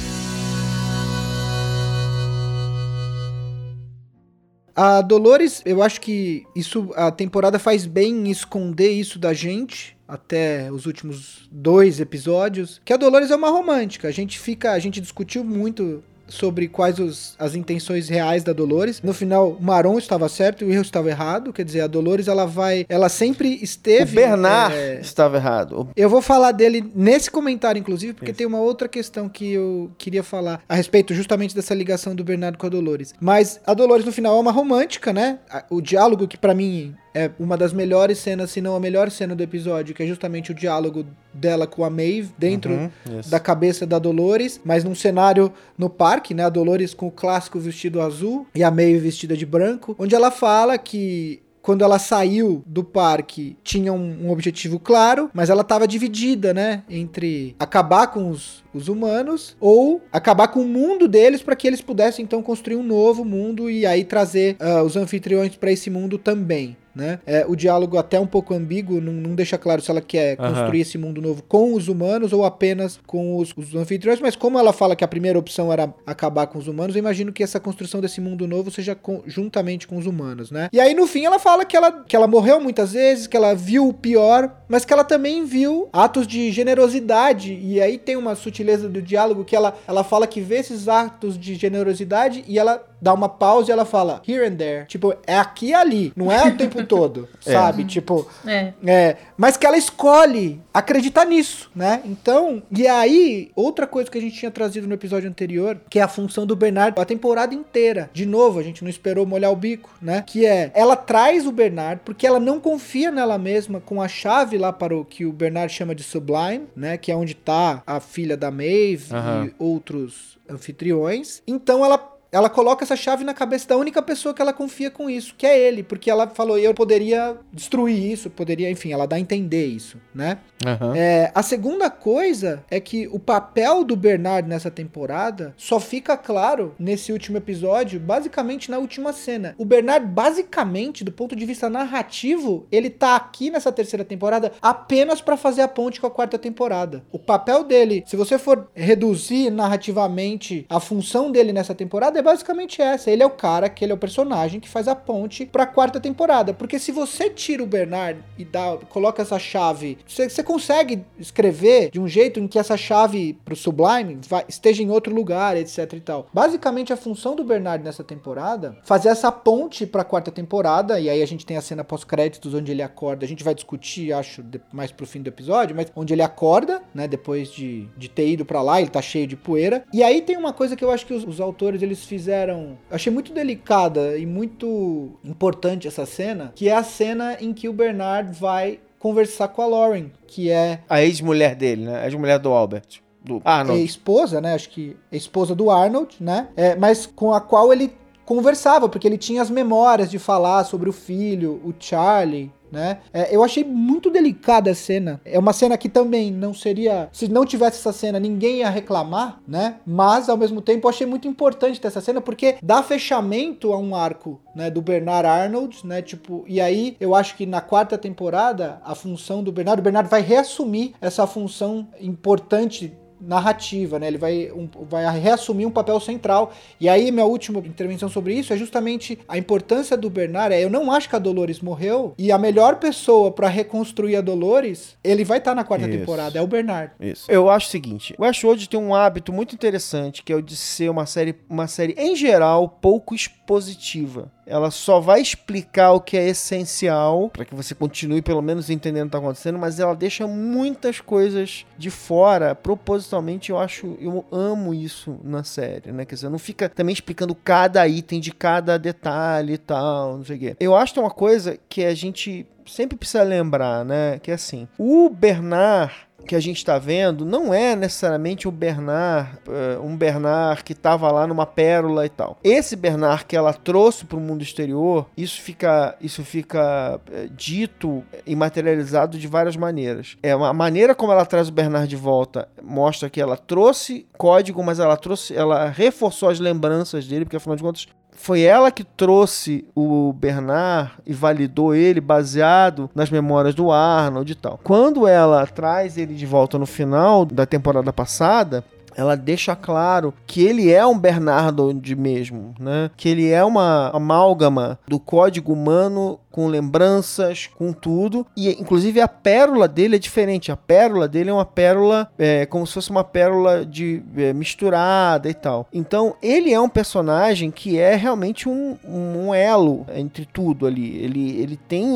A 4.82 5.02
Dolores, 5.02 5.60
eu 5.66 5.82
acho 5.82 6.00
que 6.00 6.46
isso 6.56 6.90
a 6.96 7.10
temporada 7.10 7.58
faz 7.58 7.84
bem 7.84 8.14
em 8.14 8.30
esconder 8.30 8.88
isso 8.88 9.18
da 9.18 9.34
gente 9.34 9.94
até 10.08 10.72
os 10.72 10.86
últimos 10.86 11.46
dois 11.52 12.00
episódios, 12.00 12.80
que 12.82 12.90
a 12.90 12.96
Dolores 12.96 13.30
é 13.30 13.36
uma 13.36 13.50
romântica. 13.50 14.08
A 14.08 14.10
gente 14.10 14.38
fica, 14.38 14.72
a 14.72 14.78
gente 14.78 14.98
discutiu 14.98 15.44
muito 15.44 16.02
sobre 16.30 16.68
quais 16.68 16.98
os, 16.98 17.34
as 17.38 17.54
intenções 17.54 18.08
reais 18.08 18.42
da 18.42 18.52
Dolores. 18.52 19.02
No 19.02 19.12
final, 19.12 19.50
o 19.50 19.62
Maron 19.62 19.98
estava 19.98 20.28
certo 20.28 20.64
e 20.64 20.68
o 20.68 20.72
erro 20.72 20.82
estava 20.82 21.10
errado. 21.10 21.52
Quer 21.52 21.64
dizer, 21.64 21.82
a 21.82 21.86
Dolores 21.86 22.28
ela 22.28 22.46
vai, 22.46 22.86
ela 22.88 23.08
sempre 23.08 23.58
esteve. 23.62 24.12
O 24.12 24.14
Bernard 24.14 24.74
é, 24.74 25.00
estava 25.00 25.36
errado. 25.36 25.90
Eu 25.94 26.08
vou 26.08 26.22
falar 26.22 26.52
dele 26.52 26.90
nesse 26.94 27.30
comentário, 27.30 27.78
inclusive, 27.78 28.14
porque 28.14 28.32
tem 28.32 28.46
uma 28.46 28.60
outra 28.60 28.88
questão 28.88 29.28
que 29.28 29.52
eu 29.52 29.90
queria 29.98 30.22
falar 30.22 30.62
a 30.68 30.74
respeito 30.74 31.12
justamente 31.12 31.54
dessa 31.54 31.74
ligação 31.74 32.14
do 32.14 32.24
Bernardo 32.24 32.56
com 32.56 32.66
a 32.66 32.70
Dolores. 32.70 33.14
Mas 33.20 33.60
a 33.66 33.74
Dolores, 33.74 34.06
no 34.06 34.12
final, 34.12 34.36
é 34.36 34.40
uma 34.40 34.52
romântica, 34.52 35.12
né? 35.12 35.38
O 35.68 35.80
diálogo 35.80 36.28
que 36.28 36.36
para 36.36 36.54
mim 36.54 36.94
é 37.14 37.30
uma 37.38 37.56
das 37.56 37.72
melhores 37.72 38.18
cenas, 38.18 38.50
se 38.50 38.60
não 38.60 38.76
a 38.76 38.80
melhor 38.80 39.10
cena 39.10 39.34
do 39.34 39.42
episódio, 39.42 39.94
que 39.94 40.02
é 40.02 40.06
justamente 40.06 40.52
o 40.52 40.54
diálogo 40.54 41.04
dela 41.32 41.66
com 41.66 41.84
a 41.84 41.90
Maeve 41.90 42.30
dentro 42.38 42.70
Uhum, 42.70 42.90
da 43.28 43.40
cabeça 43.40 43.86
da 43.86 43.98
Dolores, 43.98 44.60
mas 44.64 44.84
num 44.84 44.94
cenário 44.94 45.52
no 45.76 45.90
parque, 45.90 46.34
né? 46.34 46.44
A 46.44 46.48
Dolores 46.48 46.94
com 46.94 47.08
o 47.08 47.10
clássico 47.10 47.58
vestido 47.58 48.00
azul 48.00 48.46
e 48.54 48.62
a 48.62 48.70
Maeve 48.70 48.98
vestida 48.98 49.36
de 49.36 49.44
branco, 49.44 49.94
onde 49.98 50.14
ela 50.14 50.30
fala 50.30 50.78
que 50.78 51.42
quando 51.62 51.84
ela 51.84 51.98
saiu 51.98 52.62
do 52.66 52.82
parque, 52.82 53.56
tinha 53.62 53.92
um, 53.92 54.26
um 54.26 54.30
objetivo 54.30 54.78
claro, 54.78 55.30
mas 55.34 55.50
ela 55.50 55.60
estava 55.60 55.86
dividida, 55.86 56.54
né? 56.54 56.82
Entre 56.88 57.54
acabar 57.58 58.06
com 58.06 58.30
os, 58.30 58.64
os 58.72 58.88
humanos 58.88 59.56
ou 59.60 60.00
acabar 60.10 60.48
com 60.48 60.60
o 60.62 60.66
mundo 60.68 61.06
deles 61.06 61.42
para 61.42 61.54
que 61.54 61.66
eles 61.66 61.82
pudessem 61.82 62.24
então 62.24 62.42
construir 62.42 62.76
um 62.76 62.82
novo 62.82 63.24
mundo 63.24 63.68
e 63.70 63.84
aí 63.84 64.04
trazer 64.04 64.56
ah, 64.58 64.82
os 64.82 64.96
anfitriões 64.96 65.54
para 65.54 65.70
esse 65.70 65.90
mundo 65.90 66.16
também. 66.16 66.76
Né? 66.94 67.20
É, 67.24 67.44
o 67.46 67.54
diálogo 67.54 67.96
até 67.98 68.18
um 68.18 68.26
pouco 68.26 68.52
ambíguo, 68.52 69.00
não, 69.00 69.12
não 69.12 69.34
deixa 69.34 69.56
claro 69.56 69.80
se 69.80 69.90
ela 69.90 70.00
quer 70.00 70.36
Aham. 70.40 70.52
construir 70.52 70.80
esse 70.80 70.98
mundo 70.98 71.22
novo 71.22 71.42
com 71.42 71.74
os 71.74 71.86
humanos 71.88 72.32
ou 72.32 72.44
apenas 72.44 72.98
com 73.06 73.36
os, 73.36 73.54
os 73.56 73.74
anfitriões, 73.76 74.20
mas 74.20 74.34
como 74.34 74.58
ela 74.58 74.72
fala 74.72 74.96
que 74.96 75.04
a 75.04 75.08
primeira 75.08 75.38
opção 75.38 75.72
era 75.72 75.92
acabar 76.04 76.46
com 76.48 76.58
os 76.58 76.66
humanos, 76.66 76.96
eu 76.96 76.98
imagino 76.98 77.32
que 77.32 77.42
essa 77.44 77.60
construção 77.60 78.00
desse 78.00 78.20
mundo 78.20 78.46
novo 78.46 78.70
seja 78.70 78.94
com- 78.94 79.22
juntamente 79.26 79.86
com 79.86 79.96
os 79.96 80.06
humanos, 80.06 80.50
né? 80.50 80.68
E 80.72 80.80
aí 80.80 80.92
no 80.94 81.06
fim 81.06 81.24
ela 81.24 81.38
fala 81.38 81.64
que 81.64 81.76
ela, 81.76 81.92
que 82.04 82.16
ela 82.16 82.26
morreu 82.26 82.60
muitas 82.60 82.92
vezes, 82.92 83.26
que 83.28 83.36
ela 83.36 83.54
viu 83.54 83.86
o 83.88 83.94
pior, 83.94 84.52
mas 84.68 84.84
que 84.84 84.92
ela 84.92 85.04
também 85.04 85.44
viu 85.44 85.88
atos 85.92 86.26
de 86.26 86.50
generosidade, 86.50 87.52
e 87.62 87.80
aí 87.80 87.98
tem 87.98 88.16
uma 88.16 88.34
sutileza 88.34 88.88
do 88.88 89.00
diálogo 89.00 89.44
que 89.44 89.54
ela, 89.54 89.76
ela 89.86 90.02
fala 90.02 90.26
que 90.26 90.40
vê 90.40 90.56
esses 90.56 90.88
atos 90.88 91.38
de 91.38 91.54
generosidade 91.54 92.44
e 92.48 92.58
ela 92.58 92.84
dá 93.02 93.14
uma 93.14 93.28
pausa 93.28 93.70
e 93.70 93.72
ela 93.72 93.84
fala 93.86 94.20
here 94.28 94.44
and 94.46 94.56
there. 94.56 94.86
Tipo, 94.86 95.14
é 95.26 95.36
aqui 95.38 95.68
e 95.68 95.74
ali, 95.74 96.12
não 96.14 96.30
é 96.30 96.46
o 96.46 96.56
tempo 96.56 96.79
todo, 96.86 97.28
sabe? 97.40 97.84
Tipo, 97.84 98.28
É. 98.46 98.72
é, 98.86 99.16
mas 99.36 99.56
que 99.56 99.66
ela 99.66 99.76
escolhe 99.76 100.60
acreditar 100.72 101.24
nisso, 101.24 101.70
né? 101.74 102.00
Então, 102.04 102.62
e 102.70 102.86
aí, 102.86 103.50
outra 103.54 103.86
coisa 103.86 104.10
que 104.10 104.18
a 104.18 104.20
gente 104.20 104.36
tinha 104.36 104.50
trazido 104.50 104.86
no 104.86 104.94
episódio 104.94 105.28
anterior, 105.28 105.80
que 105.88 105.98
é 105.98 106.02
a 106.02 106.08
função 106.08 106.46
do 106.46 106.54
Bernardo 106.56 107.00
a 107.00 107.04
temporada 107.04 107.54
inteira. 107.54 108.10
De 108.12 108.26
novo, 108.26 108.58
a 108.58 108.62
gente 108.62 108.82
não 108.82 108.90
esperou 108.90 109.24
molhar 109.26 109.50
o 109.50 109.56
bico, 109.56 109.90
né? 110.00 110.22
Que 110.26 110.44
é, 110.46 110.70
ela 110.74 110.96
traz 110.96 111.46
o 111.46 111.52
Bernardo 111.52 112.00
porque 112.04 112.26
ela 112.26 112.38
não 112.40 112.60
confia 112.60 113.10
nela 113.10 113.38
mesma 113.38 113.80
com 113.80 114.00
a 114.02 114.08
chave 114.08 114.58
lá 114.58 114.72
para 114.72 114.96
o 114.96 115.04
que 115.04 115.24
o 115.26 115.32
Bernardo 115.32 115.70
chama 115.70 115.94
de 115.94 116.02
Sublime, 116.02 116.66
né? 116.76 116.96
Que 116.96 117.10
é 117.12 117.16
onde 117.16 117.34
tá 117.34 117.82
a 117.86 118.00
filha 118.00 118.36
da 118.36 118.50
Maeve 118.50 119.14
Aham. 119.14 119.46
e 119.46 119.54
outros 119.58 120.38
anfitriões. 120.48 121.42
Então 121.46 121.84
ela 121.84 121.98
ela 122.32 122.48
coloca 122.48 122.84
essa 122.84 122.96
chave 122.96 123.24
na 123.24 123.34
cabeça 123.34 123.68
da 123.68 123.76
única 123.76 124.00
pessoa 124.02 124.34
que 124.34 124.40
ela 124.40 124.52
confia 124.52 124.90
com 124.90 125.10
isso, 125.10 125.34
que 125.36 125.46
é 125.46 125.58
ele, 125.58 125.82
porque 125.82 126.10
ela 126.10 126.28
falou, 126.28 126.58
eu 126.58 126.72
poderia 126.74 127.36
destruir 127.52 128.12
isso, 128.12 128.30
poderia, 128.30 128.70
enfim, 128.70 128.92
ela 128.92 129.06
dá 129.06 129.16
a 129.16 129.20
entender 129.20 129.66
isso, 129.66 129.98
né? 130.14 130.38
Aham. 130.64 130.94
É, 130.94 131.32
a 131.34 131.42
segunda 131.42 131.90
coisa 131.90 132.64
é 132.70 132.78
que 132.78 133.08
o 133.08 133.18
papel 133.18 133.82
do 133.82 133.96
Bernard 133.96 134.48
nessa 134.48 134.70
temporada 134.70 135.54
só 135.56 135.80
fica 135.80 136.16
claro 136.16 136.74
nesse 136.78 137.12
último 137.12 137.38
episódio, 137.38 137.98
basicamente 137.98 138.70
na 138.70 138.78
última 138.78 139.12
cena. 139.12 139.54
O 139.58 139.64
Bernard, 139.64 140.06
basicamente, 140.06 141.02
do 141.02 141.12
ponto 141.12 141.34
de 141.34 141.46
vista 141.46 141.68
narrativo, 141.68 142.66
ele 142.70 142.90
tá 142.90 143.16
aqui 143.16 143.50
nessa 143.50 143.72
terceira 143.72 144.04
temporada 144.04 144.52
apenas 144.60 145.20
pra 145.20 145.36
fazer 145.36 145.62
a 145.62 145.68
ponte 145.68 146.00
com 146.00 146.06
a 146.06 146.10
quarta 146.10 146.38
temporada. 146.38 147.02
O 147.10 147.18
papel 147.18 147.64
dele, 147.64 148.04
se 148.06 148.16
você 148.16 148.38
for 148.38 148.68
reduzir 148.74 149.50
narrativamente 149.50 150.66
a 150.68 150.78
função 150.78 151.32
dele 151.32 151.52
nessa 151.52 151.74
temporada, 151.74 152.19
é 152.20 152.22
basicamente 152.22 152.80
essa. 152.80 153.10
Ele 153.10 153.22
é 153.22 153.26
o 153.26 153.30
cara, 153.30 153.68
que 153.68 153.84
ele 153.84 153.92
é 153.92 153.94
o 153.94 153.98
personagem 153.98 154.60
que 154.60 154.68
faz 154.68 154.86
a 154.88 154.94
ponte 154.94 155.46
pra 155.46 155.66
quarta 155.66 155.98
temporada. 156.00 156.54
Porque 156.54 156.78
se 156.78 156.92
você 156.92 157.28
tira 157.28 157.62
o 157.62 157.66
Bernard 157.66 158.20
e 158.38 158.44
dá, 158.44 158.76
coloca 158.88 159.22
essa 159.22 159.38
chave, 159.38 159.98
você, 160.06 160.28
você 160.28 160.42
consegue 160.42 161.04
escrever 161.18 161.90
de 161.90 162.00
um 162.00 162.08
jeito 162.08 162.38
em 162.40 162.46
que 162.46 162.58
essa 162.58 162.76
chave 162.76 163.38
pro 163.44 163.56
Sublime 163.56 164.18
vai- 164.28 164.44
esteja 164.48 164.82
em 164.82 164.90
outro 164.90 165.14
lugar, 165.14 165.56
etc 165.56 165.92
e 165.94 166.00
tal. 166.00 166.26
Basicamente, 166.32 166.92
a 166.92 166.96
função 166.96 167.34
do 167.34 167.44
Bernard 167.44 167.82
nessa 167.84 168.04
temporada, 168.04 168.76
fazer 168.84 169.08
essa 169.08 169.30
ponte 169.32 169.86
pra 169.86 170.04
quarta 170.04 170.30
temporada, 170.30 170.98
e 171.00 171.08
aí 171.08 171.22
a 171.22 171.26
gente 171.26 171.46
tem 171.46 171.56
a 171.56 171.60
cena 171.62 171.84
pós-créditos 171.84 172.54
onde 172.54 172.70
ele 172.72 172.82
acorda, 172.82 173.24
a 173.24 173.28
gente 173.28 173.44
vai 173.44 173.54
discutir, 173.54 174.12
acho, 174.12 174.44
mais 174.72 174.92
pro 174.92 175.06
fim 175.06 175.22
do 175.22 175.28
episódio, 175.28 175.74
mas 175.76 175.86
onde 175.96 176.12
ele 176.12 176.22
acorda, 176.22 176.82
né, 176.94 177.06
depois 177.08 177.50
de, 177.52 177.86
de 177.96 178.08
ter 178.08 178.28
ido 178.28 178.44
pra 178.44 178.62
lá, 178.62 178.80
ele 178.80 178.90
tá 178.90 179.00
cheio 179.02 179.26
de 179.26 179.36
poeira. 179.36 179.84
E 179.92 180.02
aí 180.02 180.20
tem 180.22 180.36
uma 180.36 180.52
coisa 180.52 180.76
que 180.76 180.84
eu 180.84 180.90
acho 180.90 181.06
que 181.06 181.14
os, 181.14 181.24
os 181.24 181.40
autores, 181.40 181.82
eles 181.82 182.04
fizeram, 182.10 182.76
eu 182.90 182.96
achei 182.96 183.12
muito 183.12 183.32
delicada 183.32 184.18
e 184.18 184.26
muito 184.26 185.12
importante 185.24 185.86
essa 185.86 186.04
cena, 186.04 186.52
que 186.56 186.68
é 186.68 186.74
a 186.74 186.82
cena 186.82 187.36
em 187.40 187.52
que 187.52 187.68
o 187.68 187.72
Bernard 187.72 188.36
vai 188.36 188.80
conversar 188.98 189.46
com 189.48 189.62
a 189.62 189.66
Lauren, 189.66 190.10
que 190.26 190.50
é 190.50 190.80
A 190.88 191.00
ex-mulher 191.02 191.54
dele, 191.54 191.84
né? 191.84 192.00
A 192.00 192.04
ex-mulher 192.06 192.40
do 192.40 192.50
Albert. 192.50 193.00
Do 193.22 193.40
Arnold. 193.44 193.84
esposa, 193.84 194.40
né? 194.40 194.54
Acho 194.54 194.70
que 194.70 194.96
é 195.12 195.16
esposa 195.16 195.54
do 195.54 195.70
Arnold, 195.70 196.16
né? 196.20 196.48
É, 196.56 196.74
mas 196.74 197.06
com 197.06 197.32
a 197.32 197.40
qual 197.40 197.72
ele 197.72 197.92
conversava, 198.24 198.88
porque 198.88 199.06
ele 199.06 199.18
tinha 199.18 199.42
as 199.42 199.50
memórias 199.50 200.10
de 200.10 200.18
falar 200.18 200.64
sobre 200.64 200.88
o 200.88 200.92
filho, 200.92 201.60
o 201.64 201.72
Charlie. 201.78 202.50
Né? 202.70 202.98
É, 203.12 203.34
eu 203.34 203.42
achei 203.42 203.64
muito 203.64 204.10
delicada 204.10 204.70
a 204.70 204.74
cena. 204.74 205.20
É 205.24 205.38
uma 205.38 205.52
cena 205.52 205.76
que 205.76 205.88
também 205.88 206.30
não 206.30 206.54
seria. 206.54 207.08
Se 207.12 207.28
não 207.28 207.44
tivesse 207.44 207.78
essa 207.78 207.92
cena, 207.92 208.20
ninguém 208.20 208.58
ia 208.58 208.70
reclamar, 208.70 209.40
né? 209.46 209.76
Mas 209.86 210.28
ao 210.28 210.36
mesmo 210.36 210.60
tempo 210.60 210.86
eu 210.86 210.90
achei 210.90 211.06
muito 211.06 211.26
importante 211.26 211.80
ter 211.80 211.88
essa 211.88 212.00
cena 212.00 212.20
porque 212.20 212.56
dá 212.62 212.82
fechamento 212.82 213.72
a 213.72 213.78
um 213.78 213.94
arco, 213.94 214.40
né? 214.54 214.70
Do 214.70 214.80
Bernard 214.80 215.26
Arnold, 215.26 215.86
né? 215.86 216.02
Tipo, 216.02 216.44
e 216.46 216.60
aí 216.60 216.96
eu 217.00 217.14
acho 217.14 217.36
que 217.36 217.46
na 217.46 217.60
quarta 217.60 217.98
temporada 217.98 218.80
a 218.84 218.94
função 218.94 219.42
do 219.42 219.52
Bernard, 219.52 219.80
o 219.80 219.84
Bernard 219.84 220.08
vai 220.08 220.20
reassumir 220.20 220.92
essa 221.00 221.26
função 221.26 221.88
importante 222.00 222.96
narrativa, 223.20 223.98
né? 223.98 224.06
Ele 224.06 224.18
vai, 224.18 224.50
um, 224.52 224.68
vai 224.88 225.18
reassumir 225.18 225.66
um 225.66 225.70
papel 225.70 225.98
central. 226.00 226.52
E 226.80 226.88
aí, 226.88 227.10
minha 227.10 227.24
última 227.24 227.58
intervenção 227.60 228.08
sobre 228.08 228.34
isso 228.34 228.52
é 228.52 228.56
justamente 228.56 229.18
a 229.28 229.36
importância 229.36 229.96
do 229.96 230.08
Bernard. 230.08 230.54
É, 230.54 230.64
eu 230.64 230.70
não 230.70 230.90
acho 230.90 231.08
que 231.08 231.16
a 231.16 231.18
Dolores 231.18 231.60
morreu. 231.60 232.14
E 232.18 232.32
a 232.32 232.38
melhor 232.38 232.76
pessoa 232.76 233.30
pra 233.30 233.48
reconstruir 233.48 234.16
a 234.16 234.20
Dolores, 234.20 234.96
ele 235.02 235.24
vai 235.24 235.38
estar 235.38 235.54
na 235.54 235.64
quarta 235.64 235.88
Isso. 235.88 235.98
temporada, 235.98 236.38
é 236.38 236.42
o 236.42 236.46
Bernard. 236.46 236.92
Isso. 237.00 237.30
Eu 237.30 237.50
acho 237.50 237.66
o 237.68 237.70
seguinte, 237.70 238.14
o 238.18 238.22
Westworld 238.22 238.68
tem 238.68 238.80
um 238.80 238.94
hábito 238.94 239.32
muito 239.32 239.54
interessante, 239.54 240.22
que 240.22 240.32
é 240.32 240.36
o 240.36 240.42
de 240.42 240.56
ser 240.56 240.90
uma 240.90 241.06
série, 241.06 241.34
uma 241.48 241.66
série 241.66 241.94
em 241.98 242.16
geral 242.16 242.68
pouco 242.68 243.14
expositiva. 243.50 244.30
Ela 244.46 244.70
só 244.70 245.00
vai 245.00 245.20
explicar 245.20 245.92
o 245.92 246.00
que 246.00 246.16
é 246.16 246.28
essencial 246.28 247.28
para 247.30 247.44
que 247.44 247.54
você 247.54 247.74
continue 247.74 248.22
pelo 248.22 248.42
menos 248.42 248.70
entendendo 248.70 249.04
o 249.04 249.06
que 249.06 249.12
tá 249.12 249.18
acontecendo, 249.18 249.58
mas 249.58 249.78
ela 249.80 249.94
deixa 249.94 250.26
muitas 250.26 251.00
coisas 251.00 251.66
de 251.76 251.90
fora, 251.90 252.54
propositalmente, 252.54 253.50
eu 253.50 253.58
acho, 253.58 253.96
eu 254.00 254.24
amo 254.30 254.72
isso 254.74 255.18
na 255.22 255.44
série, 255.44 255.92
né? 255.92 256.04
Quer 256.04 256.14
dizer, 256.14 256.28
não 256.28 256.38
fica 256.38 256.68
também 256.68 256.92
explicando 256.92 257.34
cada 257.34 257.86
item 257.86 258.20
de 258.20 258.32
cada 258.32 258.78
detalhe 258.78 259.54
e 259.54 259.58
tal, 259.58 260.18
não 260.18 260.24
sei 260.24 260.36
o 260.36 260.38
quê. 260.38 260.56
Eu 260.58 260.76
acho 260.76 260.92
que 260.92 261.00
tem 261.00 261.04
uma 261.04 261.10
coisa 261.10 261.58
que 261.68 261.84
a 261.84 261.94
gente 261.94 262.46
sempre 262.66 262.96
precisa 262.96 263.22
lembrar, 263.22 263.84
né? 263.84 264.18
Que 264.18 264.30
é 264.30 264.34
assim, 264.34 264.68
o 264.78 265.08
Bernard 265.08 265.92
que 266.26 266.34
a 266.34 266.40
gente 266.40 266.58
está 266.58 266.78
vendo 266.78 267.24
não 267.24 267.52
é 267.52 267.74
necessariamente 267.74 268.46
o 268.46 268.50
Bernard, 268.50 269.38
eh, 269.48 269.78
um 269.82 269.96
Bernard 269.96 270.62
que 270.64 270.72
estava 270.72 271.10
lá 271.10 271.26
numa 271.26 271.46
pérola 271.46 272.06
e 272.06 272.08
tal. 272.08 272.38
Esse 272.42 272.76
Bernard 272.76 273.24
que 273.24 273.36
ela 273.36 273.52
trouxe 273.52 274.04
para 274.04 274.16
o 274.16 274.20
mundo 274.20 274.42
exterior, 274.42 275.06
isso 275.16 275.40
fica, 275.40 275.96
isso 276.00 276.22
fica 276.22 277.00
eh, 277.12 277.28
dito 277.30 278.02
e 278.26 278.36
materializado 278.36 279.18
de 279.18 279.26
várias 279.26 279.56
maneiras. 279.56 280.16
É 280.22 280.34
uma 280.34 280.52
maneira 280.52 280.94
como 280.94 281.12
ela 281.12 281.26
traz 281.26 281.48
o 281.48 281.52
Bernard 281.52 281.88
de 281.88 281.96
volta 281.96 282.48
mostra 282.62 283.10
que 283.10 283.20
ela 283.20 283.36
trouxe 283.36 284.06
código, 284.16 284.62
mas 284.62 284.78
ela 284.78 284.96
trouxe, 284.96 285.34
ela 285.34 285.68
reforçou 285.68 286.28
as 286.28 286.38
lembranças 286.38 287.06
dele, 287.06 287.24
porque 287.24 287.36
afinal 287.36 287.56
de 287.56 287.62
contas 287.62 287.88
foi 288.12 288.42
ela 288.42 288.70
que 288.70 288.84
trouxe 288.84 289.66
o 289.74 290.12
Bernard 290.12 290.92
e 291.06 291.12
validou 291.12 291.74
ele 291.74 292.00
baseado 292.00 292.90
nas 292.94 293.10
memórias 293.10 293.54
do 293.54 293.72
Arnold 293.72 294.30
e 294.30 294.34
tal. 294.34 294.60
Quando 294.62 295.06
ela 295.06 295.46
traz 295.46 295.96
ele 295.96 296.14
de 296.14 296.26
volta 296.26 296.58
no 296.58 296.66
final 296.66 297.24
da 297.24 297.46
temporada 297.46 297.92
passada, 297.92 298.64
ela 298.96 299.16
deixa 299.16 299.54
claro 299.56 300.12
que 300.26 300.44
ele 300.44 300.70
é 300.70 300.84
um 300.86 300.98
Bernardo 300.98 301.70
mesmo, 301.96 302.54
né? 302.58 302.90
Que 302.96 303.08
ele 303.08 303.30
é 303.30 303.44
uma 303.44 303.90
amálgama 303.90 304.78
do 304.86 304.98
código 304.98 305.52
humano 305.52 306.18
com 306.30 306.46
lembranças, 306.46 307.48
com 307.58 307.72
tudo. 307.72 308.26
E 308.36 308.50
inclusive 308.50 309.00
a 309.00 309.08
pérola 309.08 309.66
dele 309.66 309.96
é 309.96 309.98
diferente. 309.98 310.52
A 310.52 310.56
pérola 310.56 311.08
dele 311.08 311.30
é 311.30 311.32
uma 311.32 311.44
pérola 311.44 312.10
é, 312.18 312.46
como 312.46 312.66
se 312.66 312.74
fosse 312.74 312.90
uma 312.90 313.04
pérola 313.04 313.64
de 313.66 314.02
é, 314.16 314.32
misturada 314.32 315.28
e 315.28 315.34
tal. 315.34 315.66
Então 315.72 316.14
ele 316.22 316.52
é 316.52 316.60
um 316.60 316.68
personagem 316.68 317.50
que 317.50 317.78
é 317.78 317.94
realmente 317.94 318.48
um, 318.48 318.76
um 318.84 319.34
elo 319.34 319.86
entre 319.94 320.24
tudo 320.24 320.66
ali. 320.66 320.96
Ele, 320.98 321.40
ele 321.40 321.56
tem 321.56 321.86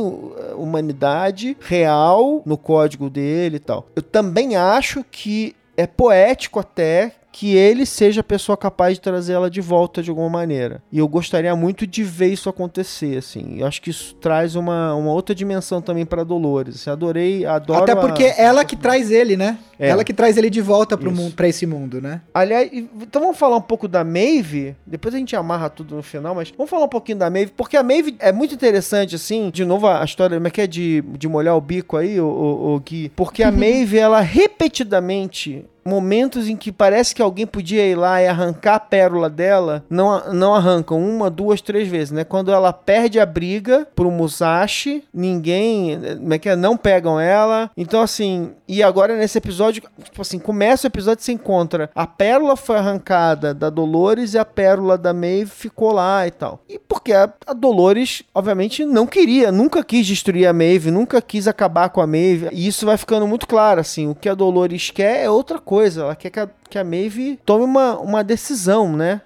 humanidade 0.57 1.57
real 1.61 2.43
no 2.45 2.59
código 2.59 3.09
dele 3.09 3.57
e 3.57 3.61
tal. 3.61 3.87
Eu 3.95 4.03
também 4.03 4.57
acho 4.57 5.05
que 5.05 5.55
é 5.77 5.87
poético 5.87 6.61
até 6.61 7.13
que 7.35 7.57
ele 7.57 7.85
seja 7.85 8.21
a 8.21 8.25
pessoa 8.25 8.57
capaz 8.57 8.95
de 8.95 9.01
trazer 9.01 9.33
ela 9.33 9.51
de 9.51 9.61
volta 9.61 10.01
de 10.01 10.09
alguma 10.09 10.31
maneira. 10.31 10.81
E 10.93 11.01
eu 11.01 11.09
gostaria 11.09 11.57
muito 11.57 11.85
de 11.85 12.05
ver 12.05 12.29
isso 12.29 12.49
acontecer, 12.49 13.19
assim. 13.19 13.57
Eu 13.59 13.67
acho 13.67 13.83
que 13.83 13.91
isso 13.91 14.15
traz 14.15 14.55
uma, 14.55 14.95
uma 14.95 15.11
outra 15.11 15.35
dimensão 15.35 15.83
também 15.83 16.07
para 16.07 16.23
Dolores. 16.23 16.77
Assim, 16.77 16.91
adorei, 16.91 17.45
adoro. 17.45 17.83
Até 17.83 17.97
porque 17.97 18.23
a... 18.23 18.41
ela 18.41 18.65
que 18.65 18.77
traz 18.77 19.11
ele, 19.11 19.37
né? 19.37 19.59
É. 19.81 19.89
Ela 19.89 20.05
que 20.05 20.13
traz 20.13 20.37
ele 20.37 20.49
de 20.49 20.61
volta 20.61 20.97
pro 20.97 21.11
Isso. 21.11 21.21
mundo, 21.21 21.35
pra 21.35 21.49
esse 21.49 21.67
mundo, 21.67 22.01
né? 22.01 22.21
Aliás, 22.33 22.71
então 22.73 23.21
vamos 23.21 23.37
falar 23.37 23.57
um 23.57 23.63
pouco 23.63 23.89
da 23.89 24.05
Maeve. 24.05 24.77
Depois 24.87 25.13
a 25.13 25.19
gente 25.19 25.35
amarra 25.35 25.69
tudo 25.69 25.97
no 25.97 26.03
final, 26.05 26.37
mas 26.37 26.53
vamos 26.57 26.71
falar 26.71 26.85
um 26.85 26.89
pouquinho 26.89 27.19
da 27.19 27.29
Maeve, 27.29 27.53
porque 27.57 27.77
a 27.77 27.83
Maeve 27.83 28.15
é 28.21 28.31
muito 28.31 28.55
interessante, 28.55 29.17
assim. 29.17 29.51
De 29.51 29.65
novo, 29.65 29.89
a 29.89 30.05
história, 30.05 30.37
como 30.37 30.47
é 30.47 30.51
que 30.53 30.61
é 30.61 30.69
de, 30.69 31.03
de 31.19 31.27
molhar 31.27 31.57
o 31.57 31.61
bico 31.61 31.97
aí, 31.97 32.21
o, 32.21 32.27
o, 32.27 32.81
Gui? 32.81 33.11
Porque 33.17 33.43
a 33.43 33.51
Maeve, 33.53 33.99
ela 33.99 34.21
repetidamente. 34.21 35.65
Momentos 35.85 36.49
em 36.49 36.57
que 36.57 36.73
parece 36.73 37.15
que 37.15 37.23
alguém 37.23 37.47
podia 37.47 37.87
ir 37.87 37.95
lá 37.95 38.23
e 38.23 38.27
arrancar 38.27 38.77
a 38.77 38.81
pérola 38.81 39.29
dela, 39.29 39.85
não, 39.89 40.33
não 40.33 40.55
arrancam 40.55 40.99
uma, 40.99 41.31
duas, 41.31 41.61
três 41.61 41.89
vezes, 41.89 42.11
né? 42.11 42.25
Quando 42.25 42.53
ela 42.53 42.73
perde 42.73 43.21
a 43.21 43.27
briga 43.27 43.87
pro 43.95 44.11
Musashi, 44.11 45.05
ninguém, 45.13 45.99
como 46.19 46.35
é 46.35 46.39
que 46.39 46.49
é? 46.49 46.57
Não 46.57 46.77
pegam 46.77 47.21
ela. 47.21 47.71
Então, 47.77 48.01
assim, 48.01 48.53
e 48.67 48.83
agora 48.83 49.17
nesse 49.17 49.39
episódio, 49.39 49.83
tipo 50.03 50.23
assim, 50.23 50.39
começa 50.39 50.87
o 50.87 50.89
episódio 50.89 51.21
e 51.21 51.25
se 51.25 51.33
encontra. 51.33 51.91
A 51.95 52.07
pérola 52.07 52.57
foi 52.57 52.77
arrancada 52.77 53.53
da 53.53 53.71
Dolores 53.71 54.35
e 54.35 54.39
a 54.39 54.45
pérola 54.45 54.97
da 54.97 55.13
Maeve 55.13 55.51
ficou 55.51 55.93
lá 55.93 56.27
e 56.27 56.31
tal. 56.31 56.61
E 56.69 56.79
porque 56.79 57.13
a, 57.13 57.31
a 57.47 57.53
Dolores, 57.53 58.23
obviamente, 58.35 58.85
não 58.85 59.07
queria, 59.07 59.53
nunca 59.53 59.85
quis 59.85 60.07
destruir 60.07 60.47
a 60.47 60.53
Maeve, 60.53 60.91
nunca 60.91 61.21
quis 61.21 61.47
acabar 61.47 61.91
com 61.91 62.01
a 62.01 62.07
Maeve. 62.07 62.49
E 62.53 62.67
isso 62.67 62.87
vai 62.87 62.97
ficando 62.97 63.27
muito 63.27 63.47
claro, 63.47 63.81
assim. 63.81 64.09
O 64.09 64.15
que 64.15 64.29
a 64.29 64.35
Dolores 64.35 64.91
quer 64.91 65.25
é 65.25 65.31
outra 65.31 65.59
coisa. 65.59 65.74
Ela 65.81 66.17
quer 66.17 66.31
que 66.31 66.41
a, 66.41 66.49
que 66.69 66.79
a 66.79 66.85
Maeve 66.85 67.39
tome 67.45 67.65
uma, 67.65 67.99
uma 67.99 68.25
decisão, 68.25 68.97
né? 68.97 69.21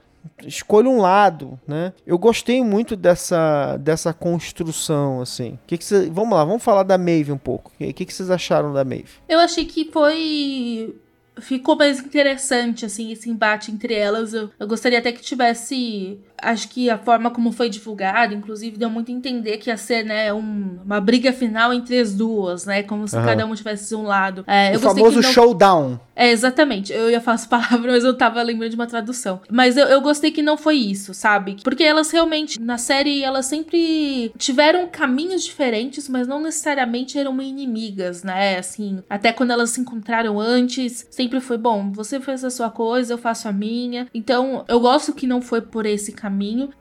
escolha 0.47 0.89
um 0.89 1.01
lado, 1.01 1.59
né? 1.67 1.93
Eu 2.07 2.19
gostei 2.19 2.63
muito 2.63 2.95
dessa, 2.97 3.77
dessa 3.79 4.13
construção, 4.13 5.21
assim. 5.21 5.59
Que 5.67 5.79
que 5.79 5.85
cê, 5.85 6.09
vamos 6.11 6.37
lá, 6.37 6.45
vamos 6.45 6.63
falar 6.63 6.83
da 6.83 6.99
Maeve 6.99 7.33
um 7.33 7.39
pouco. 7.39 7.73
O 7.81 7.93
que, 7.93 8.05
que 8.05 8.13
vocês 8.13 8.31
acharam 8.31 8.73
da 8.73 8.85
Maeve? 8.85 9.09
Eu 9.29 9.39
achei 9.39 9.65
que 9.65 9.91
foi. 9.91 10.95
Ficou 11.41 11.77
mais 11.77 12.01
interessante, 12.01 12.85
assim, 12.85 13.13
esse 13.13 13.31
embate 13.31 13.71
entre 13.71 13.95
elas. 13.95 14.35
Eu, 14.35 14.51
eu 14.59 14.67
gostaria 14.67 14.99
até 14.99 15.13
que 15.13 15.23
tivesse. 15.23 16.19
Acho 16.41 16.69
que 16.69 16.89
a 16.89 16.97
forma 16.99 17.31
como 17.31 17.51
foi 17.53 17.69
divulgado, 17.69 18.35
inclusive, 18.35 18.77
deu 18.77 18.89
muito 18.91 19.11
a 19.11 19.15
entender 19.15 19.59
que 19.59 19.71
ia 19.71 19.77
ser, 19.77 20.05
né, 20.05 20.33
um- 20.33 20.79
uma 20.85 21.01
briga 21.01 21.33
final 21.33 21.73
entre 21.73 21.99
as 21.99 22.15
duas, 22.15 22.65
né? 22.65 22.83
Como 22.83 23.07
se 23.09 23.17
Aham. 23.17 23.27
cada 23.27 23.47
um 23.47 23.55
tivesse 23.55 23.95
um 23.95 24.03
lado. 24.05 24.45
É, 24.47 24.77
o 24.77 24.81
famoso 24.81 25.21
não- 25.21 25.31
showdown. 25.33 26.01
É, 26.15 26.31
exatamente. 26.33 26.93
Eu 26.93 27.09
ia 27.11 27.21
falar 27.21 27.37
as 27.37 27.47
palavras, 27.81 27.93
mas 27.93 28.05
eu 28.05 28.15
tava 28.17 28.43
lembrando 28.43 28.71
de 28.71 28.77
uma 28.77 28.87
tradução. 28.87 29.41
Mas 29.51 29.77
eu, 29.77 29.87
eu 29.87 30.01
gostei 30.01 30.31
que 30.31 30.43
não 30.43 30.57
foi 30.57 30.77
isso, 30.77 31.15
sabe? 31.15 31.57
Porque 31.63 31.83
elas 31.85 32.11
realmente, 32.11 32.61
na 32.61 32.77
série, 32.79 33.23
elas 33.23 33.47
sempre 33.47 34.33
tiveram 34.37 34.89
caminhos 34.89 35.45
diferentes, 35.45 36.09
mas 36.09 36.27
não 36.27 36.41
necessariamente 36.41 37.19
eram 37.19 37.41
inimigas, 37.41 38.23
né? 38.23 38.59
Assim, 38.59 38.99
até 39.09 39.33
quando 39.33 39.51
elas 39.53 39.71
se 39.71 39.81
encontraram 39.81 40.41
antes, 40.41 41.07
sempre 41.11 41.41
foi 41.41 41.57
bom. 41.59 41.91
Você 41.93 42.21
fez 42.21 42.45
a 42.45 42.51
sua 42.51 42.71
coisa, 42.71 43.15
eu 43.15 43.19
faço 43.19 43.49
a 43.49 43.53
minha. 43.53 44.07
Então, 44.13 44.65
eu 44.69 44.81
gosto 44.81 45.13
que 45.13 45.27
não 45.27 45.41
foi 45.41 45.61
por 45.61 45.87
esse 45.87 46.13
caminho. 46.13 46.28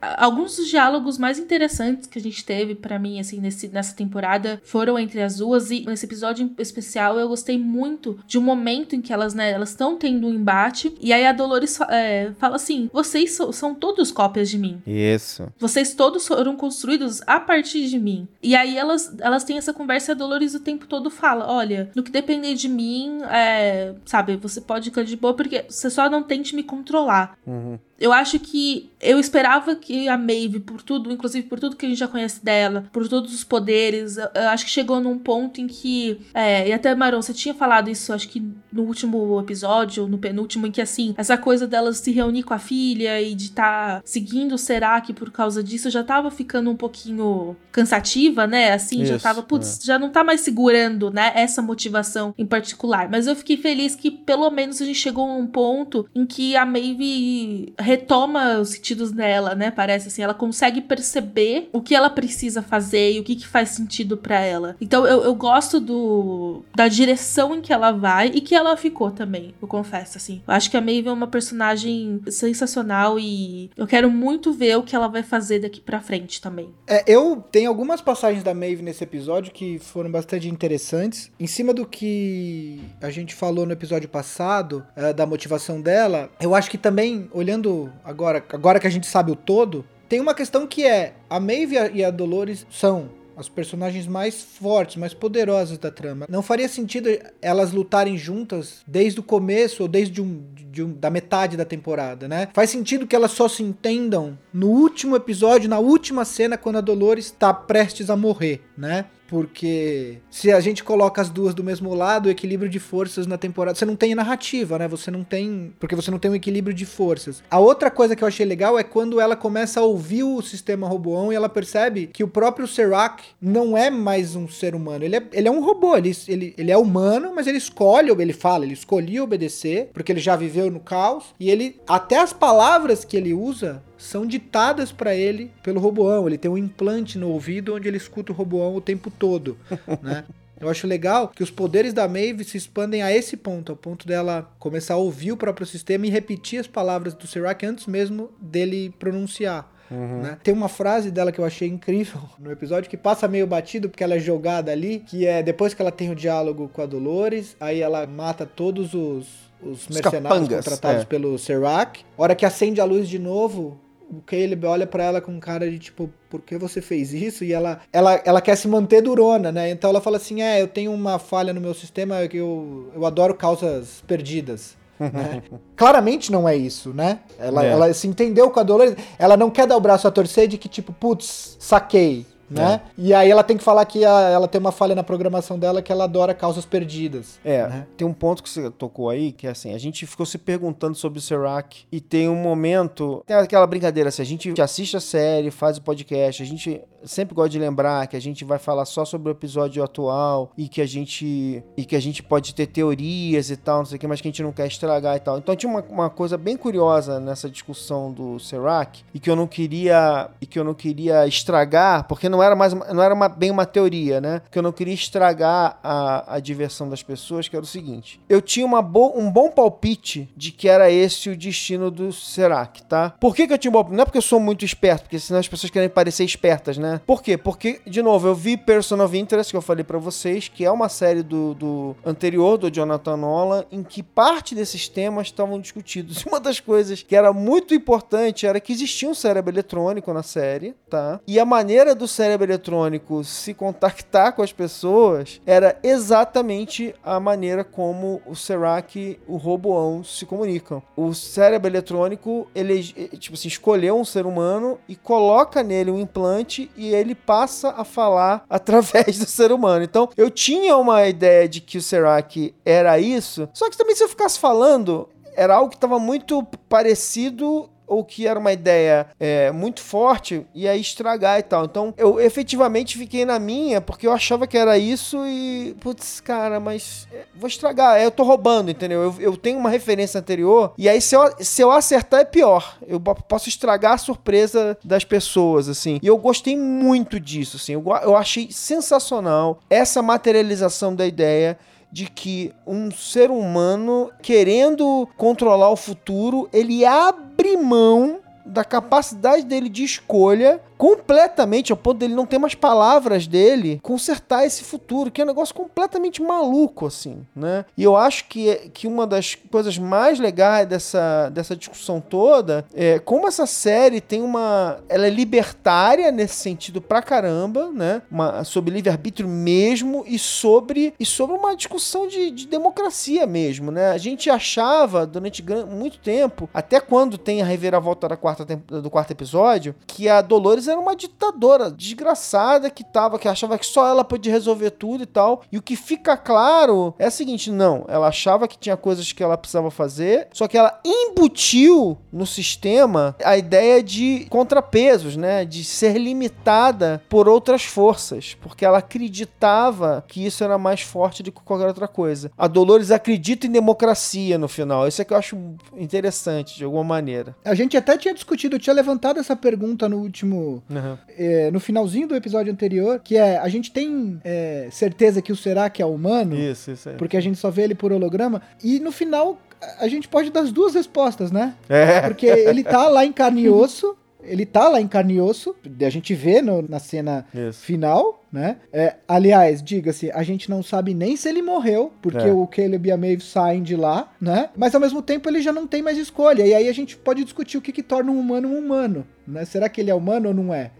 Alguns 0.00 0.56
dos 0.56 0.68
diálogos 0.68 1.18
mais 1.18 1.38
interessantes 1.38 2.06
que 2.06 2.18
a 2.18 2.22
gente 2.22 2.44
teve 2.44 2.74
para 2.74 2.98
mim 2.98 3.20
assim 3.20 3.40
nesse, 3.40 3.68
nessa 3.68 3.94
temporada 3.94 4.60
foram 4.64 4.98
entre 4.98 5.22
as 5.22 5.36
duas 5.36 5.70
e 5.70 5.84
nesse 5.86 6.06
episódio 6.06 6.50
especial 6.58 7.18
eu 7.18 7.28
gostei 7.28 7.58
muito 7.58 8.18
de 8.26 8.38
um 8.38 8.42
momento 8.42 8.94
em 8.94 9.00
que 9.00 9.12
elas, 9.12 9.34
né, 9.34 9.50
elas 9.50 9.70
estão 9.70 9.96
tendo 9.96 10.26
um 10.26 10.34
embate 10.34 10.94
e 11.00 11.12
aí 11.12 11.26
a 11.26 11.32
Dolores 11.32 11.78
é, 11.88 12.32
fala 12.38 12.56
assim: 12.56 12.88
"Vocês 12.92 13.36
so, 13.36 13.52
são 13.52 13.74
todos 13.74 14.10
cópias 14.10 14.48
de 14.50 14.58
mim. 14.58 14.82
Isso. 14.86 15.48
Vocês 15.58 15.94
todos 15.94 16.26
foram 16.26 16.56
construídos 16.56 17.22
a 17.26 17.40
partir 17.40 17.88
de 17.88 17.98
mim." 17.98 18.28
E 18.42 18.54
aí 18.54 18.76
elas 18.76 19.16
elas 19.20 19.44
têm 19.44 19.58
essa 19.58 19.72
conversa 19.72 20.12
e 20.12 20.12
a 20.12 20.16
Dolores 20.16 20.54
o 20.54 20.60
tempo 20.60 20.86
todo 20.86 21.10
fala: 21.10 21.50
"Olha, 21.50 21.90
no 21.94 22.02
que 22.02 22.10
depender 22.10 22.54
de 22.54 22.68
mim, 22.68 23.18
é, 23.30 23.94
sabe, 24.04 24.36
você 24.36 24.60
pode 24.60 24.90
ficar 24.90 25.04
de 25.04 25.16
boa 25.16 25.34
porque 25.34 25.64
você 25.68 25.90
só 25.90 26.08
não 26.08 26.22
tente 26.22 26.54
me 26.54 26.62
controlar." 26.62 27.36
Uhum. 27.46 27.78
Eu 27.98 28.12
acho 28.12 28.38
que 28.38 28.90
eu 29.00 29.18
esperava 29.18 29.74
que 29.74 30.08
a 30.08 30.16
Maeve, 30.16 30.60
por 30.60 30.80
tudo, 30.82 31.10
inclusive 31.10 31.48
por 31.48 31.58
tudo 31.58 31.74
que 31.76 31.84
a 31.84 31.88
gente 31.88 31.98
já 31.98 32.06
conhece 32.06 32.44
dela, 32.44 32.88
por 32.92 33.08
todos 33.08 33.34
os 33.34 33.42
poderes, 33.42 34.16
eu 34.16 34.48
acho 34.50 34.64
que 34.64 34.70
chegou 34.70 35.00
num 35.00 35.18
ponto 35.18 35.60
em 35.60 35.66
que. 35.66 36.20
É, 36.32 36.68
e 36.68 36.72
até, 36.72 36.94
Maron, 36.94 37.20
você 37.20 37.34
tinha 37.34 37.54
falado 37.54 37.90
isso, 37.90 38.12
acho 38.12 38.28
que 38.28 38.40
no 38.78 38.84
último 38.84 39.40
episódio, 39.40 40.06
no 40.06 40.18
penúltimo, 40.18 40.66
em 40.66 40.70
que 40.70 40.80
assim, 40.80 41.14
essa 41.18 41.36
coisa 41.36 41.66
dela 41.66 41.92
se 41.92 42.12
reunir 42.12 42.44
com 42.44 42.54
a 42.54 42.58
filha 42.58 43.20
e 43.20 43.34
de 43.34 43.46
estar 43.46 43.96
tá 43.96 44.02
seguindo 44.04 44.54
o 44.54 44.58
Serac 44.58 45.12
por 45.12 45.30
causa 45.30 45.62
disso 45.62 45.90
já 45.90 46.04
tava 46.04 46.30
ficando 46.30 46.70
um 46.70 46.76
pouquinho 46.76 47.56
cansativa, 47.72 48.46
né? 48.46 48.72
Assim, 48.72 49.02
isso, 49.02 49.12
já 49.12 49.18
tava, 49.18 49.42
putz, 49.42 49.80
é. 49.82 49.86
já 49.86 49.98
não 49.98 50.10
tá 50.10 50.22
mais 50.22 50.40
segurando, 50.40 51.10
né? 51.10 51.32
Essa 51.34 51.60
motivação 51.60 52.34
em 52.38 52.46
particular. 52.46 53.08
Mas 53.10 53.26
eu 53.26 53.34
fiquei 53.34 53.56
feliz 53.56 53.94
que 53.94 54.10
pelo 54.10 54.50
menos 54.50 54.80
a 54.80 54.84
gente 54.84 54.98
chegou 54.98 55.26
num 55.26 55.46
ponto 55.46 56.08
em 56.14 56.24
que 56.24 56.56
a 56.56 56.64
Maeve 56.64 57.72
retoma 57.78 58.58
os 58.58 58.70
sentidos 58.70 59.10
dela, 59.10 59.54
né? 59.54 59.70
Parece 59.70 60.08
assim, 60.08 60.22
ela 60.22 60.34
consegue 60.34 60.80
perceber 60.80 61.68
o 61.72 61.80
que 61.80 61.94
ela 61.94 62.10
precisa 62.10 62.62
fazer 62.62 63.12
e 63.12 63.20
o 63.20 63.24
que, 63.24 63.34
que 63.34 63.46
faz 63.46 63.70
sentido 63.70 64.16
para 64.16 64.40
ela. 64.40 64.76
Então 64.80 65.06
eu, 65.06 65.24
eu 65.24 65.34
gosto 65.34 65.80
do 65.80 66.62
da 66.74 66.86
direção 66.86 67.54
em 67.54 67.60
que 67.60 67.72
ela 67.72 67.90
vai 67.90 68.30
e 68.34 68.40
que 68.40 68.54
ela 68.54 68.67
ficou 68.76 69.10
também, 69.10 69.54
eu 69.60 69.68
confesso, 69.68 70.16
assim. 70.16 70.42
Eu 70.46 70.54
acho 70.54 70.70
que 70.70 70.76
a 70.76 70.80
Maeve 70.80 71.08
é 71.08 71.12
uma 71.12 71.26
personagem 71.26 72.20
sensacional 72.30 73.18
e 73.18 73.70
eu 73.76 73.86
quero 73.86 74.10
muito 74.10 74.52
ver 74.52 74.76
o 74.76 74.82
que 74.82 74.94
ela 74.94 75.08
vai 75.08 75.22
fazer 75.22 75.60
daqui 75.60 75.80
para 75.80 76.00
frente 76.00 76.40
também. 76.40 76.70
É, 76.86 77.04
eu 77.06 77.44
tenho 77.50 77.68
algumas 77.68 78.00
passagens 78.00 78.42
da 78.42 78.54
Maeve 78.54 78.82
nesse 78.82 79.04
episódio 79.04 79.52
que 79.52 79.78
foram 79.78 80.10
bastante 80.10 80.48
interessantes. 80.48 81.30
Em 81.38 81.46
cima 81.46 81.72
do 81.72 81.86
que 81.86 82.80
a 83.00 83.10
gente 83.10 83.34
falou 83.34 83.66
no 83.66 83.72
episódio 83.72 84.08
passado, 84.08 84.84
é, 84.96 85.12
da 85.12 85.26
motivação 85.26 85.80
dela, 85.80 86.30
eu 86.40 86.54
acho 86.54 86.70
que 86.70 86.78
também, 86.78 87.28
olhando 87.32 87.92
agora, 88.04 88.44
agora 88.52 88.80
que 88.80 88.86
a 88.86 88.90
gente 88.90 89.06
sabe 89.06 89.32
o 89.32 89.36
todo, 89.36 89.84
tem 90.08 90.20
uma 90.20 90.34
questão 90.34 90.66
que 90.66 90.86
é 90.86 91.14
a 91.28 91.38
Maeve 91.38 91.76
e 91.92 92.02
a 92.02 92.10
Dolores 92.10 92.66
são 92.70 93.10
as 93.38 93.48
personagens 93.48 94.06
mais 94.06 94.42
fortes, 94.42 94.96
mais 94.96 95.14
poderosas 95.14 95.78
da 95.78 95.90
trama. 95.90 96.26
Não 96.28 96.42
faria 96.42 96.68
sentido 96.68 97.08
elas 97.40 97.72
lutarem 97.72 98.18
juntas 98.18 98.82
desde 98.86 99.20
o 99.20 99.22
começo 99.22 99.82
ou 99.82 99.88
desde 99.88 100.20
um, 100.20 100.42
de 100.54 100.82
um, 100.82 100.92
da 100.92 101.10
metade 101.10 101.56
da 101.56 101.64
temporada, 101.64 102.26
né? 102.28 102.48
Faz 102.52 102.70
sentido 102.70 103.06
que 103.06 103.16
elas 103.16 103.32
só 103.32 103.48
se 103.48 103.62
entendam 103.62 104.38
no 104.52 104.68
último 104.68 105.16
episódio, 105.16 105.68
na 105.68 105.78
última 105.78 106.24
cena, 106.24 106.58
quando 106.58 106.76
a 106.76 106.82
Dolores 106.82 107.26
está 107.26 107.52
prestes 107.54 108.10
a 108.10 108.16
morrer, 108.16 108.62
né? 108.76 109.06
Porque 109.28 110.18
se 110.30 110.50
a 110.50 110.58
gente 110.58 110.82
coloca 110.82 111.20
as 111.20 111.28
duas 111.28 111.54
do 111.54 111.62
mesmo 111.62 111.94
lado, 111.94 112.26
o 112.26 112.30
equilíbrio 112.30 112.68
de 112.68 112.78
forças 112.78 113.26
na 113.26 113.36
temporada, 113.36 113.78
você 113.78 113.84
não 113.84 113.94
tem 113.94 114.14
narrativa, 114.14 114.78
né? 114.78 114.88
Você 114.88 115.10
não 115.10 115.22
tem, 115.22 115.72
porque 115.78 115.94
você 115.94 116.10
não 116.10 116.18
tem 116.18 116.30
um 116.30 116.34
equilíbrio 116.34 116.74
de 116.74 116.86
forças. 116.86 117.42
A 117.50 117.58
outra 117.58 117.90
coisa 117.90 118.16
que 118.16 118.24
eu 118.24 118.28
achei 118.28 118.46
legal 118.46 118.78
é 118.78 118.82
quando 118.82 119.20
ela 119.20 119.36
começa 119.36 119.80
a 119.80 119.84
ouvir 119.84 120.22
o 120.22 120.40
sistema 120.40 120.88
Roboão 120.88 121.30
e 121.30 121.36
ela 121.36 121.48
percebe 121.48 122.06
que 122.06 122.24
o 122.24 122.28
próprio 122.28 122.66
Serac 122.66 123.22
não 123.40 123.76
é 123.76 123.90
mais 123.90 124.34
um 124.34 124.48
ser 124.48 124.74
humano, 124.74 125.04
ele 125.04 125.16
é, 125.16 125.22
ele 125.32 125.48
é 125.48 125.50
um 125.50 125.62
robô, 125.62 125.96
ele, 125.96 126.16
ele, 126.26 126.54
ele 126.56 126.72
é 126.72 126.78
humano, 126.78 127.32
mas 127.34 127.46
ele 127.46 127.58
escolhe, 127.58 128.10
ele 128.10 128.32
fala, 128.32 128.64
ele 128.64 128.72
escolhia 128.72 129.22
obedecer, 129.22 129.90
porque 129.92 130.10
ele 130.10 130.20
já 130.20 130.34
viveu 130.36 130.70
no 130.70 130.80
caos, 130.80 131.34
e 131.38 131.50
ele, 131.50 131.78
até 131.86 132.18
as 132.18 132.32
palavras 132.32 133.04
que 133.04 133.16
ele 133.16 133.34
usa 133.34 133.82
são 133.98 134.24
ditadas 134.24 134.92
para 134.92 135.14
ele 135.14 135.50
pelo 135.62 135.80
Roboão. 135.80 136.26
Ele 136.26 136.38
tem 136.38 136.50
um 136.50 136.56
implante 136.56 137.18
no 137.18 137.28
ouvido 137.28 137.74
onde 137.74 137.88
ele 137.88 137.96
escuta 137.96 138.32
o 138.32 138.34
Roboão 138.34 138.74
o 138.76 138.80
tempo 138.80 139.10
todo, 139.10 139.58
né? 140.00 140.24
Eu 140.60 140.68
acho 140.68 140.86
legal 140.86 141.28
que 141.28 141.42
os 141.42 141.50
poderes 141.50 141.92
da 141.92 142.08
Maeve 142.08 142.42
se 142.42 142.56
expandem 142.56 143.00
a 143.00 143.12
esse 143.14 143.36
ponto, 143.36 143.70
ao 143.70 143.76
ponto 143.76 144.06
dela 144.06 144.50
começar 144.58 144.94
a 144.94 144.96
ouvir 144.96 145.30
o 145.30 145.36
próprio 145.36 145.66
sistema 145.66 146.06
e 146.06 146.10
repetir 146.10 146.58
as 146.58 146.66
palavras 146.66 147.14
do 147.14 147.26
Serac 147.28 147.64
antes 147.64 147.86
mesmo 147.86 148.30
dele 148.40 148.92
pronunciar. 148.98 149.72
Uhum. 149.90 150.22
Né? 150.22 150.38
Tem 150.42 150.52
uma 150.52 150.68
frase 150.68 151.10
dela 151.10 151.32
que 151.32 151.38
eu 151.38 151.44
achei 151.44 151.68
incrível 151.68 152.20
no 152.38 152.50
episódio 152.50 152.90
que 152.90 152.96
passa 152.96 153.28
meio 153.28 153.46
batido 153.46 153.88
porque 153.88 154.02
ela 154.02 154.16
é 154.16 154.18
jogada 154.18 154.72
ali, 154.72 155.00
que 155.06 155.26
é 155.26 155.42
depois 155.42 155.74
que 155.74 155.80
ela 155.80 155.92
tem 155.92 156.10
o 156.10 156.14
diálogo 156.14 156.68
com 156.72 156.82
a 156.82 156.86
Dolores, 156.86 157.56
aí 157.60 157.80
ela 157.80 158.06
mata 158.06 158.44
todos 158.44 158.94
os, 158.94 159.26
os 159.62 159.88
mercenários 159.88 160.48
contratados 160.48 161.02
é. 161.02 161.06
pelo 161.06 161.38
Serac. 161.38 162.04
Hora 162.16 162.34
que 162.34 162.44
acende 162.44 162.80
a 162.80 162.84
luz 162.84 163.08
de 163.08 163.18
novo, 163.18 163.80
o 164.10 164.22
Caleb 164.22 164.64
olha 164.66 164.86
para 164.86 165.04
ela 165.04 165.20
com 165.20 165.38
cara 165.38 165.70
de 165.70 165.78
tipo, 165.78 166.10
por 166.30 166.40
que 166.40 166.56
você 166.56 166.80
fez 166.80 167.12
isso? 167.12 167.44
E 167.44 167.52
ela, 167.52 167.80
ela, 167.92 168.20
ela 168.24 168.40
quer 168.40 168.56
se 168.56 168.66
manter 168.66 169.02
durona, 169.02 169.52
né? 169.52 169.70
Então 169.70 169.90
ela 169.90 170.00
fala 170.00 170.16
assim: 170.16 170.42
é, 170.42 170.60
eu 170.60 170.68
tenho 170.68 170.92
uma 170.92 171.18
falha 171.18 171.52
no 171.52 171.60
meu 171.60 171.74
sistema 171.74 172.26
que 172.26 172.38
eu, 172.38 172.90
eu 172.94 173.04
adoro 173.04 173.34
causas 173.34 174.02
perdidas. 174.06 174.76
né? 174.98 175.42
Claramente 175.76 176.32
não 176.32 176.48
é 176.48 176.56
isso, 176.56 176.92
né? 176.94 177.20
Ela, 177.38 177.64
é. 177.64 177.68
ela 177.70 177.94
se 177.94 178.08
entendeu 178.08 178.50
com 178.50 178.60
a 178.60 178.62
Dolores. 178.62 178.96
Ela 179.18 179.36
não 179.36 179.50
quer 179.50 179.66
dar 179.66 179.76
o 179.76 179.80
braço 179.80 180.08
a 180.08 180.10
torcer 180.10 180.48
de 180.48 180.58
que, 180.58 180.68
tipo, 180.68 180.92
putz, 180.92 181.56
saquei 181.60 182.26
né? 182.50 182.80
É. 182.84 182.90
E 182.96 183.14
aí 183.14 183.30
ela 183.30 183.42
tem 183.42 183.56
que 183.56 183.64
falar 183.64 183.84
que 183.84 184.04
a, 184.04 184.20
ela 184.30 184.48
tem 184.48 184.60
uma 184.60 184.72
falha 184.72 184.94
na 184.94 185.02
programação 185.02 185.58
dela 185.58 185.82
que 185.82 185.92
ela 185.92 186.04
adora 186.04 186.34
causas 186.34 186.64
perdidas. 186.64 187.38
É, 187.44 187.66
né? 187.66 187.86
tem 187.96 188.06
um 188.06 188.12
ponto 188.12 188.42
que 188.42 188.48
você 188.48 188.70
tocou 188.70 189.10
aí, 189.10 189.32
que 189.32 189.46
é 189.46 189.50
assim, 189.50 189.74
a 189.74 189.78
gente 189.78 190.06
ficou 190.06 190.26
se 190.26 190.38
perguntando 190.38 190.94
sobre 190.94 191.18
o 191.18 191.22
Serac 191.22 191.84
e 191.90 192.00
tem 192.00 192.28
um 192.28 192.36
momento, 192.36 193.22
tem 193.26 193.36
aquela 193.36 193.66
brincadeira 193.66 194.08
assim, 194.08 194.22
a 194.22 194.26
gente 194.26 194.60
assiste 194.60 194.96
a 194.96 195.00
série, 195.00 195.50
faz 195.50 195.78
o 195.78 195.82
podcast, 195.82 196.42
a 196.42 196.46
gente 196.46 196.80
sempre 197.04 197.34
gosta 197.34 197.50
de 197.50 197.58
lembrar 197.58 198.06
que 198.06 198.16
a 198.16 198.20
gente 198.20 198.44
vai 198.44 198.58
falar 198.58 198.84
só 198.84 199.04
sobre 199.04 199.30
o 199.30 199.32
episódio 199.32 199.82
atual 199.82 200.52
e 200.56 200.68
que 200.68 200.80
a 200.80 200.86
gente 200.86 201.62
e 201.76 201.84
que 201.84 201.94
a 201.94 202.00
gente 202.00 202.22
pode 202.22 202.54
ter 202.54 202.66
teorias 202.66 203.50
e 203.50 203.56
tal, 203.56 203.78
não 203.78 203.86
sei 203.86 203.96
o 203.96 204.00
que, 204.00 204.06
mas 204.06 204.20
que 204.20 204.28
a 204.28 204.30
gente 204.30 204.42
não 204.42 204.52
quer 204.52 204.66
estragar 204.66 205.16
e 205.16 205.20
tal. 205.20 205.38
Então 205.38 205.54
tinha 205.54 205.70
uma, 205.70 205.82
uma 205.88 206.10
coisa 206.10 206.36
bem 206.36 206.56
curiosa 206.56 207.20
nessa 207.20 207.48
discussão 207.48 208.12
do 208.12 208.38
Serac 208.38 209.04
e 209.14 209.20
que 209.20 209.30
eu 209.30 209.36
não 209.36 209.46
queria 209.46 210.30
e 210.40 210.46
que 210.46 210.58
eu 210.58 210.64
não 210.64 210.74
queria 210.74 211.26
estragar, 211.26 212.06
porque 212.08 212.28
não 212.28 212.37
não 212.38 212.42
era 212.42 212.54
mais 212.54 212.72
não 212.72 213.02
era 213.02 213.12
uma, 213.12 213.28
bem 213.28 213.50
uma 213.50 213.66
teoria, 213.66 214.20
né? 214.20 214.40
Que 214.50 214.58
eu 214.58 214.62
não 214.62 214.72
queria 214.72 214.94
estragar 214.94 215.78
a, 215.82 216.36
a 216.36 216.40
diversão 216.40 216.88
das 216.88 217.02
pessoas, 217.02 217.48
que 217.48 217.56
era 217.56 217.62
o 217.62 217.66
seguinte. 217.68 218.20
Eu 218.28 218.40
tinha 218.40 218.64
uma 218.64 218.80
bo, 218.80 219.12
um 219.16 219.30
bom 219.30 219.50
palpite 219.50 220.28
de 220.36 220.52
que 220.52 220.68
era 220.68 220.90
esse 220.90 221.28
o 221.28 221.36
destino 221.36 221.90
do 221.90 222.12
Serac, 222.12 222.82
tá? 222.84 223.10
Por 223.20 223.34
que, 223.34 223.46
que 223.46 223.52
eu 223.52 223.58
tinha 223.58 223.70
um 223.70 223.72
bom 223.72 223.88
Não 223.90 224.02
é 224.02 224.04
porque 224.04 224.18
eu 224.18 224.22
sou 224.22 224.38
muito 224.38 224.64
esperto, 224.64 225.02
porque 225.02 225.18
senão 225.18 225.40
as 225.40 225.48
pessoas 225.48 225.70
querem 225.70 225.88
parecer 225.88 226.24
espertas, 226.24 226.78
né? 226.78 227.00
Por 227.06 227.22
quê? 227.22 227.36
Porque, 227.36 227.80
de 227.86 228.02
novo, 228.02 228.28
eu 228.28 228.34
vi 228.34 228.56
Person 228.56 229.02
of 229.02 229.16
Interest, 229.16 229.52
que 229.52 229.56
eu 229.56 229.62
falei 229.62 229.84
para 229.84 229.98
vocês, 229.98 230.48
que 230.48 230.64
é 230.64 230.70
uma 230.70 230.88
série 230.88 231.22
do, 231.22 231.54
do 231.54 231.96
anterior, 232.04 232.56
do 232.56 232.70
Jonathan 232.70 233.16
Nolan, 233.16 233.64
em 233.72 233.82
que 233.82 234.02
parte 234.02 234.54
desses 234.54 234.88
temas 234.88 235.26
estavam 235.26 235.60
discutidos. 235.60 236.24
Uma 236.28 236.38
das 236.38 236.60
coisas 236.60 237.02
que 237.02 237.16
era 237.16 237.32
muito 237.32 237.74
importante 237.74 238.46
era 238.46 238.60
que 238.60 238.72
existia 238.72 239.08
um 239.08 239.14
cérebro 239.14 239.52
eletrônico 239.52 240.12
na 240.12 240.22
série, 240.22 240.74
tá? 240.90 241.20
E 241.26 241.40
a 241.40 241.44
maneira 241.44 241.94
do 241.94 242.06
cérebro 242.06 242.27
cérebro 242.28 242.46
eletrônico 242.46 243.24
se 243.24 243.54
contactar 243.54 244.34
com 244.34 244.42
as 244.42 244.52
pessoas 244.52 245.40
era 245.46 245.78
exatamente 245.82 246.94
a 247.02 247.18
maneira 247.18 247.64
como 247.64 248.20
o 248.26 248.36
Serac 248.36 248.98
e 248.98 249.18
o 249.26 249.38
Roboão 249.38 250.04
se 250.04 250.26
comunicam. 250.26 250.82
O 250.94 251.14
cérebro 251.14 251.70
eletrônico, 251.70 252.46
ele 252.54 252.82
tipo 252.82 253.34
assim, 253.34 253.48
escolheu 253.48 253.98
um 253.98 254.04
ser 254.04 254.26
humano 254.26 254.78
e 254.86 254.94
coloca 254.94 255.62
nele 255.62 255.90
um 255.90 255.98
implante 255.98 256.70
e 256.76 256.94
ele 256.94 257.14
passa 257.14 257.70
a 257.70 257.84
falar 257.84 258.44
através 258.50 259.18
do 259.18 259.26
ser 259.26 259.50
humano. 259.50 259.84
Então, 259.84 260.10
eu 260.14 260.30
tinha 260.30 260.76
uma 260.76 261.06
ideia 261.06 261.48
de 261.48 261.62
que 261.62 261.78
o 261.78 261.82
Serac 261.82 262.54
era 262.62 262.98
isso, 262.98 263.48
só 263.54 263.70
que 263.70 263.78
também 263.78 263.96
se 263.96 264.04
eu 264.04 264.08
ficasse 264.08 264.38
falando, 264.38 265.08
era 265.34 265.54
algo 265.54 265.70
que 265.70 265.76
estava 265.76 265.98
muito 265.98 266.42
parecido 266.68 267.70
ou 267.88 268.04
que 268.04 268.26
era 268.26 268.38
uma 268.38 268.52
ideia 268.52 269.06
é, 269.18 269.50
muito 269.50 269.80
forte 269.80 270.46
e 270.54 270.68
aí 270.68 270.80
estragar 270.80 271.38
e 271.38 271.42
tal. 271.42 271.64
Então 271.64 271.94
eu 271.96 272.20
efetivamente 272.20 272.98
fiquei 272.98 273.24
na 273.24 273.38
minha 273.38 273.80
porque 273.80 274.06
eu 274.06 274.12
achava 274.12 274.46
que 274.46 274.56
era 274.56 274.78
isso 274.78 275.18
e, 275.26 275.74
putz, 275.80 276.20
cara, 276.20 276.60
mas 276.60 277.08
é, 277.12 277.24
vou 277.34 277.48
estragar. 277.48 278.00
Eu 278.00 278.10
tô 278.10 278.22
roubando, 278.22 278.70
entendeu? 278.70 279.02
Eu, 279.02 279.14
eu 279.18 279.36
tenho 279.36 279.58
uma 279.58 279.70
referência 279.70 280.20
anterior 280.20 280.74
e 280.76 280.88
aí 280.88 281.00
se 281.00 281.16
eu, 281.16 281.32
se 281.40 281.62
eu 281.62 281.70
acertar 281.70 282.20
é 282.20 282.24
pior. 282.24 282.76
Eu 282.86 283.00
posso 283.00 283.48
estragar 283.48 283.92
a 283.92 283.98
surpresa 283.98 284.76
das 284.84 285.04
pessoas, 285.04 285.68
assim. 285.68 285.98
E 286.02 286.06
eu 286.06 286.18
gostei 286.18 286.56
muito 286.56 287.18
disso, 287.18 287.56
assim. 287.56 287.72
Eu, 287.72 287.84
eu 288.02 288.16
achei 288.16 288.48
sensacional 288.50 289.60
essa 289.70 290.02
materialização 290.02 290.94
da 290.94 291.06
ideia 291.06 291.58
de 291.90 292.06
que 292.06 292.52
um 292.66 292.90
ser 292.90 293.30
humano 293.30 294.10
querendo 294.22 295.08
controlar 295.16 295.70
o 295.70 295.76
futuro, 295.76 296.48
ele 296.52 296.84
abre 296.84 297.56
mão 297.56 298.20
da 298.44 298.64
capacidade 298.64 299.44
dele 299.44 299.68
de 299.68 299.84
escolha 299.84 300.60
completamente, 300.78 301.72
ao 301.72 301.76
ponto 301.76 301.98
dele 301.98 302.14
não 302.14 302.24
ter 302.24 302.38
mais 302.38 302.54
palavras 302.54 303.26
dele, 303.26 303.80
consertar 303.82 304.46
esse 304.46 304.62
futuro, 304.62 305.10
que 305.10 305.20
é 305.20 305.24
um 305.24 305.26
negócio 305.26 305.54
completamente 305.54 306.22
maluco, 306.22 306.86
assim, 306.86 307.26
né? 307.34 307.64
E 307.76 307.82
eu 307.82 307.96
acho 307.96 308.26
que, 308.26 308.70
que 308.72 308.86
uma 308.86 309.04
das 309.06 309.34
coisas 309.34 309.76
mais 309.76 310.20
legais 310.20 310.68
dessa, 310.68 311.28
dessa 311.30 311.56
discussão 311.56 312.00
toda 312.00 312.64
é 312.72 313.00
como 313.00 313.26
essa 313.26 313.44
série 313.44 314.00
tem 314.00 314.22
uma. 314.22 314.78
Ela 314.88 315.08
é 315.08 315.10
libertária 315.10 316.12
nesse 316.12 316.36
sentido 316.36 316.80
pra 316.80 317.02
caramba, 317.02 317.70
né? 317.72 318.02
Uma, 318.10 318.44
sobre 318.44 318.72
livre-arbítrio 318.72 319.28
mesmo 319.28 320.04
e 320.06 320.18
sobre, 320.18 320.94
e 320.98 321.04
sobre 321.04 321.34
uma 321.36 321.56
discussão 321.56 322.06
de, 322.06 322.30
de 322.30 322.46
democracia 322.46 323.26
mesmo, 323.26 323.72
né? 323.72 323.90
A 323.90 323.98
gente 323.98 324.30
achava 324.30 325.04
durante 325.04 325.42
muito 325.66 325.98
tempo, 325.98 326.48
até 326.54 326.78
quando 326.78 327.18
tem 327.18 327.42
a 327.42 327.44
reviravolta 327.44 328.08
da 328.08 328.16
quarta, 328.16 328.44
do 328.44 328.90
quarto 328.90 329.10
episódio, 329.10 329.74
que 329.86 330.08
a 330.08 330.20
Dolores 330.20 330.67
era 330.68 330.78
uma 330.78 330.94
ditadora 330.94 331.70
desgraçada 331.70 332.70
que 332.70 332.84
tava, 332.84 333.18
que 333.18 333.28
achava 333.28 333.58
que 333.58 333.66
só 333.66 333.86
ela 333.86 334.04
podia 334.04 334.32
resolver 334.32 334.70
tudo 334.70 335.02
e 335.02 335.06
tal. 335.06 335.42
E 335.50 335.58
o 335.58 335.62
que 335.62 335.76
fica 335.76 336.16
claro 336.16 336.94
é 336.98 337.08
o 337.08 337.10
seguinte: 337.10 337.50
não, 337.50 337.84
ela 337.88 338.08
achava 338.08 338.46
que 338.46 338.58
tinha 338.58 338.76
coisas 338.76 339.12
que 339.12 339.22
ela 339.22 339.36
precisava 339.36 339.70
fazer, 339.70 340.28
só 340.32 340.46
que 340.46 340.56
ela 340.56 340.78
embutiu 340.84 341.98
no 342.12 342.26
sistema 342.26 343.16
a 343.24 343.36
ideia 343.36 343.82
de 343.82 344.26
contrapesos, 344.28 345.16
né? 345.16 345.44
De 345.44 345.64
ser 345.64 345.98
limitada 345.98 347.02
por 347.08 347.28
outras 347.28 347.64
forças, 347.64 348.36
porque 348.40 348.64
ela 348.64 348.78
acreditava 348.78 350.04
que 350.06 350.24
isso 350.24 350.44
era 350.44 350.58
mais 350.58 350.80
forte 350.80 351.22
do 351.22 351.32
que 351.32 351.40
qualquer 351.42 351.66
outra 351.66 351.88
coisa. 351.88 352.30
A 352.36 352.46
Dolores 352.46 352.90
acredita 352.90 353.46
em 353.46 353.50
democracia 353.50 354.38
no 354.38 354.48
final. 354.48 354.86
Isso 354.86 355.00
é 355.02 355.04
que 355.04 355.12
eu 355.12 355.16
acho 355.16 355.36
interessante, 355.76 356.56
de 356.56 356.64
alguma 356.64 356.84
maneira. 356.84 357.36
A 357.44 357.54
gente 357.54 357.76
até 357.76 357.96
tinha 357.96 358.14
discutido, 358.14 358.58
tinha 358.58 358.74
levantado 358.74 359.18
essa 359.18 359.36
pergunta 359.36 359.88
no 359.88 359.98
último 359.98 360.57
Uhum. 360.68 360.98
É, 361.16 361.50
no 361.50 361.60
finalzinho 361.60 362.08
do 362.08 362.14
episódio 362.14 362.52
anterior, 362.52 363.00
que 363.02 363.16
é 363.16 363.38
a 363.38 363.48
gente 363.48 363.70
tem 363.72 364.20
é, 364.24 364.68
certeza 364.70 365.22
que 365.22 365.32
o 365.32 365.36
Serac 365.36 365.80
é 365.80 365.86
humano. 365.86 366.36
Isso, 366.36 366.70
isso 366.70 366.88
aí. 366.88 366.96
Porque 366.96 367.16
a 367.16 367.20
gente 367.20 367.38
só 367.38 367.50
vê 367.50 367.62
ele 367.62 367.74
por 367.74 367.92
holograma. 367.92 368.42
E 368.62 368.78
no 368.80 368.92
final, 368.92 369.38
a 369.78 369.88
gente 369.88 370.08
pode 370.08 370.30
dar 370.30 370.40
as 370.40 370.52
duas 370.52 370.74
respostas, 370.74 371.30
né? 371.30 371.54
É. 371.68 372.00
Porque 372.02 372.26
ele 372.26 372.62
tá 372.62 372.88
lá 372.88 373.04
em 373.04 373.12
carne 373.12 373.42
e 373.42 373.48
osso. 373.48 373.96
Ele 374.22 374.44
tá 374.44 374.68
lá 374.68 374.80
em 374.80 374.88
carne 374.88 375.14
e 375.14 375.20
osso, 375.20 375.54
a 375.80 375.90
gente 375.90 376.14
vê 376.14 376.42
no, 376.42 376.62
na 376.62 376.78
cena 376.78 377.26
Isso. 377.32 377.60
final, 377.60 378.24
né? 378.32 378.56
É, 378.72 378.96
aliás, 379.06 379.62
diga-se, 379.62 380.10
a 380.10 380.22
gente 380.22 380.50
não 380.50 380.62
sabe 380.62 380.92
nem 380.92 381.16
se 381.16 381.28
ele 381.28 381.40
morreu, 381.40 381.92
porque 382.02 382.26
é. 382.26 382.32
o 382.32 382.46
Caleb 382.46 382.88
e 382.88 382.92
a 382.92 382.96
Maeve 382.96 383.22
saem 383.22 383.62
de 383.62 383.76
lá, 383.76 384.12
né? 384.20 384.50
Mas 384.56 384.74
ao 384.74 384.80
mesmo 384.80 385.00
tempo 385.02 385.28
ele 385.28 385.40
já 385.40 385.52
não 385.52 385.66
tem 385.66 385.82
mais 385.82 385.96
escolha. 385.96 386.46
E 386.46 386.54
aí 386.54 386.68
a 386.68 386.72
gente 386.72 386.96
pode 386.96 387.22
discutir 387.24 387.58
o 387.58 387.62
que, 387.62 387.72
que 387.72 387.82
torna 387.82 388.10
um 388.10 388.18
humano 388.18 388.48
um 388.48 388.58
humano, 388.58 389.06
né? 389.26 389.44
Será 389.44 389.68
que 389.68 389.80
ele 389.80 389.90
é 389.90 389.94
humano 389.94 390.28
ou 390.28 390.34
não 390.34 390.52
é? 390.52 390.70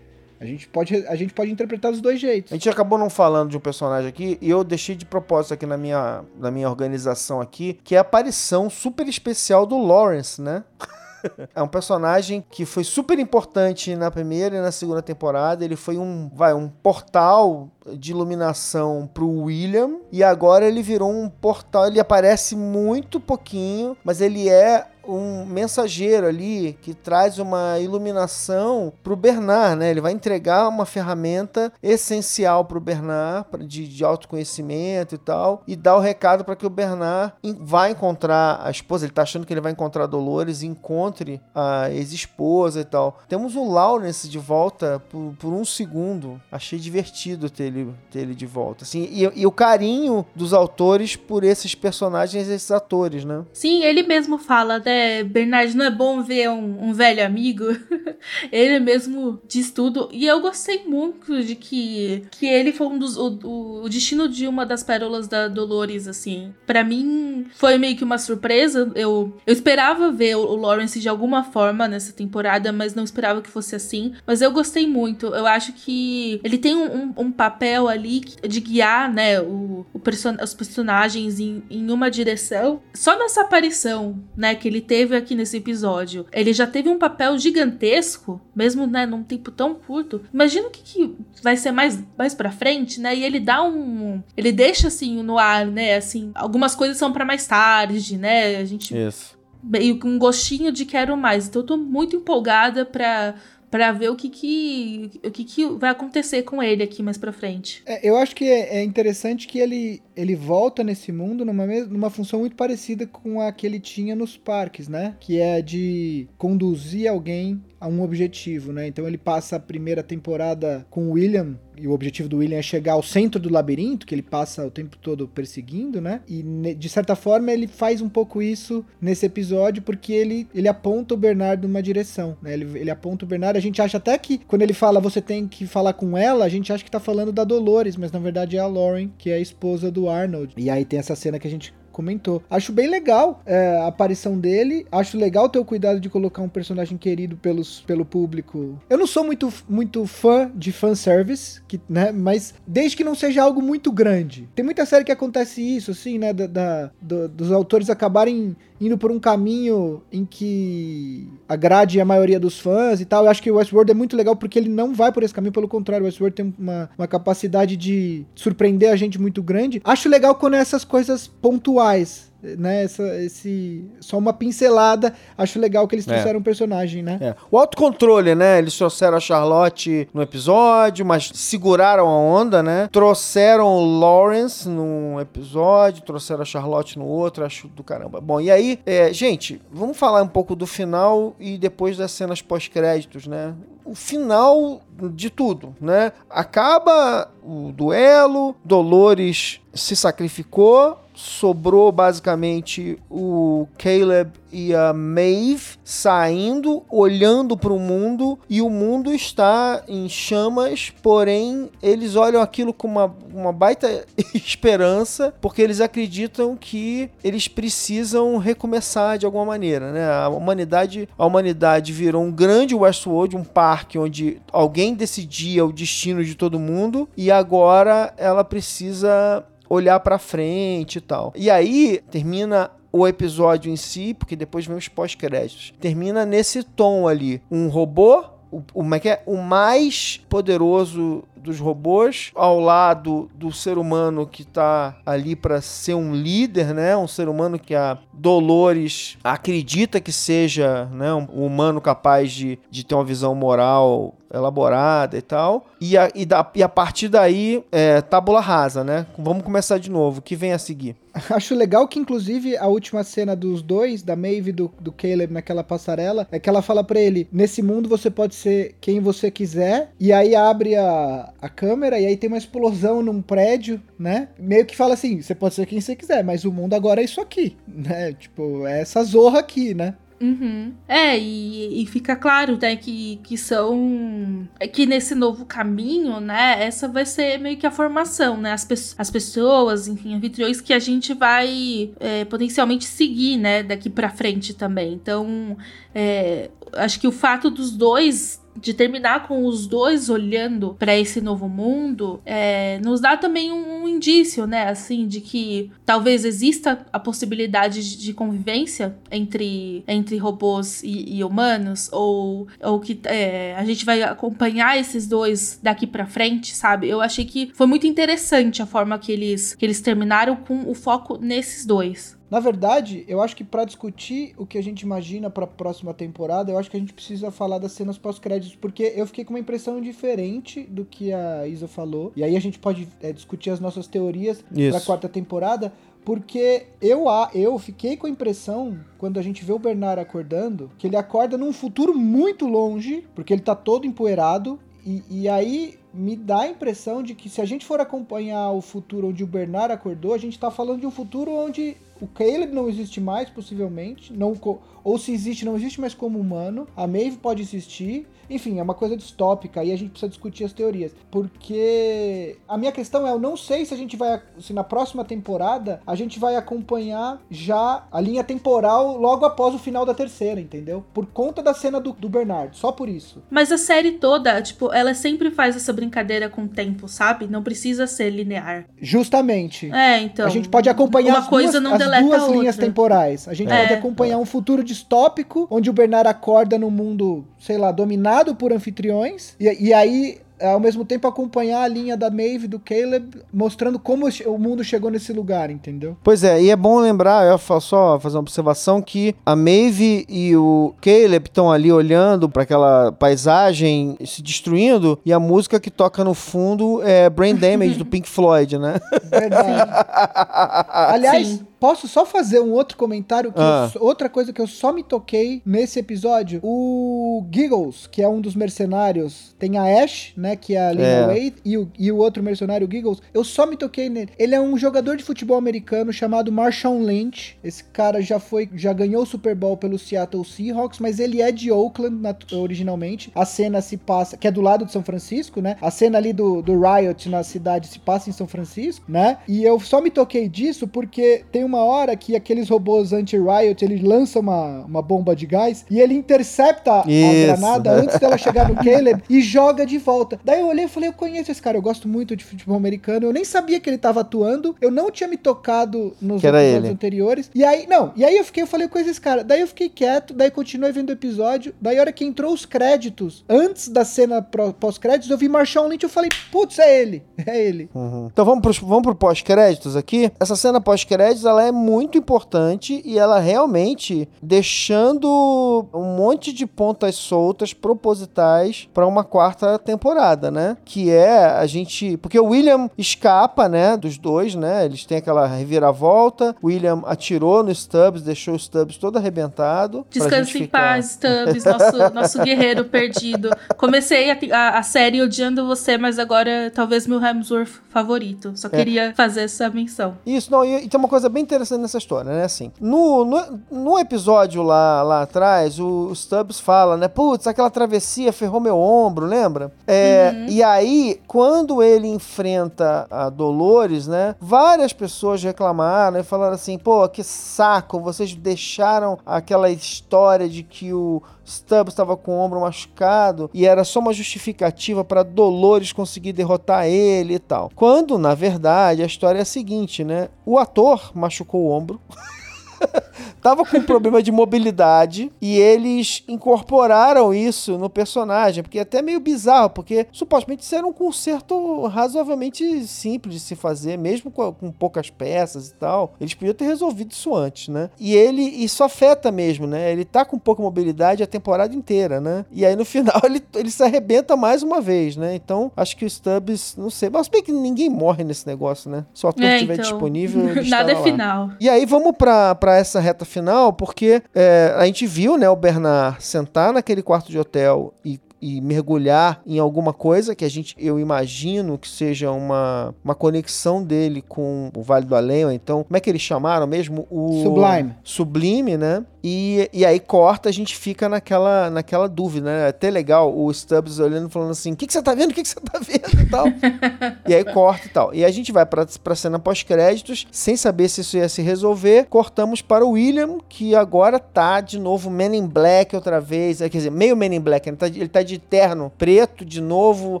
A 0.42 0.44
gente, 0.44 0.66
pode, 0.66 1.06
a 1.06 1.14
gente 1.14 1.32
pode 1.32 1.52
interpretar 1.52 1.92
dos 1.92 2.00
dois 2.00 2.18
jeitos. 2.18 2.50
A 2.52 2.56
gente 2.56 2.68
acabou 2.68 2.98
não 2.98 3.08
falando 3.08 3.50
de 3.50 3.56
um 3.56 3.60
personagem 3.60 4.08
aqui, 4.08 4.38
e 4.40 4.50
eu 4.50 4.64
deixei 4.64 4.96
de 4.96 5.06
propósito 5.06 5.54
aqui 5.54 5.64
na 5.64 5.76
minha, 5.76 6.24
na 6.36 6.50
minha 6.50 6.68
organização 6.68 7.40
aqui, 7.40 7.78
que 7.84 7.94
é 7.94 7.98
a 7.98 8.00
aparição 8.00 8.68
super 8.68 9.06
especial 9.06 9.64
do 9.64 9.78
Lawrence, 9.78 10.42
né? 10.42 10.64
é 11.54 11.62
um 11.62 11.68
personagem 11.68 12.44
que 12.50 12.64
foi 12.64 12.84
super 12.84 13.18
importante 13.18 13.94
na 13.96 14.10
primeira 14.10 14.56
e 14.56 14.60
na 14.60 14.72
segunda 14.72 15.02
temporada. 15.02 15.64
Ele 15.64 15.76
foi 15.76 15.98
um, 15.98 16.30
vai, 16.34 16.54
um 16.54 16.68
portal 16.68 17.68
de 17.96 18.12
iluminação 18.12 19.08
pro 19.12 19.28
William 19.28 19.98
e 20.10 20.22
agora 20.22 20.66
ele 20.66 20.82
virou 20.82 21.10
um 21.10 21.28
portal, 21.28 21.86
ele 21.86 22.00
aparece 22.00 22.54
muito 22.54 23.18
pouquinho, 23.18 23.96
mas 24.04 24.20
ele 24.20 24.48
é 24.48 24.86
um 25.06 25.44
mensageiro 25.44 26.26
ali 26.26 26.78
que 26.80 26.94
traz 26.94 27.38
uma 27.38 27.78
iluminação 27.78 28.92
para 29.02 29.12
o 29.12 29.16
Bernard, 29.16 29.76
né? 29.76 29.90
Ele 29.90 30.00
vai 30.00 30.12
entregar 30.12 30.68
uma 30.68 30.86
ferramenta 30.86 31.72
essencial 31.82 32.64
para 32.64 32.78
o 32.78 32.80
Bernard 32.80 33.46
de, 33.66 33.86
de 33.86 34.04
autoconhecimento 34.04 35.14
e 35.14 35.18
tal, 35.18 35.62
e 35.66 35.76
dá 35.76 35.96
o 35.96 36.00
recado 36.00 36.44
para 36.44 36.56
que 36.56 36.66
o 36.66 36.70
Bernard 36.70 37.34
vá 37.60 37.90
encontrar 37.90 38.60
a 38.62 38.70
esposa. 38.70 39.04
Ele 39.04 39.12
está 39.12 39.22
achando 39.22 39.46
que 39.46 39.52
ele 39.52 39.60
vai 39.60 39.72
encontrar 39.72 40.06
Dolores 40.06 40.62
e 40.62 40.66
encontre 40.66 41.40
a 41.54 41.90
ex-esposa 41.90 42.80
e 42.80 42.84
tal. 42.84 43.18
Temos 43.28 43.56
o 43.56 43.64
Lawrence 43.64 44.28
de 44.28 44.38
volta 44.38 45.02
por, 45.10 45.34
por, 45.38 45.52
um 45.52 45.64
segundo. 45.64 46.40
Achei 46.50 46.78
divertido 46.78 47.50
ter 47.50 47.64
ele, 47.64 47.94
ter 48.10 48.20
ele 48.20 48.34
de 48.34 48.46
volta. 48.46 48.84
Assim, 48.84 49.08
e, 49.10 49.40
e 49.40 49.46
o 49.46 49.52
carinho 49.52 50.24
dos 50.34 50.52
autores 50.52 51.16
por 51.16 51.44
esses 51.44 51.74
personagens, 51.74 52.48
esses 52.48 52.70
atores, 52.70 53.24
né? 53.24 53.44
Sim, 53.52 53.82
ele 53.84 54.02
mesmo 54.02 54.38
fala, 54.38 54.78
né? 54.78 54.91
É, 54.92 55.24
Bernard, 55.24 55.76
não 55.76 55.86
é 55.86 55.90
bom 55.90 56.22
ver 56.22 56.50
um, 56.50 56.88
um 56.88 56.92
velho 56.92 57.24
amigo? 57.24 57.64
ele 58.52 58.78
mesmo 58.78 59.40
diz 59.48 59.70
tudo. 59.70 60.08
E 60.12 60.26
eu 60.26 60.40
gostei 60.40 60.84
muito 60.84 61.42
de 61.42 61.54
que, 61.54 62.24
que 62.30 62.46
ele 62.46 62.72
foi 62.72 62.86
um 62.86 62.98
dos. 62.98 63.16
O, 63.16 63.82
o 63.82 63.88
destino 63.88 64.28
de 64.28 64.46
uma 64.46 64.66
das 64.66 64.82
pérolas 64.82 65.26
da 65.26 65.48
Dolores, 65.48 66.06
assim. 66.06 66.52
para 66.66 66.84
mim, 66.84 67.46
foi 67.54 67.78
meio 67.78 67.96
que 67.96 68.04
uma 68.04 68.18
surpresa. 68.18 68.90
Eu, 68.94 69.36
eu 69.46 69.52
esperava 69.52 70.12
ver 70.12 70.36
o, 70.36 70.40
o 70.40 70.56
Lawrence 70.56 71.00
de 71.00 71.08
alguma 71.08 71.42
forma 71.42 71.88
nessa 71.88 72.12
temporada, 72.12 72.72
mas 72.72 72.94
não 72.94 73.04
esperava 73.04 73.40
que 73.40 73.50
fosse 73.50 73.74
assim. 73.74 74.12
Mas 74.26 74.42
eu 74.42 74.50
gostei 74.50 74.86
muito. 74.86 75.26
Eu 75.26 75.46
acho 75.46 75.72
que 75.72 76.40
ele 76.44 76.58
tem 76.58 76.74
um, 76.74 76.84
um, 76.84 77.14
um 77.16 77.32
papel 77.32 77.88
ali 77.88 78.20
de 78.20 78.60
guiar, 78.60 79.12
né, 79.12 79.40
o, 79.40 79.86
o 79.92 79.98
person 79.98 80.36
os 80.42 80.54
personagens 80.54 81.40
em, 81.40 81.62
em 81.70 81.90
uma 81.90 82.10
direção. 82.10 82.82
Só 82.94 83.18
nessa 83.18 83.42
aparição, 83.42 84.22
né, 84.36 84.54
que 84.54 84.68
ele 84.68 84.80
teve 84.82 85.16
aqui 85.16 85.34
nesse 85.34 85.56
episódio, 85.56 86.26
ele 86.32 86.52
já 86.52 86.66
teve 86.66 86.88
um 86.88 86.98
papel 86.98 87.38
gigantesco, 87.38 88.40
mesmo 88.54 88.86
né, 88.86 89.06
num 89.06 89.22
tempo 89.22 89.50
tão 89.50 89.74
curto. 89.74 90.20
Imagina 90.32 90.68
o 90.68 90.70
que, 90.70 90.82
que 90.82 91.14
vai 91.42 91.56
ser 91.56 91.72
mais, 91.72 92.02
mais 92.16 92.34
pra 92.34 92.50
frente, 92.50 93.00
né? 93.00 93.16
E 93.16 93.24
ele 93.24 93.40
dá 93.40 93.62
um. 93.62 94.22
Ele 94.36 94.52
deixa 94.52 94.88
assim 94.88 95.22
no 95.22 95.38
ar, 95.38 95.66
né? 95.66 95.96
Assim, 95.96 96.30
algumas 96.34 96.74
coisas 96.74 96.96
são 96.96 97.12
para 97.12 97.24
mais 97.24 97.46
tarde, 97.46 98.18
né? 98.18 98.56
A 98.56 98.64
gente. 98.64 98.96
Isso. 98.96 99.40
Meio 99.62 99.98
com 99.98 100.08
um 100.08 100.18
gostinho 100.18 100.72
de 100.72 100.84
quero 100.84 101.16
mais. 101.16 101.46
Então 101.46 101.62
eu 101.62 101.66
tô 101.66 101.76
muito 101.76 102.16
empolgada 102.16 102.84
pra, 102.84 103.36
para 103.72 103.90
ver 103.90 104.10
o 104.10 104.16
que 104.16 104.28
que, 104.28 105.10
o 105.24 105.30
que 105.30 105.44
que 105.44 105.66
vai 105.66 105.88
acontecer 105.88 106.42
com 106.42 106.62
ele 106.62 106.82
aqui 106.82 107.02
mais 107.02 107.16
para 107.16 107.32
frente. 107.32 107.82
É, 107.86 108.06
eu 108.06 108.18
acho 108.18 108.36
que 108.36 108.44
é, 108.44 108.76
é, 108.76 108.84
interessante 108.84 109.48
que 109.48 109.58
ele, 109.58 110.02
ele 110.14 110.36
volta 110.36 110.84
nesse 110.84 111.10
mundo 111.10 111.42
numa, 111.42 111.66
numa 111.66 112.10
função 112.10 112.40
muito 112.40 112.54
parecida 112.54 113.06
com 113.06 113.40
a 113.40 113.50
que 113.50 113.66
ele 113.66 113.80
tinha 113.80 114.14
nos 114.14 114.36
parques, 114.36 114.88
né? 114.88 115.16
Que 115.18 115.40
é 115.40 115.62
de 115.62 116.28
conduzir 116.36 117.08
alguém 117.08 117.62
a 117.82 117.88
um 117.88 118.00
objetivo, 118.00 118.72
né? 118.72 118.86
Então 118.86 119.08
ele 119.08 119.18
passa 119.18 119.56
a 119.56 119.60
primeira 119.60 120.04
temporada 120.04 120.86
com 120.88 121.08
o 121.08 121.12
William 121.14 121.58
e 121.76 121.88
o 121.88 121.90
objetivo 121.90 122.28
do 122.28 122.36
William 122.36 122.58
é 122.58 122.62
chegar 122.62 122.92
ao 122.92 123.02
centro 123.02 123.40
do 123.40 123.50
labirinto, 123.50 124.06
que 124.06 124.14
ele 124.14 124.22
passa 124.22 124.64
o 124.64 124.70
tempo 124.70 124.96
todo 124.96 125.26
perseguindo, 125.26 126.00
né? 126.00 126.20
E 126.28 126.42
de 126.74 126.88
certa 126.88 127.16
forma 127.16 127.50
ele 127.50 127.66
faz 127.66 128.00
um 128.00 128.08
pouco 128.08 128.40
isso 128.40 128.84
nesse 129.00 129.26
episódio, 129.26 129.82
porque 129.82 130.12
ele, 130.12 130.46
ele 130.54 130.68
aponta 130.68 131.14
o 131.14 131.16
Bernardo 131.16 131.66
numa 131.66 131.82
direção, 131.82 132.36
né? 132.40 132.52
Ele, 132.52 132.78
ele 132.78 132.90
aponta 132.90 133.24
o 133.24 133.28
Bernardo, 133.28 133.56
a 133.56 133.60
gente 133.60 133.82
acha 133.82 133.96
até 133.96 134.16
que 134.16 134.38
quando 134.38 134.62
ele 134.62 134.74
fala 134.74 135.00
você 135.00 135.20
tem 135.20 135.48
que 135.48 135.66
falar 135.66 135.94
com 135.94 136.16
ela, 136.16 136.44
a 136.44 136.48
gente 136.48 136.72
acha 136.72 136.84
que 136.84 136.90
tá 136.90 137.00
falando 137.00 137.32
da 137.32 137.42
Dolores, 137.42 137.96
mas 137.96 138.12
na 138.12 138.20
verdade 138.20 138.56
é 138.56 138.60
a 138.60 138.66
Lauren, 138.68 139.10
que 139.18 139.28
é 139.28 139.34
a 139.34 139.40
esposa 139.40 139.90
do 139.90 140.08
Arnold. 140.08 140.54
E 140.56 140.70
aí 140.70 140.84
tem 140.84 141.00
essa 141.00 141.16
cena 141.16 141.36
que 141.40 141.48
a 141.48 141.50
gente 141.50 141.74
comentou. 141.92 142.42
Acho 142.50 142.72
bem 142.72 142.88
legal 142.88 143.40
é, 143.46 143.78
a 143.78 143.86
aparição 143.86 144.38
dele. 144.38 144.86
Acho 144.90 145.16
legal 145.16 145.48
ter 145.48 145.58
o 145.58 145.64
cuidado 145.64 146.00
de 146.00 146.08
colocar 146.08 146.42
um 146.42 146.48
personagem 146.48 146.98
querido 146.98 147.36
pelos, 147.36 147.82
pelo 147.82 148.04
público. 148.04 148.80
Eu 148.88 148.98
não 148.98 149.06
sou 149.06 149.24
muito, 149.24 149.52
muito 149.68 150.06
fã 150.06 150.50
de 150.54 150.72
fanservice, 150.72 151.62
que, 151.68 151.80
né? 151.88 152.10
Mas 152.10 152.54
desde 152.66 152.96
que 152.96 153.04
não 153.04 153.14
seja 153.14 153.42
algo 153.42 153.62
muito 153.62 153.92
grande. 153.92 154.48
Tem 154.54 154.64
muita 154.64 154.86
série 154.86 155.04
que 155.04 155.12
acontece 155.12 155.62
isso, 155.62 155.90
assim, 155.90 156.18
né? 156.18 156.32
Da, 156.32 156.46
da 156.46 156.90
do, 157.00 157.28
dos 157.28 157.52
autores 157.52 157.90
acabarem 157.90 158.56
indo 158.82 158.98
por 158.98 159.12
um 159.12 159.20
caminho 159.20 160.02
em 160.10 160.24
que 160.24 161.28
agrade 161.48 162.00
a 162.00 162.04
maioria 162.04 162.40
dos 162.40 162.58
fãs 162.58 163.00
e 163.00 163.04
tal. 163.04 163.24
Eu 163.24 163.30
acho 163.30 163.40
que 163.40 163.50
o 163.50 163.54
Westworld 163.54 163.92
é 163.92 163.94
muito 163.94 164.16
legal 164.16 164.34
porque 164.34 164.58
ele 164.58 164.68
não 164.68 164.92
vai 164.92 165.12
por 165.12 165.22
esse 165.22 165.32
caminho, 165.32 165.52
pelo 165.52 165.68
contrário, 165.68 166.02
o 166.02 166.06
Westworld 166.06 166.34
tem 166.34 166.54
uma, 166.58 166.90
uma 166.98 167.06
capacidade 167.06 167.76
de 167.76 168.26
surpreender 168.34 168.90
a 168.90 168.96
gente 168.96 169.20
muito 169.20 169.40
grande. 169.40 169.80
Acho 169.84 170.08
legal 170.08 170.34
quando 170.34 170.54
essas 170.54 170.84
coisas 170.84 171.28
pontuais 171.28 172.31
né, 172.42 172.84
essa, 172.84 173.02
esse, 173.22 173.84
só 174.00 174.18
uma 174.18 174.32
pincelada. 174.32 175.14
Acho 175.38 175.58
legal 175.58 175.86
que 175.86 175.94
eles 175.94 176.06
é. 176.06 176.12
trouxeram 176.12 176.38
é. 176.38 176.40
um 176.40 176.42
personagem, 176.42 177.02
né? 177.02 177.18
É. 177.20 177.34
O 177.50 177.58
autocontrole, 177.58 178.34
né? 178.34 178.58
Eles 178.58 178.76
trouxeram 178.76 179.16
a 179.16 179.20
Charlotte 179.20 180.08
no 180.12 180.20
episódio, 180.20 181.06
mas 181.06 181.30
seguraram 181.34 182.08
a 182.08 182.16
onda, 182.16 182.62
né? 182.62 182.88
Trouxeram 182.90 183.66
o 183.66 184.00
Lawrence 184.00 184.68
num 184.68 185.20
episódio, 185.20 186.02
trouxeram 186.02 186.42
a 186.42 186.46
Charlotte 186.46 186.98
no 186.98 187.06
outro, 187.06 187.44
acho 187.44 187.68
do 187.68 187.84
caramba. 187.84 188.20
Bom, 188.20 188.40
e 188.40 188.50
aí, 188.50 188.78
é, 188.84 189.12
gente, 189.12 189.60
vamos 189.72 189.96
falar 189.96 190.22
um 190.22 190.28
pouco 190.28 190.56
do 190.56 190.66
final 190.66 191.36
e 191.38 191.56
depois 191.56 191.96
das 191.96 192.10
cenas 192.10 192.42
pós-créditos, 192.42 193.26
né? 193.26 193.54
O 193.84 193.92
o 193.92 193.94
final 193.94 194.80
de 195.12 195.28
tudo, 195.28 195.74
né? 195.78 196.12
Acaba 196.30 197.30
o 197.42 197.72
duelo, 197.72 198.56
Dolores 198.64 199.60
se 199.74 199.94
sacrificou, 199.94 200.98
sobrou 201.14 201.90
basicamente 201.92 202.98
o 203.10 203.66
Caleb 203.78 204.30
e 204.52 204.74
a 204.74 204.92
Maeve 204.92 205.78
saindo, 205.82 206.82
olhando 206.90 207.56
para 207.56 207.72
o 207.72 207.78
mundo 207.78 208.38
e 208.48 208.60
o 208.60 208.68
mundo 208.68 209.12
está 209.12 209.82
em 209.88 210.08
chamas, 210.08 210.92
porém 211.02 211.70
eles 211.82 212.16
olham 212.16 212.42
aquilo 212.42 212.72
com 212.72 212.86
uma, 212.86 213.14
uma 213.32 213.52
baita 213.52 214.04
esperança, 214.34 215.34
porque 215.40 215.62
eles 215.62 215.80
acreditam 215.80 216.56
que 216.56 217.10
eles 217.24 217.48
precisam 217.48 218.36
recomeçar 218.36 219.16
de 219.16 219.24
alguma 219.24 219.46
maneira, 219.46 219.90
né? 219.92 220.04
A 220.04 220.28
humanidade, 220.28 221.08
a 221.16 221.26
humanidade 221.26 221.92
virou 221.92 222.22
um 222.22 222.30
grande 222.30 222.74
Westworld, 222.74 223.36
um 223.36 223.44
parque 223.44 223.98
onde 223.98 224.40
alguém 224.52 224.94
decidia 224.94 225.64
o 225.64 225.72
destino 225.72 226.22
de 226.22 226.34
todo 226.34 226.58
mundo 226.58 227.08
e 227.16 227.30
agora 227.30 228.12
ela 228.16 228.44
precisa 228.44 229.44
olhar 229.74 229.98
para 230.00 230.18
frente 230.18 230.96
e 230.96 231.00
tal. 231.00 231.32
E 231.34 231.50
aí 231.50 232.02
termina 232.10 232.70
o 232.92 233.08
episódio 233.08 233.72
em 233.72 233.76
si, 233.76 234.12
porque 234.12 234.36
depois 234.36 234.66
vem 234.66 234.76
os 234.76 234.88
pós-créditos. 234.88 235.72
Termina 235.80 236.26
nesse 236.26 236.62
tom 236.62 237.08
ali, 237.08 237.40
um 237.50 237.68
robô 237.68 238.24
o, 238.52 238.62
o, 238.74 238.94
é, 238.94 239.08
é 239.08 239.22
o 239.24 239.38
mais 239.38 240.20
poderoso 240.28 241.24
dos 241.42 241.58
robôs 241.58 242.30
ao 242.34 242.60
lado 242.60 243.28
do 243.34 243.52
ser 243.52 243.76
humano 243.78 244.26
que 244.26 244.42
está 244.42 244.96
ali 245.04 245.34
para 245.34 245.60
ser 245.60 245.94
um 245.94 246.14
líder, 246.14 246.72
né? 246.72 246.96
Um 246.96 247.08
ser 247.08 247.28
humano 247.28 247.58
que 247.58 247.74
a 247.74 247.98
Dolores 248.12 249.18
acredita 249.22 250.00
que 250.00 250.12
seja, 250.12 250.86
né? 250.92 251.12
Um 251.12 251.46
humano 251.46 251.80
capaz 251.80 252.32
de, 252.32 252.58
de 252.70 252.84
ter 252.84 252.94
uma 252.94 253.04
visão 253.04 253.34
moral 253.34 254.14
elaborada 254.32 255.16
e 255.18 255.22
tal. 255.22 255.66
E 255.80 255.96
a, 255.98 256.10
e, 256.14 256.24
da, 256.24 256.48
e 256.54 256.62
a 256.62 256.68
partir 256.68 257.08
daí, 257.08 257.62
é, 257.70 258.00
tábula 258.00 258.40
rasa, 258.40 258.82
né? 258.82 259.06
Vamos 259.18 259.42
começar 259.42 259.78
de 259.78 259.90
novo. 259.90 260.20
O 260.20 260.22
que 260.22 260.34
vem 260.34 260.52
a 260.52 260.58
seguir? 260.58 260.96
Acho 261.30 261.54
legal 261.54 261.86
que, 261.86 261.98
inclusive, 261.98 262.56
a 262.56 262.66
última 262.66 263.04
cena 263.04 263.36
dos 263.36 263.62
dois, 263.62 264.02
da 264.02 264.16
Maeve 264.16 264.50
e 264.50 264.52
do, 264.52 264.72
do 264.80 264.90
Caleb 264.90 265.32
naquela 265.32 265.62
passarela, 265.62 266.26
é 266.30 266.38
que 266.38 266.48
ela 266.48 266.62
fala 266.62 266.82
para 266.82 267.00
ele: 267.00 267.28
nesse 267.30 267.62
mundo 267.62 267.88
você 267.88 268.10
pode 268.10 268.34
ser 268.34 268.76
quem 268.80 269.00
você 269.00 269.30
quiser. 269.30 269.92
E 270.00 270.12
aí 270.12 270.34
abre 270.34 270.76
a, 270.76 271.31
a 271.42 271.48
câmera 271.48 271.98
e 271.98 272.06
aí 272.06 272.16
tem 272.16 272.28
uma 272.28 272.38
explosão 272.38 273.02
num 273.02 273.20
prédio, 273.20 273.82
né? 273.98 274.28
Meio 274.38 274.64
que 274.64 274.76
fala 274.76 274.94
assim: 274.94 275.20
você 275.20 275.34
pode 275.34 275.56
ser 275.56 275.66
quem 275.66 275.80
você 275.80 275.96
quiser, 275.96 276.22
mas 276.22 276.44
o 276.44 276.52
mundo 276.52 276.74
agora 276.74 277.00
é 277.00 277.04
isso 277.04 277.20
aqui, 277.20 277.56
né? 277.66 278.12
Tipo, 278.12 278.64
é 278.64 278.80
essa 278.80 279.02
zorra 279.02 279.40
aqui, 279.40 279.74
né? 279.74 279.96
Uhum. 280.20 280.72
É, 280.86 281.18
e, 281.18 281.82
e, 281.82 281.86
fica 281.86 282.14
claro, 282.14 282.56
né, 282.56 282.76
que, 282.76 283.18
que 283.24 283.36
são. 283.36 284.48
É 284.60 284.68
que 284.68 284.86
nesse 284.86 285.16
novo 285.16 285.44
caminho, 285.44 286.20
né, 286.20 286.64
essa 286.64 286.86
vai 286.86 287.04
ser 287.04 287.38
meio 287.38 287.56
que 287.56 287.66
a 287.66 287.72
formação, 287.72 288.36
né? 288.36 288.52
As, 288.52 288.64
pe 288.64 288.74
as 288.96 289.10
pessoas, 289.10 289.88
enfim, 289.88 290.14
anfitriões 290.14 290.60
que 290.60 290.72
a 290.72 290.78
gente 290.78 291.12
vai 291.12 291.90
é, 291.98 292.24
potencialmente 292.26 292.84
seguir, 292.84 293.36
né, 293.36 293.64
daqui 293.64 293.90
pra 293.90 294.10
frente 294.10 294.54
também. 294.54 294.92
Então, 294.92 295.56
é, 295.92 296.50
acho 296.74 297.00
que 297.00 297.08
o 297.08 297.12
fato 297.12 297.50
dos 297.50 297.72
dois 297.72 298.40
de 298.56 298.74
terminar 298.74 299.26
com 299.26 299.46
os 299.46 299.66
dois 299.66 300.08
olhando 300.08 300.76
para 300.78 300.96
esse 300.96 301.20
novo 301.20 301.48
mundo, 301.48 302.20
é, 302.24 302.78
nos 302.80 303.00
dá 303.00 303.16
também 303.16 303.50
um, 303.50 303.82
um, 303.82 303.88
indício, 303.88 304.46
né, 304.46 304.68
assim, 304.68 305.06
de 305.06 305.20
que 305.20 305.70
talvez 305.84 306.24
exista 306.24 306.86
a 306.92 306.98
possibilidade 306.98 307.82
de, 307.82 307.96
de 307.96 308.12
convivência 308.12 308.96
entre, 309.10 309.82
entre 309.86 310.16
robôs 310.16 310.82
e, 310.82 311.16
e, 311.16 311.24
humanos, 311.24 311.88
ou, 311.92 312.46
ou 312.60 312.80
que 312.80 313.00
é, 313.04 313.54
a 313.56 313.64
gente 313.64 313.84
vai 313.84 314.02
acompanhar 314.02 314.78
esses 314.78 315.06
dois 315.06 315.58
daqui 315.62 315.86
para 315.86 316.06
frente, 316.06 316.54
sabe? 316.54 316.88
Eu 316.88 317.00
achei 317.00 317.24
que 317.24 317.50
foi 317.54 317.66
muito 317.66 317.86
interessante 317.86 318.62
a 318.62 318.66
forma 318.66 318.98
que 318.98 319.12
eles, 319.12 319.54
que 319.54 319.64
eles 319.64 319.80
terminaram 319.80 320.36
com 320.36 320.70
o 320.70 320.74
foco 320.74 321.18
nesses 321.20 321.64
dois. 321.64 322.20
Na 322.32 322.40
verdade, 322.40 323.04
eu 323.06 323.20
acho 323.20 323.36
que 323.36 323.44
para 323.44 323.62
discutir 323.62 324.32
o 324.38 324.46
que 324.46 324.56
a 324.56 324.62
gente 324.62 324.80
imagina 324.80 325.28
para 325.28 325.44
a 325.44 325.46
próxima 325.46 325.92
temporada, 325.92 326.50
eu 326.50 326.56
acho 326.56 326.70
que 326.70 326.76
a 326.78 326.80
gente 326.80 326.94
precisa 326.94 327.30
falar 327.30 327.58
das 327.58 327.72
cenas 327.72 327.98
pós-créditos, 327.98 328.56
porque 328.56 328.90
eu 328.96 329.06
fiquei 329.06 329.22
com 329.22 329.34
uma 329.34 329.38
impressão 329.38 329.78
diferente 329.82 330.62
do 330.62 330.82
que 330.82 331.12
a 331.12 331.46
Isa 331.46 331.68
falou. 331.68 332.10
E 332.16 332.24
aí 332.24 332.34
a 332.34 332.40
gente 332.40 332.58
pode 332.58 332.88
é, 333.02 333.12
discutir 333.12 333.50
as 333.50 333.60
nossas 333.60 333.86
teorias 333.86 334.42
para 334.50 334.78
a 334.78 334.80
quarta 334.80 335.10
temporada, 335.10 335.74
porque 336.06 336.68
eu, 336.80 337.04
eu 337.34 337.58
fiquei 337.58 337.98
com 337.98 338.06
a 338.06 338.10
impressão, 338.10 338.78
quando 338.96 339.20
a 339.20 339.22
gente 339.22 339.44
vê 339.44 339.52
o 339.52 339.58
Bernard 339.58 340.00
acordando, 340.00 340.70
que 340.78 340.86
ele 340.86 340.96
acorda 340.96 341.36
num 341.36 341.52
futuro 341.52 341.94
muito 341.94 342.46
longe, 342.46 343.04
porque 343.14 343.34
ele 343.34 343.42
tá 343.42 343.54
todo 343.54 343.86
empoeirado, 343.86 344.58
e, 344.86 345.02
e 345.10 345.28
aí 345.28 345.78
me 345.92 346.16
dá 346.16 346.40
a 346.40 346.48
impressão 346.48 347.02
de 347.02 347.14
que 347.14 347.28
se 347.28 347.42
a 347.42 347.44
gente 347.44 347.66
for 347.66 347.78
acompanhar 347.78 348.52
o 348.52 348.62
futuro 348.62 349.08
onde 349.08 349.22
o 349.22 349.26
Bernard 349.26 349.74
acordou, 349.74 350.14
a 350.14 350.18
gente 350.18 350.38
tá 350.38 350.50
falando 350.50 350.80
de 350.80 350.86
um 350.86 350.90
futuro 350.90 351.30
onde 351.30 351.76
o 352.02 352.08
Caleb 352.08 352.52
não 352.52 352.68
existe 352.68 353.00
mais, 353.00 353.30
possivelmente. 353.30 354.12
Não, 354.12 354.34
ou 354.82 354.98
se 354.98 355.12
existe, 355.12 355.44
não 355.44 355.54
existe 355.54 355.80
mais 355.80 355.94
como 355.94 356.18
humano. 356.18 356.66
A 356.76 356.84
Maeve 356.84 357.16
pode 357.16 357.40
existir. 357.40 358.08
Enfim, 358.28 358.58
é 358.58 358.62
uma 358.62 358.74
coisa 358.74 358.96
distópica 358.96 359.62
e 359.62 359.70
a 359.70 359.76
gente 359.76 359.90
precisa 359.90 360.08
discutir 360.08 360.44
as 360.44 360.52
teorias. 360.52 360.92
Porque 361.10 362.38
a 362.48 362.56
minha 362.56 362.72
questão 362.72 363.06
é, 363.06 363.10
eu 363.10 363.18
não 363.18 363.36
sei 363.36 363.64
se 363.64 363.74
a 363.74 363.76
gente 363.76 363.96
vai, 363.96 364.20
se 364.40 364.52
na 364.52 364.64
próxima 364.64 365.04
temporada 365.04 365.80
a 365.86 365.94
gente 365.94 366.18
vai 366.18 366.34
acompanhar 366.34 367.20
já 367.30 367.84
a 367.92 368.00
linha 368.00 368.24
temporal 368.24 368.96
logo 368.96 369.24
após 369.24 369.54
o 369.54 369.58
final 369.58 369.84
da 369.84 369.92
terceira, 369.92 370.40
entendeu? 370.40 370.84
Por 370.94 371.06
conta 371.06 371.42
da 371.42 371.52
cena 371.52 371.78
do, 371.78 371.92
do 371.92 372.08
Bernard, 372.08 372.56
só 372.56 372.72
por 372.72 372.88
isso. 372.88 373.22
Mas 373.30 373.52
a 373.52 373.58
série 373.58 373.92
toda, 373.92 374.40
tipo, 374.40 374.72
ela 374.72 374.94
sempre 374.94 375.30
faz 375.30 375.54
essa 375.54 375.72
brincadeira 375.72 376.28
com 376.28 376.44
o 376.44 376.48
tempo, 376.48 376.88
sabe? 376.88 377.26
Não 377.26 377.42
precisa 377.42 377.86
ser 377.86 378.10
linear. 378.10 378.64
Justamente. 378.80 379.70
É, 379.70 380.00
então. 380.00 380.26
A 380.26 380.30
gente 380.30 380.48
pode 380.48 380.68
acompanhar 380.68 381.18
uma 381.18 381.28
coisa 381.28 381.60
duas, 381.60 381.62
não 381.62 381.74
as 381.74 381.91
duas 382.00 382.28
linhas 382.28 382.56
temporais. 382.56 383.28
A 383.28 383.34
gente 383.34 383.52
é. 383.52 383.60
pode 383.60 383.74
acompanhar 383.74 384.18
um 384.18 384.24
futuro 384.24 384.62
distópico 384.62 385.46
onde 385.50 385.68
o 385.68 385.72
Bernard 385.72 386.08
acorda 386.08 386.58
no 386.58 386.70
mundo, 386.70 387.24
sei 387.38 387.58
lá, 387.58 387.72
dominado 387.72 388.34
por 388.34 388.52
anfitriões. 388.52 389.34
E, 389.38 389.68
e 389.68 389.74
aí 389.74 390.20
ao 390.42 390.60
mesmo 390.60 390.84
tempo 390.84 391.06
acompanhar 391.06 391.62
a 391.62 391.68
linha 391.68 391.96
da 391.96 392.10
Maeve 392.10 392.46
do 392.46 392.58
Caleb, 392.58 393.22
mostrando 393.32 393.78
como 393.78 394.06
o 394.26 394.38
mundo 394.38 394.64
chegou 394.64 394.90
nesse 394.90 395.12
lugar, 395.12 395.50
entendeu? 395.50 395.96
Pois 396.02 396.24
é, 396.24 396.42
e 396.42 396.50
é 396.50 396.56
bom 396.56 396.80
lembrar, 396.80 397.26
eu 397.26 397.38
só 397.60 397.98
fazer 397.98 398.16
uma 398.16 398.22
observação 398.22 398.80
que 398.80 399.14
a 399.24 399.36
Maeve 399.36 400.04
e 400.08 400.34
o 400.36 400.74
Caleb 400.80 401.28
estão 401.28 401.50
ali 401.50 401.70
olhando 401.70 402.28
para 402.28 402.42
aquela 402.42 402.92
paisagem 402.92 403.96
se 404.04 404.22
destruindo 404.22 404.98
e 405.04 405.12
a 405.12 405.20
música 405.20 405.60
que 405.60 405.70
toca 405.70 406.04
no 406.04 406.14
fundo 406.14 406.82
é 406.82 407.08
Brain 407.08 407.34
Damage 407.34 407.74
do 407.74 407.86
Pink 407.86 408.08
Floyd, 408.08 408.58
né? 408.58 408.80
Verdade. 409.10 409.70
Aliás, 410.72 411.26
Sim. 411.26 411.46
Posso 411.62 411.86
só 411.86 412.04
fazer 412.04 412.40
um 412.40 412.50
outro 412.50 412.76
comentário? 412.76 413.32
Ah. 413.36 413.70
Eu, 413.72 413.84
outra 413.84 414.08
coisa 414.08 414.32
que 414.32 414.40
eu 414.40 414.48
só 414.48 414.72
me 414.72 414.82
toquei 414.82 415.40
nesse 415.46 415.78
episódio. 415.78 416.40
O 416.42 417.24
Giggles, 417.30 417.86
que 417.86 418.02
é 418.02 418.08
um 418.08 418.20
dos 418.20 418.34
mercenários, 418.34 419.32
tem 419.38 419.56
a 419.56 419.84
Ash, 419.84 420.12
né? 420.16 420.31
Que 420.36 420.56
é 420.56 420.68
a 420.68 420.70
Lena 420.70 420.84
é. 420.84 421.06
Wade, 421.06 421.34
e 421.44 421.56
o, 421.56 421.70
e 421.78 421.92
o 421.92 421.96
outro 421.96 422.22
mercenário, 422.22 422.66
o 422.66 422.70
Giggles. 422.70 423.00
Eu 423.14 423.24
só 423.24 423.46
me 423.46 423.56
toquei 423.56 423.88
nele. 423.88 424.10
Ele 424.18 424.34
é 424.34 424.40
um 424.40 424.56
jogador 424.58 424.96
de 424.96 425.04
futebol 425.04 425.36
americano 425.36 425.92
chamado 425.92 426.32
Marshawn 426.32 426.82
Lynch. 426.82 427.38
Esse 427.42 427.64
cara 427.64 428.02
já 428.02 428.18
foi, 428.18 428.48
já 428.54 428.72
ganhou 428.72 429.02
o 429.02 429.06
Super 429.06 429.34
Bowl 429.34 429.56
pelo 429.56 429.78
Seattle 429.78 430.24
Seahawks, 430.24 430.78
mas 430.78 430.98
ele 430.98 431.22
é 431.22 431.30
de 431.32 431.50
Oakland 431.50 431.96
na, 431.96 432.14
originalmente. 432.36 433.10
A 433.14 433.24
cena 433.24 433.60
se 433.60 433.76
passa, 433.76 434.16
que 434.16 434.26
é 434.26 434.30
do 434.30 434.40
lado 434.40 434.64
de 434.64 434.72
São 434.72 434.82
Francisco, 434.82 435.40
né? 435.40 435.56
A 435.60 435.70
cena 435.70 435.98
ali 435.98 436.12
do, 436.12 436.42
do 436.42 436.60
Riot 436.60 437.08
na 437.08 437.22
cidade 437.22 437.68
se 437.68 437.78
passa 437.78 438.10
em 438.10 438.12
São 438.12 438.26
Francisco, 438.26 438.84
né? 438.90 439.18
E 439.28 439.44
eu 439.44 439.58
só 439.60 439.80
me 439.80 439.90
toquei 439.90 440.28
disso 440.28 440.66
porque 440.66 441.24
tem 441.30 441.44
uma 441.44 441.52
uma 441.52 441.64
hora 441.64 441.94
que 441.96 442.16
aqueles 442.16 442.48
robôs 442.48 442.92
anti-riot, 442.92 443.62
ele 443.64 443.78
lança 443.86 444.18
uma, 444.18 444.64
uma 444.64 444.82
bomba 444.82 445.14
de 445.14 445.26
gás 445.26 445.64
e 445.70 445.80
ele 445.80 445.94
intercepta 445.94 446.82
Isso. 446.86 447.30
a 447.30 447.36
granada 447.36 447.72
antes 447.72 447.98
dela 447.98 448.16
chegar 448.16 448.48
no 448.48 448.56
Caleb 448.64 449.02
e 449.08 449.20
joga 449.20 449.66
de 449.66 449.78
volta. 449.78 450.11
Daí 450.24 450.40
eu 450.40 450.46
olhei 450.46 450.64
e 450.64 450.68
falei, 450.68 450.88
eu 450.88 450.92
conheço 450.92 451.30
esse 451.30 451.42
cara, 451.42 451.56
eu 451.56 451.62
gosto 451.62 451.88
muito 451.88 452.16
de 452.16 452.24
futebol 452.24 452.56
americano, 452.56 453.06
eu 453.06 453.12
nem 453.12 453.24
sabia 453.24 453.60
que 453.60 453.68
ele 453.68 453.78
tava 453.78 454.00
atuando, 454.00 454.56
eu 454.60 454.70
não 454.70 454.90
tinha 454.90 455.08
me 455.08 455.16
tocado 455.16 455.94
nos 456.00 456.22
episódios 456.22 456.70
anteriores. 456.70 457.30
E 457.34 457.44
aí, 457.44 457.66
não, 457.66 457.92
e 457.96 458.04
aí 458.04 458.16
eu 458.16 458.24
fiquei, 458.24 458.42
eu 458.42 458.46
falei, 458.46 458.68
coisa 458.68 458.90
esse 458.90 459.00
cara. 459.00 459.24
Daí 459.24 459.40
eu 459.40 459.46
fiquei 459.46 459.68
quieto, 459.68 460.14
daí 460.14 460.30
continuei 460.30 460.72
vendo 460.72 460.90
o 460.90 460.92
episódio, 460.92 461.54
daí 461.60 461.78
a 461.78 461.80
hora 461.80 461.92
que 461.92 462.04
entrou 462.04 462.32
os 462.32 462.44
créditos, 462.44 463.24
antes 463.28 463.68
da 463.68 463.84
cena 463.84 464.22
pós-créditos, 464.22 465.10
eu 465.10 465.18
vi 465.18 465.28
Marshall 465.28 465.68
Lynch, 465.68 465.84
eu 465.84 465.90
falei, 465.90 466.10
putz, 466.30 466.58
é 466.58 466.80
ele, 466.80 467.02
é 467.26 467.44
ele. 467.44 467.68
Uhum. 467.74 468.08
Então 468.12 468.24
vamos 468.24 468.42
pro, 468.42 468.66
vamos 468.66 468.82
pro 468.82 468.94
pós-créditos 468.94 469.76
aqui. 469.76 470.10
Essa 470.18 470.36
cena 470.36 470.60
pós-créditos, 470.60 471.24
ela 471.24 471.42
é 471.42 471.52
muito 471.52 471.98
importante 471.98 472.82
e 472.84 472.98
ela 472.98 473.18
realmente 473.18 474.08
deixando 474.22 475.66
um 475.72 475.96
monte 475.96 476.32
de 476.32 476.46
pontas 476.46 476.94
soltas 476.94 477.52
propositais 477.52 478.68
para 478.72 478.86
uma 478.86 479.04
quarta 479.04 479.58
temporada. 479.58 480.01
Temporada, 480.02 480.30
né? 480.30 480.56
Que 480.64 480.90
é 480.90 481.26
a 481.26 481.46
gente. 481.46 481.96
Porque 481.96 482.18
o 482.18 482.26
William 482.26 482.68
escapa, 482.76 483.48
né? 483.48 483.76
Dos 483.76 483.96
dois, 483.96 484.34
né? 484.34 484.64
Eles 484.64 484.84
têm 484.84 484.98
aquela 484.98 485.26
reviravolta. 485.26 486.34
O 486.42 486.48
William 486.48 486.82
atirou 486.86 487.42
no 487.42 487.54
Stubbs, 487.54 488.02
deixou 488.02 488.34
o 488.34 488.38
Stubbs 488.38 488.76
todo 488.76 488.98
arrebentado. 488.98 489.86
Descanse 489.90 490.30
em 490.30 490.42
ficar... 490.42 490.58
paz, 490.58 490.86
Stubbs, 490.98 491.44
nosso, 491.44 491.76
nosso 491.94 492.22
guerreiro 492.22 492.64
perdido. 492.64 493.30
Comecei 493.56 494.10
a, 494.10 494.18
a, 494.32 494.58
a, 494.58 494.62
série 494.62 495.00
odiando 495.00 495.46
você, 495.46 495.78
mas 495.78 495.98
agora 495.98 496.50
talvez 496.52 496.86
meu 496.86 497.02
Hemsworth 497.02 497.61
favorito. 497.72 498.32
Só 498.36 498.48
é. 498.48 498.50
queria 498.50 498.94
fazer 498.94 499.22
essa 499.22 499.48
menção. 499.48 499.96
Isso, 500.04 500.30
não, 500.30 500.44
e, 500.44 500.64
e, 500.64 500.68
tem 500.68 500.78
uma 500.78 500.88
coisa 500.88 501.08
bem 501.08 501.22
interessante 501.22 501.60
nessa 501.60 501.78
história, 501.78 502.12
né? 502.12 502.24
Assim, 502.24 502.52
no, 502.60 503.04
no, 503.04 503.40
no 503.50 503.78
episódio 503.78 504.42
lá, 504.42 504.82
lá 504.82 505.02
atrás, 505.02 505.58
o, 505.58 505.88
o 505.90 505.96
Stubbs 505.96 506.38
fala, 506.38 506.76
né? 506.76 506.88
Putz, 506.88 507.26
aquela 507.26 507.50
travessia 507.50 508.12
ferrou 508.12 508.40
meu 508.40 508.58
ombro, 508.58 509.06
lembra? 509.06 509.50
É, 509.66 510.12
uhum. 510.14 510.26
E 510.28 510.42
aí, 510.42 511.00
quando 511.06 511.62
ele 511.62 511.88
enfrenta 511.88 512.86
a 512.90 513.08
Dolores, 513.08 513.86
né? 513.86 514.14
Várias 514.20 514.72
pessoas 514.72 515.22
reclamaram 515.22 515.98
e 515.98 516.02
falaram 516.02 516.34
assim: 516.34 516.58
pô, 516.58 516.86
que 516.88 517.02
saco, 517.02 517.80
vocês 517.80 518.14
deixaram 518.14 518.98
aquela 519.06 519.50
história 519.50 520.28
de 520.28 520.42
que 520.42 520.72
o 520.72 521.02
Stubbs 521.24 521.72
estava 521.72 521.96
com 521.96 522.12
o 522.12 522.20
ombro 522.20 522.40
machucado 522.40 523.30
e 523.32 523.46
era 523.46 523.64
só 523.64 523.80
uma 523.80 523.92
justificativa 523.92 524.84
para 524.84 525.02
Dolores 525.02 525.72
conseguir 525.72 526.12
derrotar 526.12 526.66
ele 526.66 527.14
e 527.14 527.18
tal. 527.18 527.50
Quando, 527.54 527.98
na 527.98 528.14
verdade, 528.14 528.82
a 528.82 528.86
história 528.86 529.18
é 529.18 529.22
a 529.22 529.26
seguinte, 529.26 529.84
né? 529.84 530.08
O 530.24 530.38
ator 530.38 530.90
machucou 530.94 531.42
o 531.42 531.50
ombro. 531.50 531.80
tava 533.22 533.44
com 533.44 533.58
um 533.58 533.62
problema 533.62 534.02
de 534.02 534.10
mobilidade 534.10 535.10
e 535.20 535.38
eles 535.38 536.02
incorporaram 536.08 537.14
isso 537.14 537.56
no 537.56 537.70
personagem, 537.70 538.42
porque 538.42 538.58
é 538.58 538.62
até 538.62 538.82
meio 538.82 539.00
bizarro, 539.00 539.50
porque 539.50 539.86
supostamente 539.92 540.42
isso 540.42 540.54
era 540.54 540.66
um 540.66 540.72
concerto 540.72 541.66
razoavelmente 541.66 542.66
simples 542.66 543.14
de 543.14 543.20
se 543.20 543.36
fazer, 543.36 543.78
mesmo 543.78 544.10
com, 544.10 544.32
com 544.32 544.50
poucas 544.50 544.90
peças 544.90 545.50
e 545.50 545.54
tal. 545.54 545.94
Eles 546.00 546.14
podiam 546.14 546.34
ter 546.34 546.46
resolvido 546.46 546.92
isso 546.92 547.14
antes, 547.14 547.48
né? 547.48 547.70
E 547.78 547.94
ele, 547.94 548.22
isso 548.22 548.64
afeta 548.64 549.10
mesmo, 549.10 549.46
né? 549.46 549.72
Ele 549.72 549.84
tá 549.84 550.04
com 550.04 550.18
pouca 550.18 550.42
mobilidade 550.42 551.02
a 551.02 551.06
temporada 551.06 551.54
inteira, 551.54 552.00
né? 552.00 552.24
E 552.30 552.44
aí 552.44 552.56
no 552.56 552.64
final 552.72 553.00
ele, 553.04 553.22
ele 553.34 553.50
se 553.50 553.62
arrebenta 553.62 554.16
mais 554.16 554.42
uma 554.42 554.60
vez, 554.60 554.96
né? 554.96 555.14
Então 555.14 555.50
acho 555.56 555.76
que 555.76 555.84
o 555.84 555.90
Stubbs, 555.90 556.56
não 556.56 556.70
sei, 556.70 556.90
mas 556.90 557.08
bem 557.08 557.22
que 557.22 557.32
ninguém 557.32 557.68
morre 557.68 558.04
nesse 558.04 558.26
negócio, 558.26 558.70
né? 558.70 558.84
Se 558.92 559.06
o 559.06 559.08
ator 559.08 559.24
é, 559.24 559.34
estiver 559.36 559.54
então, 559.54 559.70
disponível. 559.70 560.22
Nada 560.46 560.72
é 560.72 560.82
final. 560.82 561.30
E 561.40 561.48
aí 561.48 561.64
vamos 561.64 561.92
pra, 561.96 562.34
pra 562.34 562.51
essa 562.56 562.80
reta 562.80 563.04
final, 563.04 563.52
porque 563.52 564.02
é, 564.14 564.54
a 564.56 564.66
gente 564.66 564.86
viu 564.86 565.16
né, 565.16 565.28
o 565.28 565.36
Bernard 565.36 566.02
sentar 566.02 566.52
naquele 566.52 566.82
quarto 566.82 567.10
de 567.10 567.18
hotel 567.18 567.72
e 567.84 568.00
e 568.22 568.40
mergulhar 568.40 569.20
em 569.26 569.40
alguma 569.40 569.72
coisa 569.72 570.14
que 570.14 570.24
a 570.24 570.30
gente, 570.30 570.54
eu 570.56 570.78
imagino 570.78 571.58
que 571.58 571.68
seja 571.68 572.12
uma, 572.12 572.72
uma 572.84 572.94
conexão 572.94 573.64
dele 573.64 574.00
com 574.00 574.48
o 574.56 574.62
Vale 574.62 574.86
do 574.86 574.94
Além, 574.94 575.24
ou 575.24 575.32
então, 575.32 575.64
como 575.64 575.76
é 575.76 575.80
que 575.80 575.90
eles 575.90 576.02
chamaram 576.02 576.46
mesmo? 576.46 576.86
O 576.88 577.20
Sublime. 577.24 577.74
Sublime, 577.82 578.56
né? 578.56 578.84
E, 579.04 579.50
e 579.52 579.66
aí 579.66 579.80
corta, 579.80 580.28
a 580.28 580.32
gente 580.32 580.56
fica 580.56 580.88
naquela, 580.88 581.50
naquela 581.50 581.88
dúvida, 581.88 582.26
né? 582.26 582.46
É 582.46 582.48
até 582.48 582.70
legal 582.70 583.12
o 583.12 583.32
Stubbs 583.34 583.80
olhando 583.80 584.08
falando 584.08 584.30
assim: 584.30 584.52
o 584.52 584.56
que, 584.56 584.66
que 584.66 584.72
você 584.72 584.80
tá 584.80 584.94
vendo? 584.94 585.10
O 585.10 585.14
que, 585.14 585.22
que 585.22 585.28
você 585.28 585.40
tá 585.40 585.58
vendo? 585.58 586.00
E 586.00 586.06
tal. 586.08 586.26
e 587.08 587.14
aí 587.14 587.24
corta 587.24 587.66
e 587.66 587.70
tal. 587.70 587.94
E 587.94 588.04
a 588.04 588.10
gente 588.12 588.30
vai 588.30 588.46
pra, 588.46 588.64
pra 588.82 588.94
cena 588.94 589.18
pós-créditos, 589.18 590.06
sem 590.12 590.36
saber 590.36 590.68
se 590.68 590.82
isso 590.82 590.96
ia 590.96 591.08
se 591.08 591.20
resolver. 591.20 591.86
Cortamos 591.86 592.40
para 592.40 592.64
o 592.64 592.70
William, 592.70 593.18
que 593.28 593.56
agora 593.56 593.98
tá 593.98 594.40
de 594.40 594.60
novo 594.60 594.88
Men 594.88 595.16
in 595.16 595.26
Black 595.26 595.74
outra 595.74 596.00
vez. 596.00 596.38
Quer 596.38 596.48
dizer, 596.48 596.70
meio 596.70 596.96
Men 596.96 597.16
in 597.16 597.20
Black. 597.20 597.48
Ele 597.48 597.56
tá, 597.56 597.66
ele 597.66 597.88
tá 597.88 598.02
de 598.04 598.18
terno 598.18 598.70
preto 598.78 599.24
de 599.24 599.40
novo, 599.40 600.00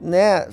né? 0.00 0.48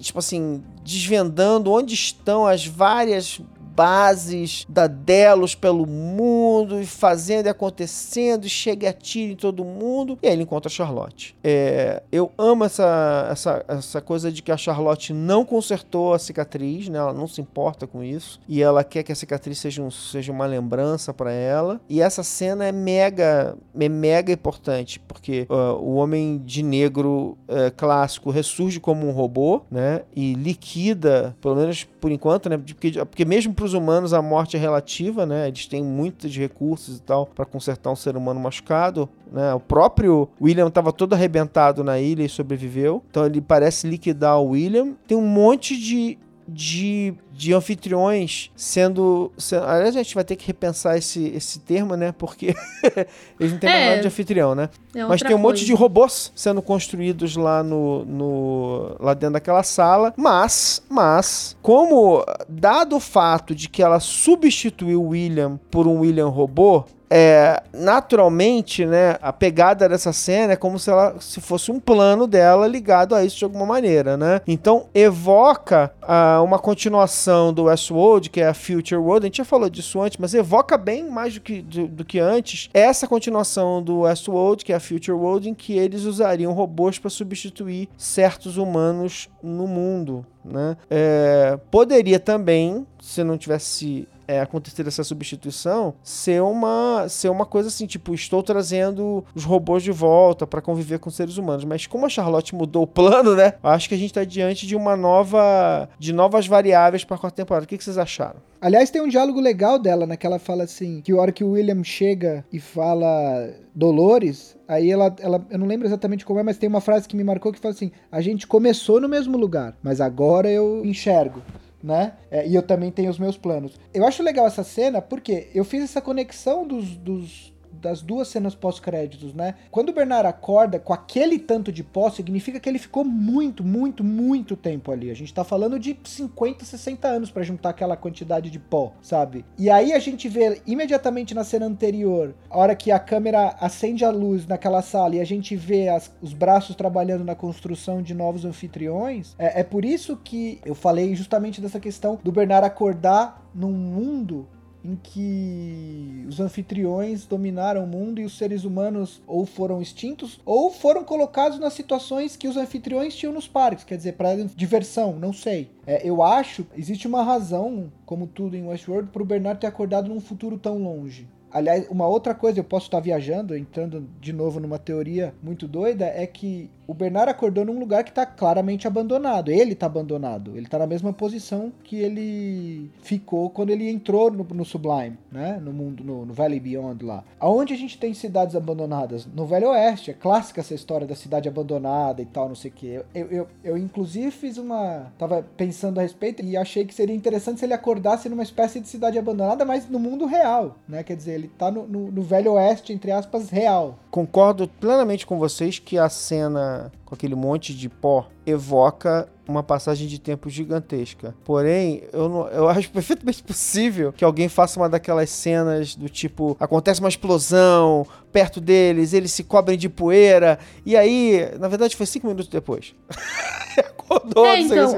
Tipo 0.00 0.18
assim, 0.18 0.62
desvendando 0.82 1.70
onde 1.70 1.92
estão 1.92 2.46
as 2.46 2.66
várias 2.66 3.40
bases 3.74 4.66
da 4.68 4.86
Delos 4.86 5.54
pelo 5.54 5.86
mundo, 5.86 6.80
e 6.80 6.86
fazendo 6.86 7.46
e 7.46 7.48
acontecendo, 7.48 8.46
e 8.46 8.48
chega 8.48 8.86
e 8.86 8.88
atira 8.88 9.32
em 9.32 9.36
todo 9.36 9.64
mundo, 9.64 10.18
e 10.22 10.26
aí 10.26 10.34
ele 10.34 10.42
encontra 10.42 10.68
a 10.68 10.72
Charlotte. 10.72 11.34
É, 11.42 12.02
eu 12.10 12.30
amo 12.36 12.64
essa, 12.64 13.28
essa, 13.30 13.64
essa 13.68 14.00
coisa 14.00 14.30
de 14.30 14.42
que 14.42 14.52
a 14.52 14.56
Charlotte 14.56 15.12
não 15.12 15.44
consertou 15.44 16.12
a 16.14 16.18
cicatriz, 16.18 16.88
né? 16.88 16.98
ela 16.98 17.12
não 17.12 17.26
se 17.26 17.40
importa 17.40 17.86
com 17.86 18.02
isso, 18.02 18.40
e 18.48 18.62
ela 18.62 18.84
quer 18.84 19.02
que 19.02 19.12
a 19.12 19.14
cicatriz 19.14 19.58
seja, 19.58 19.82
um, 19.82 19.90
seja 19.90 20.32
uma 20.32 20.46
lembrança 20.46 21.12
para 21.14 21.32
ela, 21.32 21.80
e 21.88 22.00
essa 22.00 22.22
cena 22.22 22.64
é 22.64 22.72
mega, 22.72 23.56
é 23.78 23.88
mega 23.88 24.32
importante, 24.32 25.00
porque 25.00 25.46
uh, 25.48 25.80
o 25.80 25.94
Homem 25.94 26.38
de 26.44 26.62
Negro 26.62 27.38
uh, 27.48 27.72
clássico 27.76 28.30
ressurge 28.30 28.80
como 28.80 29.06
um 29.06 29.12
robô, 29.12 29.62
né, 29.70 30.02
e 30.14 30.34
liquida, 30.34 31.36
pelo 31.40 31.56
menos 31.56 31.84
por 31.84 32.10
enquanto, 32.10 32.48
né, 32.48 32.58
porque, 32.58 32.92
porque 33.04 33.24
mesmo 33.24 33.54
para 33.62 33.66
os 33.66 33.74
humanos 33.74 34.12
a 34.12 34.20
morte 34.20 34.56
é 34.56 34.60
relativa, 34.60 35.24
né? 35.24 35.46
Eles 35.46 35.66
têm 35.66 35.84
muitos 35.84 36.36
recursos 36.36 36.98
e 36.98 37.02
tal 37.02 37.26
para 37.26 37.44
consertar 37.44 37.92
um 37.92 37.96
ser 37.96 38.16
humano 38.16 38.40
machucado, 38.40 39.08
né? 39.30 39.54
O 39.54 39.60
próprio 39.60 40.28
William 40.40 40.66
estava 40.66 40.92
todo 40.92 41.12
arrebentado 41.12 41.84
na 41.84 42.00
ilha 42.00 42.24
e 42.24 42.28
sobreviveu. 42.28 43.04
Então 43.08 43.24
ele 43.24 43.40
parece 43.40 43.86
liquidar 43.86 44.40
o 44.40 44.50
William. 44.50 44.94
Tem 45.06 45.16
um 45.16 45.26
monte 45.26 45.78
de 45.78 46.18
de, 46.46 47.14
de 47.32 47.52
anfitriões 47.52 48.50
sendo, 48.56 49.32
sendo. 49.36 49.64
Aliás, 49.64 49.96
a 49.96 50.02
gente 50.02 50.14
vai 50.14 50.24
ter 50.24 50.36
que 50.36 50.46
repensar 50.46 50.96
esse, 50.96 51.28
esse 51.28 51.60
termo, 51.60 51.96
né? 51.96 52.12
Porque 52.12 52.54
eles 53.38 53.52
não 53.52 53.58
têm 53.58 53.70
é, 53.70 53.88
nada 53.90 54.00
de 54.02 54.08
anfitrião, 54.08 54.54
né? 54.54 54.68
É 54.94 55.04
Mas 55.04 55.22
tem 55.22 55.34
um 55.34 55.38
monte 55.38 55.64
de 55.64 55.72
robôs 55.72 56.32
sendo 56.34 56.60
construídos 56.60 57.36
lá 57.36 57.62
no, 57.62 58.04
no. 58.04 58.96
lá 59.00 59.14
dentro 59.14 59.34
daquela 59.34 59.62
sala. 59.62 60.12
Mas, 60.16 60.82
mas, 60.88 61.56
como 61.62 62.24
dado 62.48 62.96
o 62.96 63.00
fato 63.00 63.54
de 63.54 63.68
que 63.68 63.82
ela 63.82 64.00
substituiu 64.00 65.02
o 65.02 65.08
William 65.08 65.58
por 65.70 65.86
um 65.86 66.00
William 66.00 66.28
robô, 66.28 66.84
é, 67.14 67.62
naturalmente, 67.74 68.86
né, 68.86 69.18
a 69.20 69.34
pegada 69.34 69.86
dessa 69.86 70.14
cena 70.14 70.54
é 70.54 70.56
como 70.56 70.78
se 70.78 70.88
ela 70.88 71.20
se 71.20 71.42
fosse 71.42 71.70
um 71.70 71.78
plano 71.78 72.26
dela 72.26 72.66
ligado 72.66 73.14
a 73.14 73.22
isso 73.22 73.36
de 73.36 73.44
alguma 73.44 73.66
maneira, 73.66 74.16
né? 74.16 74.40
Então 74.46 74.86
evoca 74.94 75.92
uh, 76.02 76.42
uma 76.42 76.58
continuação 76.58 77.52
do 77.52 77.64
Westworld, 77.64 78.30
que 78.30 78.40
é 78.40 78.48
a 78.48 78.54
Future 78.54 78.96
World. 78.96 79.26
A 79.26 79.28
gente 79.28 79.36
já 79.36 79.44
falou 79.44 79.68
disso 79.68 80.00
antes, 80.00 80.16
mas 80.16 80.32
evoca 80.32 80.78
bem 80.78 81.06
mais 81.10 81.34
do 81.34 81.42
que, 81.42 81.60
do, 81.60 81.86
do 81.86 82.02
que 82.02 82.18
antes 82.18 82.70
essa 82.72 83.06
continuação 83.06 83.82
do 83.82 84.00
Westworld, 84.00 84.64
que 84.64 84.72
é 84.72 84.76
a 84.76 84.80
Future 84.80 85.12
World, 85.12 85.50
em 85.50 85.54
que 85.54 85.76
eles 85.76 86.04
usariam 86.04 86.54
robôs 86.54 86.98
para 86.98 87.10
substituir 87.10 87.90
certos 87.98 88.56
humanos 88.56 89.28
no 89.42 89.66
mundo, 89.66 90.24
né? 90.42 90.78
É, 90.88 91.58
poderia 91.70 92.18
também, 92.18 92.86
se 92.98 93.22
não 93.22 93.36
tivesse 93.36 94.08
é, 94.26 94.40
acontecer 94.40 94.86
essa 94.86 95.04
substituição 95.04 95.94
ser 96.02 96.42
uma, 96.42 97.06
ser 97.08 97.30
uma 97.30 97.46
coisa 97.46 97.68
assim, 97.68 97.86
tipo, 97.86 98.14
estou 98.14 98.42
trazendo 98.42 99.24
os 99.34 99.44
robôs 99.44 99.82
de 99.82 99.92
volta 99.92 100.46
para 100.46 100.60
conviver 100.60 100.98
com 100.98 101.10
seres 101.10 101.36
humanos. 101.36 101.64
Mas 101.64 101.86
como 101.86 102.06
a 102.06 102.08
Charlotte 102.08 102.54
mudou 102.54 102.82
o 102.82 102.86
plano, 102.86 103.34
né? 103.34 103.54
Acho 103.62 103.88
que 103.88 103.94
a 103.94 103.98
gente 103.98 104.10
está 104.10 104.24
diante 104.24 104.66
de 104.66 104.76
uma 104.76 104.96
nova. 104.96 105.88
de 105.98 106.12
novas 106.12 106.46
variáveis 106.46 107.04
para 107.04 107.16
a 107.16 107.18
quarta 107.18 107.36
temporada. 107.36 107.64
O 107.64 107.68
que, 107.68 107.78
que 107.78 107.84
vocês 107.84 107.98
acharam? 107.98 108.40
Aliás, 108.60 108.90
tem 108.90 109.02
um 109.02 109.08
diálogo 109.08 109.40
legal 109.40 109.76
dela, 109.76 110.06
né? 110.06 110.16
Ela 110.20 110.38
fala 110.38 110.64
assim: 110.64 111.00
que 111.00 111.10
a 111.10 111.16
hora 111.16 111.32
que 111.32 111.42
o 111.42 111.50
William 111.50 111.82
chega 111.82 112.44
e 112.52 112.60
fala 112.60 113.50
Dolores, 113.74 114.56
aí 114.68 114.90
ela, 114.90 115.14
ela. 115.18 115.44
Eu 115.50 115.58
não 115.58 115.66
lembro 115.66 115.86
exatamente 115.88 116.24
como 116.24 116.38
é, 116.38 116.44
mas 116.44 116.58
tem 116.58 116.68
uma 116.68 116.80
frase 116.80 117.08
que 117.08 117.16
me 117.16 117.24
marcou 117.24 117.52
que 117.52 117.58
fala 117.58 117.74
assim: 117.74 117.90
a 118.10 118.20
gente 118.20 118.46
começou 118.46 119.00
no 119.00 119.08
mesmo 119.08 119.36
lugar, 119.36 119.76
mas 119.82 120.00
agora 120.00 120.48
eu 120.48 120.84
enxergo 120.84 121.42
né? 121.82 122.14
É, 122.30 122.46
e 122.46 122.54
eu 122.54 122.62
também 122.62 122.90
tenho 122.90 123.10
os 123.10 123.18
meus 123.18 123.36
planos. 123.36 123.78
Eu 123.92 124.06
acho 124.06 124.22
legal 124.22 124.46
essa 124.46 124.62
cena 124.62 125.02
porque 125.02 125.48
eu 125.54 125.64
fiz 125.64 125.82
essa 125.82 126.00
conexão 126.00 126.66
dos, 126.66 126.96
dos 126.96 127.51
das 127.82 128.00
duas 128.00 128.28
cenas 128.28 128.54
pós-créditos, 128.54 129.34
né? 129.34 129.56
Quando 129.70 129.88
o 129.88 129.92
Bernard 129.92 130.28
acorda 130.28 130.78
com 130.78 130.92
aquele 130.92 131.38
tanto 131.38 131.72
de 131.72 131.82
pó, 131.82 132.08
significa 132.08 132.60
que 132.60 132.68
ele 132.68 132.78
ficou 132.78 133.04
muito, 133.04 133.64
muito, 133.64 134.04
muito 134.04 134.56
tempo 134.56 134.92
ali. 134.92 135.10
A 135.10 135.14
gente 135.14 135.34
tá 135.34 135.42
falando 135.42 135.78
de 135.78 135.98
50, 136.04 136.64
60 136.64 137.08
anos 137.08 137.30
para 137.30 137.42
juntar 137.42 137.70
aquela 137.70 137.96
quantidade 137.96 138.48
de 138.50 138.58
pó, 138.58 138.92
sabe? 139.02 139.44
E 139.58 139.68
aí 139.68 139.92
a 139.92 139.98
gente 139.98 140.28
vê 140.28 140.62
imediatamente 140.66 141.34
na 141.34 141.44
cena 141.44 141.66
anterior, 141.66 142.34
a 142.48 142.58
hora 142.58 142.76
que 142.76 142.90
a 142.90 142.98
câmera 142.98 143.56
acende 143.60 144.04
a 144.04 144.10
luz 144.10 144.46
naquela 144.46 144.80
sala 144.80 145.16
e 145.16 145.20
a 145.20 145.24
gente 145.24 145.56
vê 145.56 145.88
as, 145.88 146.12
os 146.22 146.32
braços 146.32 146.76
trabalhando 146.76 147.24
na 147.24 147.34
construção 147.34 148.00
de 148.00 148.14
novos 148.14 148.44
anfitriões, 148.44 149.34
é, 149.38 149.60
é 149.60 149.64
por 149.64 149.84
isso 149.84 150.16
que 150.16 150.60
eu 150.64 150.74
falei 150.74 151.14
justamente 151.16 151.60
dessa 151.60 151.80
questão 151.80 152.18
do 152.22 152.30
Bernard 152.30 152.66
acordar 152.66 153.42
num 153.54 153.72
mundo 153.72 154.46
em 154.84 154.96
que 154.96 156.24
os 156.28 156.40
anfitriões 156.40 157.24
dominaram 157.24 157.84
o 157.84 157.86
mundo 157.86 158.20
e 158.20 158.24
os 158.24 158.36
seres 158.36 158.64
humanos 158.64 159.22
ou 159.26 159.46
foram 159.46 159.80
extintos 159.80 160.40
ou 160.44 160.70
foram 160.70 161.04
colocados 161.04 161.58
nas 161.58 161.72
situações 161.72 162.36
que 162.36 162.48
os 162.48 162.56
anfitriões 162.56 163.14
tinham 163.14 163.32
nos 163.32 163.46
parques, 163.46 163.84
quer 163.84 163.96
dizer, 163.96 164.12
para 164.14 164.34
diversão, 164.56 165.12
não 165.18 165.32
sei. 165.32 165.70
É, 165.86 166.06
eu 166.06 166.22
acho 166.22 166.66
existe 166.76 167.06
uma 167.06 167.22
razão, 167.22 167.92
como 168.04 168.26
tudo 168.26 168.56
em 168.56 168.66
Westworld, 168.66 169.10
para 169.10 169.22
o 169.22 169.26
Bernard 169.26 169.60
ter 169.60 169.66
acordado 169.66 170.08
num 170.08 170.20
futuro 170.20 170.58
tão 170.58 170.78
longe. 170.78 171.28
Aliás, 171.52 171.86
uma 171.90 172.06
outra 172.06 172.34
coisa, 172.34 172.60
eu 172.60 172.64
posso 172.64 172.86
estar 172.86 173.00
viajando, 173.00 173.56
entrando 173.56 174.06
de 174.20 174.32
novo 174.32 174.58
numa 174.58 174.78
teoria 174.78 175.34
muito 175.42 175.68
doida, 175.68 176.06
é 176.06 176.26
que 176.26 176.70
o 176.86 176.94
Bernard 176.94 177.30
acordou 177.30 177.64
num 177.64 177.78
lugar 177.78 178.04
que 178.04 178.10
está 178.10 178.26
claramente 178.26 178.86
abandonado. 178.86 179.50
Ele 179.50 179.72
está 179.72 179.86
abandonado. 179.86 180.52
Ele 180.56 180.66
está 180.66 180.78
na 180.78 180.86
mesma 180.86 181.12
posição 181.12 181.72
que 181.84 181.96
ele 181.96 182.90
ficou 183.02 183.48
quando 183.50 183.70
ele 183.70 183.88
entrou 183.88 184.30
no, 184.30 184.44
no 184.44 184.64
Sublime, 184.64 185.16
né? 185.30 185.58
No 185.62 185.72
mundo, 185.72 186.04
no, 186.04 186.26
no, 186.26 186.34
Valley 186.34 186.60
Beyond 186.60 187.04
lá. 187.04 187.24
Aonde 187.38 187.72
a 187.72 187.76
gente 187.76 187.98
tem 187.98 188.12
cidades 188.12 188.54
abandonadas? 188.54 189.26
No 189.26 189.46
Velho 189.46 189.68
Oeste. 189.70 190.10
É 190.10 190.14
clássica 190.14 190.60
essa 190.60 190.74
história 190.74 191.06
da 191.06 191.14
cidade 191.14 191.48
abandonada 191.48 192.20
e 192.20 192.26
tal, 192.26 192.48
não 192.48 192.54
sei 192.54 192.70
o 192.70 192.74
quê. 192.74 193.02
Eu, 193.14 193.26
eu, 193.30 193.48
eu, 193.64 193.78
inclusive, 193.78 194.30
fiz 194.30 194.58
uma. 194.58 195.12
Tava 195.16 195.42
pensando 195.56 195.98
a 195.98 196.02
respeito 196.02 196.42
e 196.42 196.56
achei 196.56 196.84
que 196.84 196.94
seria 196.94 197.14
interessante 197.14 197.60
se 197.60 197.64
ele 197.64 197.74
acordasse 197.74 198.28
numa 198.28 198.42
espécie 198.42 198.80
de 198.80 198.88
cidade 198.88 199.18
abandonada, 199.18 199.64
mas 199.64 199.88
no 199.88 199.98
mundo 199.98 200.26
real, 200.26 200.76
né? 200.86 201.02
Quer 201.02 201.16
dizer, 201.16 201.41
ele 201.42 201.50
está 201.52 201.70
no, 201.70 201.86
no, 201.86 202.10
no 202.10 202.22
Velho 202.22 202.52
Oeste, 202.52 202.92
entre 202.92 203.10
aspas, 203.10 203.50
real. 203.50 203.98
Concordo 204.10 204.68
plenamente 204.68 205.26
com 205.26 205.38
vocês 205.38 205.78
que 205.78 205.98
a 205.98 206.08
cena 206.08 206.92
com 207.04 207.14
aquele 207.14 207.34
monte 207.34 207.74
de 207.74 207.88
pó 207.88 208.26
evoca 208.46 209.28
uma 209.46 209.62
passagem 209.62 210.06
de 210.06 210.18
tempo 210.18 210.48
gigantesca. 210.48 211.34
Porém, 211.44 212.04
eu, 212.12 212.28
não, 212.28 212.48
eu 212.48 212.68
acho 212.70 212.90
perfeitamente 212.90 213.42
possível 213.42 214.12
que 214.12 214.24
alguém 214.24 214.48
faça 214.48 214.78
uma 214.78 214.88
daquelas 214.88 215.30
cenas 215.30 215.94
do 215.94 216.08
tipo: 216.08 216.56
acontece 216.60 217.00
uma 217.00 217.08
explosão 217.08 218.06
perto 218.32 218.60
deles, 218.60 219.12
eles 219.12 219.32
se 219.32 219.44
cobrem 219.44 219.76
de 219.76 219.88
poeira, 219.88 220.58
e 220.86 220.96
aí, 220.96 221.50
na 221.58 221.68
verdade, 221.68 221.96
foi 221.96 222.06
cinco 222.06 222.26
minutos 222.26 222.48
depois. 222.48 222.94
Acordou, 223.78 224.46
é, 224.46 224.60
então, 224.60 224.94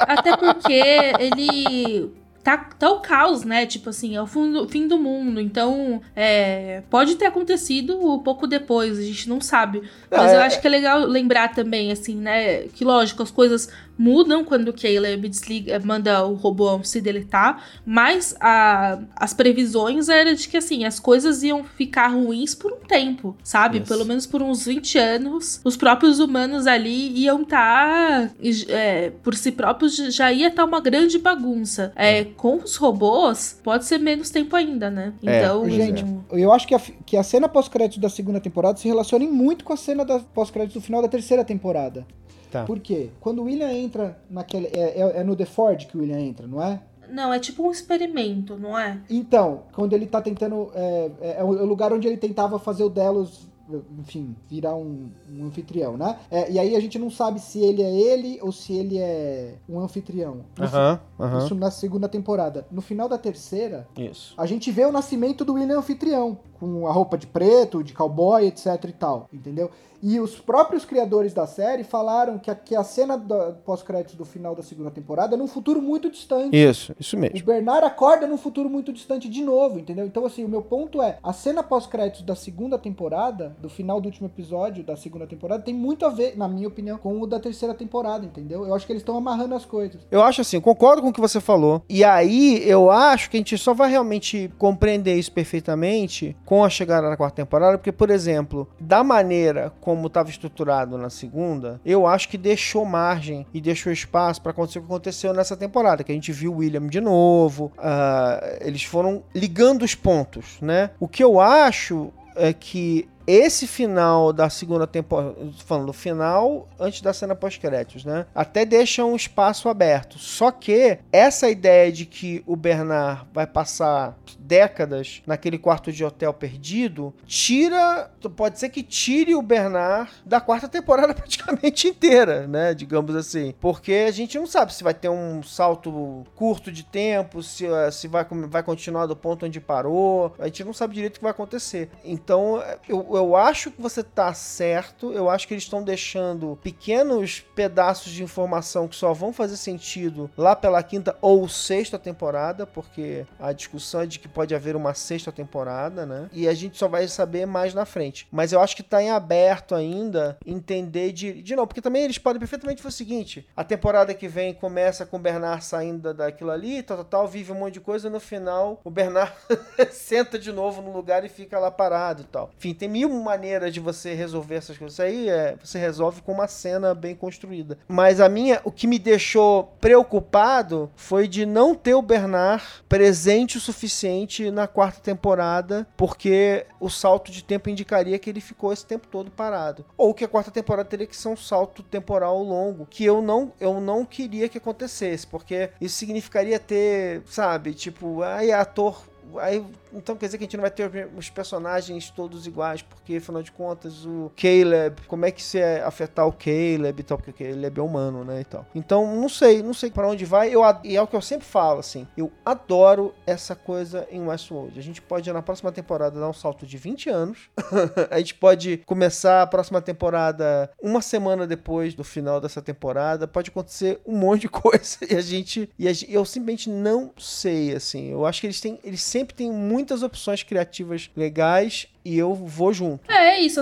até 0.00 0.36
porque 0.36 0.82
ele 1.20 2.12
tá, 2.42 2.56
tá 2.56 2.90
o 2.90 3.00
caos, 3.00 3.44
né? 3.44 3.66
Tipo 3.66 3.90
assim, 3.90 4.16
é 4.16 4.22
o 4.22 4.26
fim 4.26 4.88
do 4.88 4.98
mundo. 4.98 5.40
Então, 5.40 6.00
é, 6.14 6.82
pode 6.90 7.16
ter 7.16 7.26
acontecido 7.26 7.98
um 7.98 8.18
pouco 8.18 8.46
depois, 8.46 8.98
a 8.98 9.02
gente 9.02 9.28
não 9.28 9.40
sabe. 9.40 9.82
Mas 10.10 10.32
é, 10.32 10.36
eu 10.36 10.40
acho 10.40 10.60
que 10.60 10.66
é 10.66 10.70
legal 10.70 11.00
lembrar 11.00 11.54
também, 11.54 11.92
assim, 11.92 12.16
né? 12.16 12.64
Que 12.68 12.84
lógico, 12.84 13.22
as 13.22 13.30
coisas 13.30 13.70
mudam 14.00 14.42
quando 14.42 14.68
o 14.68 14.72
Caleb 14.72 15.28
desliga, 15.28 15.78
manda 15.84 16.24
o 16.24 16.32
robô 16.32 16.82
se 16.82 17.02
deletar, 17.02 17.62
mas 17.84 18.34
a, 18.40 18.98
as 19.14 19.34
previsões 19.34 20.08
eram 20.08 20.32
de 20.32 20.48
que 20.48 20.56
assim, 20.56 20.86
as 20.86 20.98
coisas 20.98 21.42
iam 21.42 21.62
ficar 21.62 22.08
ruins 22.08 22.54
por 22.54 22.72
um 22.72 22.78
tempo, 22.78 23.36
sabe? 23.44 23.78
Yes. 23.78 23.88
Pelo 23.88 24.06
menos 24.06 24.26
por 24.26 24.40
uns 24.40 24.64
20 24.64 24.96
anos. 24.96 25.60
Os 25.62 25.76
próprios 25.76 26.18
humanos 26.18 26.66
ali 26.66 27.12
iam 27.18 27.42
estar, 27.42 28.28
tá, 28.28 28.34
é, 28.68 29.10
por 29.22 29.34
si 29.34 29.52
próprios, 29.52 29.96
já 30.14 30.32
ia 30.32 30.48
estar 30.48 30.62
tá 30.62 30.68
uma 30.68 30.80
grande 30.80 31.18
bagunça. 31.18 31.92
É, 31.94 32.24
com 32.24 32.56
os 32.56 32.76
robôs, 32.76 33.60
pode 33.62 33.84
ser 33.84 33.98
menos 33.98 34.30
tempo 34.30 34.56
ainda, 34.56 34.90
né? 34.90 35.12
É, 35.22 35.42
então. 35.42 35.68
Gente, 35.68 36.06
eu 36.32 36.50
acho 36.50 36.66
que 36.66 36.74
a, 36.74 36.80
que 37.04 37.16
a 37.18 37.22
cena 37.22 37.50
pós-crédito 37.50 38.00
da 38.00 38.08
segunda 38.08 38.40
temporada 38.40 38.78
se 38.78 38.88
relaciona 38.88 39.26
muito 39.26 39.62
com 39.62 39.74
a 39.74 39.76
cena 39.76 40.06
da 40.06 40.20
pós-crédito 40.20 40.74
do 40.74 40.80
final 40.80 41.02
da 41.02 41.08
terceira 41.08 41.44
temporada. 41.44 42.06
Tá. 42.50 42.64
Por 42.64 42.80
quê? 42.80 43.10
Quando 43.20 43.40
o 43.40 43.44
William 43.44 43.70
entra 43.70 44.18
naquele. 44.28 44.66
É, 44.66 45.00
é, 45.00 45.20
é, 45.20 45.24
no 45.24 45.36
The 45.36 45.44
Ford 45.44 45.86
que 45.86 45.96
o 45.96 46.00
William 46.00 46.18
entra, 46.18 46.46
não 46.46 46.62
é? 46.62 46.80
Não, 47.08 47.32
é 47.32 47.38
tipo 47.38 47.66
um 47.66 47.70
experimento, 47.70 48.56
não 48.56 48.78
é? 48.78 49.00
Então, 49.08 49.62
quando 49.72 49.92
ele 49.92 50.06
tá 50.06 50.20
tentando. 50.20 50.70
É, 50.74 51.10
é, 51.20 51.36
é 51.40 51.44
o 51.44 51.64
lugar 51.64 51.92
onde 51.92 52.06
ele 52.06 52.16
tentava 52.16 52.58
fazer 52.58 52.84
o 52.84 52.88
Delos 52.88 53.50
enfim, 53.98 54.34
virar 54.48 54.74
um, 54.74 55.10
um 55.30 55.46
anfitrião, 55.46 55.96
né? 55.96 56.18
É, 56.30 56.50
e 56.50 56.58
aí 56.58 56.74
a 56.74 56.80
gente 56.80 56.98
não 56.98 57.10
sabe 57.10 57.38
se 57.38 57.60
ele 57.60 57.82
é 57.82 57.90
ele 57.90 58.38
ou 58.42 58.50
se 58.50 58.72
ele 58.72 58.98
é 58.98 59.54
um 59.68 59.78
anfitrião. 59.78 60.40
Isso, 60.60 60.76
uh 60.76 60.98
-huh. 61.18 61.44
isso 61.44 61.54
na 61.54 61.70
segunda 61.70 62.08
temporada. 62.08 62.66
No 62.70 62.80
final 62.80 63.08
da 63.08 63.18
terceira, 63.18 63.86
isso. 63.96 64.34
a 64.36 64.46
gente 64.46 64.70
vê 64.70 64.84
o 64.84 64.92
nascimento 64.92 65.44
do 65.44 65.54
William 65.54 65.78
anfitrião, 65.78 66.38
com 66.58 66.86
a 66.86 66.92
roupa 66.92 67.16
de 67.16 67.26
preto, 67.26 67.84
de 67.84 67.92
cowboy, 67.92 68.46
etc 68.46 68.84
e 68.88 68.92
tal, 68.92 69.28
entendeu? 69.32 69.70
E 70.02 70.18
os 70.18 70.38
próprios 70.38 70.84
criadores 70.84 71.34
da 71.34 71.46
série 71.46 71.84
falaram 71.84 72.38
que 72.38 72.50
a, 72.50 72.54
que 72.54 72.74
a 72.74 72.82
cena 72.82 73.18
pós-créditos 73.64 74.14
do 74.14 74.24
final 74.24 74.54
da 74.54 74.62
segunda 74.62 74.90
temporada 74.90 75.34
é 75.34 75.38
num 75.38 75.46
futuro 75.46 75.82
muito 75.82 76.10
distante. 76.10 76.56
Isso, 76.56 76.94
isso 76.98 77.16
mesmo. 77.16 77.38
O 77.38 77.44
Bernard 77.44 77.84
acorda 77.84 78.26
num 78.26 78.38
futuro 78.38 78.70
muito 78.70 78.92
distante 78.92 79.28
de 79.28 79.42
novo, 79.42 79.78
entendeu? 79.78 80.06
Então, 80.06 80.24
assim, 80.24 80.44
o 80.44 80.48
meu 80.48 80.62
ponto 80.62 81.02
é: 81.02 81.18
a 81.22 81.32
cena 81.32 81.62
pós-créditos 81.62 82.22
da 82.22 82.34
segunda 82.34 82.78
temporada, 82.78 83.56
do 83.60 83.68
final 83.68 84.00
do 84.00 84.06
último 84.06 84.26
episódio 84.26 84.82
da 84.82 84.96
segunda 84.96 85.26
temporada, 85.26 85.62
tem 85.62 85.74
muito 85.74 86.06
a 86.06 86.08
ver, 86.08 86.36
na 86.36 86.48
minha 86.48 86.68
opinião, 86.68 86.96
com 86.96 87.20
o 87.20 87.26
da 87.26 87.38
terceira 87.38 87.74
temporada, 87.74 88.24
entendeu? 88.24 88.66
Eu 88.66 88.74
acho 88.74 88.86
que 88.86 88.92
eles 88.92 89.02
estão 89.02 89.16
amarrando 89.16 89.54
as 89.54 89.64
coisas. 89.64 90.00
Eu 90.10 90.22
acho 90.22 90.40
assim, 90.40 90.60
concordo 90.60 91.02
com 91.02 91.08
o 91.08 91.12
que 91.12 91.20
você 91.20 91.40
falou. 91.40 91.82
E 91.88 92.02
aí, 92.04 92.62
eu 92.66 92.90
acho 92.90 93.28
que 93.28 93.36
a 93.36 93.40
gente 93.40 93.58
só 93.58 93.74
vai 93.74 93.90
realmente 93.90 94.50
compreender 94.58 95.14
isso 95.16 95.32
perfeitamente 95.32 96.36
com 96.44 96.64
a 96.64 96.70
chegada 96.70 97.10
da 97.10 97.16
quarta 97.16 97.36
temporada, 97.36 97.76
porque, 97.76 97.92
por 97.92 98.10
exemplo, 98.10 98.68
da 98.80 99.04
maneira 99.04 99.72
como 99.80 99.89
como 99.90 100.06
estava 100.06 100.30
estruturado 100.30 100.96
na 100.96 101.10
segunda, 101.10 101.80
eu 101.84 102.06
acho 102.06 102.28
que 102.28 102.38
deixou 102.38 102.84
margem 102.84 103.44
e 103.52 103.60
deixou 103.60 103.92
espaço 103.92 104.40
para 104.40 104.52
acontecer 104.52 104.78
o 104.78 104.82
que 104.82 104.88
aconteceu 104.88 105.34
nessa 105.34 105.56
temporada, 105.56 106.04
que 106.04 106.12
a 106.12 106.14
gente 106.14 106.30
viu 106.30 106.52
o 106.52 106.56
William 106.58 106.86
de 106.86 107.00
novo, 107.00 107.72
uh, 107.76 108.58
eles 108.60 108.84
foram 108.84 109.24
ligando 109.34 109.82
os 109.82 109.94
pontos, 109.94 110.58
né? 110.60 110.90
O 111.00 111.08
que 111.08 111.24
eu 111.24 111.40
acho 111.40 112.12
é 112.36 112.52
que 112.52 113.08
esse 113.30 113.66
final 113.66 114.32
da 114.32 114.50
segunda 114.50 114.86
temporada, 114.86 115.36
falando 115.64 115.92
final 115.92 116.68
antes 116.78 117.00
da 117.00 117.12
cena 117.12 117.34
pós-créditos, 117.34 118.04
né? 118.04 118.26
Até 118.34 118.64
deixa 118.64 119.04
um 119.04 119.14
espaço 119.14 119.68
aberto. 119.68 120.18
Só 120.18 120.50
que 120.50 120.98
essa 121.12 121.48
ideia 121.48 121.92
de 121.92 122.06
que 122.06 122.42
o 122.46 122.56
Bernard 122.56 123.26
vai 123.32 123.46
passar 123.46 124.16
décadas 124.38 125.22
naquele 125.26 125.58
quarto 125.58 125.92
de 125.92 126.04
hotel 126.04 126.32
perdido, 126.32 127.14
tira, 127.24 128.10
pode 128.36 128.58
ser 128.58 128.68
que 128.68 128.82
tire 128.82 129.34
o 129.34 129.42
Bernard 129.42 130.10
da 130.24 130.40
quarta 130.40 130.68
temporada 130.68 131.14
praticamente 131.14 131.86
inteira, 131.86 132.46
né? 132.46 132.74
Digamos 132.74 133.14
assim, 133.14 133.54
porque 133.60 134.06
a 134.08 134.10
gente 134.10 134.38
não 134.38 134.46
sabe 134.46 134.74
se 134.74 134.82
vai 134.82 134.94
ter 134.94 135.08
um 135.08 135.42
salto 135.42 136.24
curto 136.34 136.72
de 136.72 136.82
tempo, 136.82 137.42
se, 137.42 137.66
se 137.92 138.08
vai, 138.08 138.26
vai 138.48 138.62
continuar 138.62 139.06
do 139.06 139.14
ponto 139.14 139.46
onde 139.46 139.60
parou, 139.60 140.34
a 140.38 140.46
gente 140.46 140.64
não 140.64 140.72
sabe 140.72 140.94
direito 140.94 141.16
o 141.16 141.18
que 141.18 141.24
vai 141.24 141.30
acontecer. 141.30 141.88
Então, 142.04 142.62
eu, 142.88 143.06
eu 143.12 143.19
acho 143.36 143.70
que 143.70 143.80
você 143.80 144.02
tá 144.02 144.32
certo, 144.34 145.12
eu 145.12 145.28
acho 145.28 145.46
que 145.46 145.54
eles 145.54 145.64
estão 145.64 145.82
deixando 145.82 146.58
pequenos 146.62 147.44
pedaços 147.54 148.12
de 148.12 148.22
informação 148.22 148.88
que 148.88 148.96
só 148.96 149.12
vão 149.12 149.32
fazer 149.32 149.56
sentido 149.56 150.30
lá 150.36 150.54
pela 150.54 150.82
quinta 150.82 151.16
ou 151.20 151.48
sexta 151.48 151.98
temporada, 151.98 152.66
porque 152.66 153.26
a 153.38 153.52
discussão 153.52 154.02
é 154.02 154.06
de 154.06 154.18
que 154.18 154.28
pode 154.28 154.54
haver 154.54 154.76
uma 154.76 154.94
sexta 154.94 155.32
temporada, 155.32 156.06
né? 156.06 156.28
E 156.32 156.48
a 156.48 156.54
gente 156.54 156.78
só 156.78 156.88
vai 156.88 157.06
saber 157.08 157.46
mais 157.46 157.74
na 157.74 157.84
frente. 157.84 158.26
Mas 158.30 158.52
eu 158.52 158.60
acho 158.60 158.76
que 158.76 158.82
tá 158.82 159.02
em 159.02 159.10
aberto 159.10 159.74
ainda 159.74 160.38
entender 160.44 161.12
de. 161.12 161.42
De 161.42 161.56
novo, 161.56 161.68
porque 161.68 161.80
também 161.80 162.04
eles 162.04 162.18
podem 162.18 162.38
perfeitamente 162.38 162.82
fazer 162.82 162.94
o 162.94 162.96
seguinte: 162.96 163.46
a 163.56 163.64
temporada 163.64 164.14
que 164.14 164.28
vem 164.28 164.54
começa 164.54 165.06
com 165.06 165.16
o 165.16 165.20
Bernard 165.20 165.64
saindo 165.64 166.12
daquilo 166.14 166.50
ali, 166.50 166.82
tal, 166.82 166.98
tal, 166.98 167.06
tal, 167.06 167.28
vive 167.28 167.52
um 167.52 167.56
monte 167.56 167.74
de 167.74 167.80
coisa, 167.80 168.08
e 168.08 168.10
no 168.10 168.20
final 168.20 168.80
o 168.84 168.90
Bernard 168.90 169.32
senta 169.90 170.38
de 170.38 170.52
novo 170.52 170.82
no 170.82 170.92
lugar 170.92 171.24
e 171.24 171.28
fica 171.28 171.58
lá 171.58 171.70
parado 171.70 172.22
e 172.22 172.26
tal. 172.26 172.50
Enfim, 172.56 172.74
tem 172.74 172.88
maneiras 173.08 173.72
de 173.72 173.80
você 173.80 174.14
resolver 174.14 174.56
essas 174.56 174.76
coisas. 174.76 174.94
Isso 174.94 175.02
aí 175.02 175.28
é, 175.28 175.56
você 175.62 175.78
resolve 175.78 176.20
com 176.22 176.32
uma 176.32 176.48
cena 176.48 176.94
bem 176.94 177.14
construída. 177.14 177.78
Mas 177.88 178.20
a 178.20 178.28
minha, 178.28 178.60
o 178.64 178.70
que 178.70 178.86
me 178.86 178.98
deixou 178.98 179.74
preocupado 179.80 180.90
foi 180.94 181.26
de 181.26 181.46
não 181.46 181.74
ter 181.74 181.94
o 181.94 182.02
Bernard 182.02 182.64
presente 182.88 183.56
o 183.56 183.60
suficiente 183.60 184.50
na 184.50 184.66
quarta 184.66 185.00
temporada, 185.00 185.86
porque 185.96 186.66
o 186.78 186.88
salto 186.88 187.30
de 187.30 187.42
tempo 187.42 187.70
indicaria 187.70 188.18
que 188.18 188.30
ele 188.30 188.40
ficou 188.40 188.72
esse 188.72 188.84
tempo 188.84 189.06
todo 189.06 189.30
parado. 189.30 189.84
Ou 189.96 190.12
que 190.12 190.24
a 190.24 190.28
quarta 190.28 190.50
temporada 190.50 190.88
teria 190.88 191.06
que 191.06 191.16
ser 191.16 191.28
um 191.28 191.36
salto 191.36 191.82
temporal 191.82 192.42
longo, 192.42 192.86
que 192.86 193.04
eu 193.04 193.22
não, 193.22 193.52
eu 193.60 193.80
não 193.80 194.04
queria 194.04 194.48
que 194.48 194.58
acontecesse, 194.58 195.26
porque 195.26 195.70
isso 195.80 195.96
significaria 195.96 196.58
ter, 196.58 197.22
sabe, 197.26 197.74
tipo, 197.74 198.22
aí 198.22 198.52
ator 198.52 199.10
aí 199.38 199.64
então 199.92 200.16
quer 200.16 200.26
dizer 200.26 200.38
que 200.38 200.44
a 200.44 200.46
gente 200.46 200.56
não 200.56 200.62
vai 200.62 200.70
ter 200.70 201.08
os 201.16 201.30
personagens 201.30 202.10
todos 202.10 202.46
iguais, 202.46 202.82
porque 202.82 203.16
afinal 203.16 203.42
de 203.42 203.52
contas 203.52 204.04
o 204.04 204.30
Caleb, 204.36 205.02
como 205.06 205.24
é 205.24 205.30
que 205.30 205.42
se 205.42 205.58
é 205.58 205.82
afetar 205.82 206.26
o 206.26 206.32
Caleb 206.32 207.00
e 207.00 207.02
tal, 207.02 207.18
porque 207.18 207.30
o 207.30 207.34
Caleb 207.34 207.78
é 207.78 207.82
humano, 207.82 208.24
né, 208.24 208.40
e 208.40 208.44
tal. 208.44 208.66
Então, 208.74 209.16
não 209.16 209.28
sei, 209.28 209.62
não 209.62 209.74
sei 209.74 209.90
para 209.90 210.08
onde 210.08 210.24
vai. 210.24 210.54
Eu 210.54 210.62
e 210.84 210.96
é 210.96 211.02
o 211.02 211.06
que 211.06 211.16
eu 211.16 211.22
sempre 211.22 211.46
falo 211.46 211.80
assim, 211.80 212.06
eu 212.16 212.30
adoro 212.44 213.14
essa 213.26 213.54
coisa 213.54 214.06
em 214.10 214.20
Westworld. 214.26 214.78
A 214.78 214.82
gente 214.82 215.02
pode 215.02 215.32
na 215.32 215.42
próxima 215.42 215.72
temporada 215.72 216.20
dar 216.20 216.28
um 216.28 216.32
salto 216.32 216.66
de 216.66 216.76
20 216.76 217.08
anos. 217.08 217.50
a 218.10 218.18
gente 218.18 218.34
pode 218.34 218.78
começar 218.86 219.42
a 219.42 219.46
próxima 219.46 219.80
temporada 219.80 220.70
uma 220.80 221.02
semana 221.02 221.46
depois 221.46 221.94
do 221.94 222.04
final 222.04 222.40
dessa 222.40 222.62
temporada. 222.62 223.26
Pode 223.26 223.50
acontecer 223.50 224.00
um 224.06 224.16
monte 224.16 224.42
de 224.42 224.48
coisa 224.50 224.98
e 225.08 225.14
a 225.14 225.20
gente 225.20 225.70
e 225.78 225.88
a, 225.88 225.92
eu 226.08 226.24
simplesmente 226.24 226.68
não 226.68 227.12
sei 227.18 227.74
assim. 227.74 228.10
Eu 228.10 228.26
acho 228.26 228.40
que 228.40 228.46
eles 228.46 228.60
têm 228.60 228.78
eles 228.84 229.02
sempre 229.02 229.34
têm 229.34 229.50
muito 229.50 229.79
muitas 229.80 230.02
opções 230.02 230.42
criativas 230.42 231.10
legais 231.16 231.86
e 232.04 232.16
eu 232.16 232.34
vou 232.34 232.72
junto. 232.72 233.10
É, 233.10 233.36
é 233.36 233.40
isso. 233.40 233.60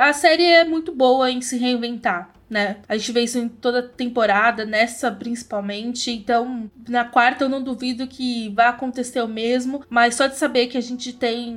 A 0.00 0.12
série 0.12 0.44
é 0.44 0.64
muito 0.64 0.92
boa 0.92 1.30
em 1.30 1.40
se 1.40 1.58
reinventar. 1.58 2.32
Né? 2.48 2.78
A 2.88 2.96
gente 2.96 3.12
vê 3.12 3.20
isso 3.22 3.38
em 3.38 3.48
toda 3.48 3.80
temporada, 3.80 4.64
nessa 4.64 5.08
principalmente. 5.08 6.10
Então, 6.10 6.68
na 6.88 7.04
quarta 7.04 7.44
eu 7.44 7.48
não 7.48 7.62
duvido 7.62 8.08
que 8.08 8.48
vai 8.48 8.66
acontecer 8.66 9.22
o 9.22 9.28
mesmo, 9.28 9.84
mas 9.88 10.16
só 10.16 10.26
de 10.26 10.36
saber 10.36 10.66
que 10.66 10.76
a 10.76 10.80
gente 10.80 11.12
tem, 11.12 11.52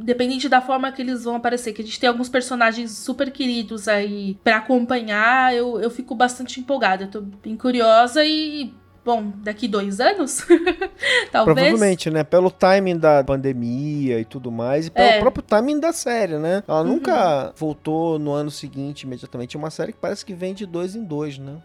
independente 0.00 0.48
da 0.48 0.62
forma 0.62 0.90
que 0.92 1.02
eles 1.02 1.24
vão 1.24 1.36
aparecer, 1.36 1.74
que 1.74 1.82
a 1.82 1.84
gente 1.84 2.00
tem 2.00 2.08
alguns 2.08 2.30
personagens 2.30 2.90
super 2.92 3.30
queridos 3.30 3.86
aí 3.86 4.38
para 4.42 4.56
acompanhar, 4.56 5.54
eu, 5.54 5.78
eu 5.78 5.90
fico 5.90 6.14
bastante 6.14 6.58
empolgada. 6.58 7.04
Eu 7.04 7.10
tô 7.10 7.20
bem 7.20 7.54
curiosa 7.54 8.24
e 8.24 8.72
bom, 9.04 9.32
daqui 9.36 9.66
dois 9.68 10.00
anos? 10.00 10.46
Talvez. 11.30 11.56
Provavelmente, 11.56 12.10
né? 12.10 12.24
Pelo 12.24 12.50
timing 12.50 12.98
da 12.98 13.24
pandemia 13.24 14.20
e 14.20 14.24
tudo 14.24 14.50
mais, 14.50 14.86
e 14.86 14.90
pelo 14.90 15.08
é. 15.08 15.20
próprio 15.20 15.42
timing 15.42 15.80
da 15.80 15.92
série, 15.92 16.38
né? 16.38 16.62
Ela 16.66 16.82
uhum. 16.82 16.88
nunca 16.88 17.52
voltou 17.56 18.18
no 18.18 18.32
ano 18.32 18.50
seguinte 18.50 19.02
imediatamente. 19.02 19.56
É 19.56 19.58
uma 19.58 19.70
série 19.70 19.92
que 19.92 19.98
parece 19.98 20.24
que 20.24 20.34
vem 20.34 20.54
de 20.54 20.66
dois 20.66 20.94
em 20.94 21.04
dois, 21.04 21.38
né? 21.38 21.56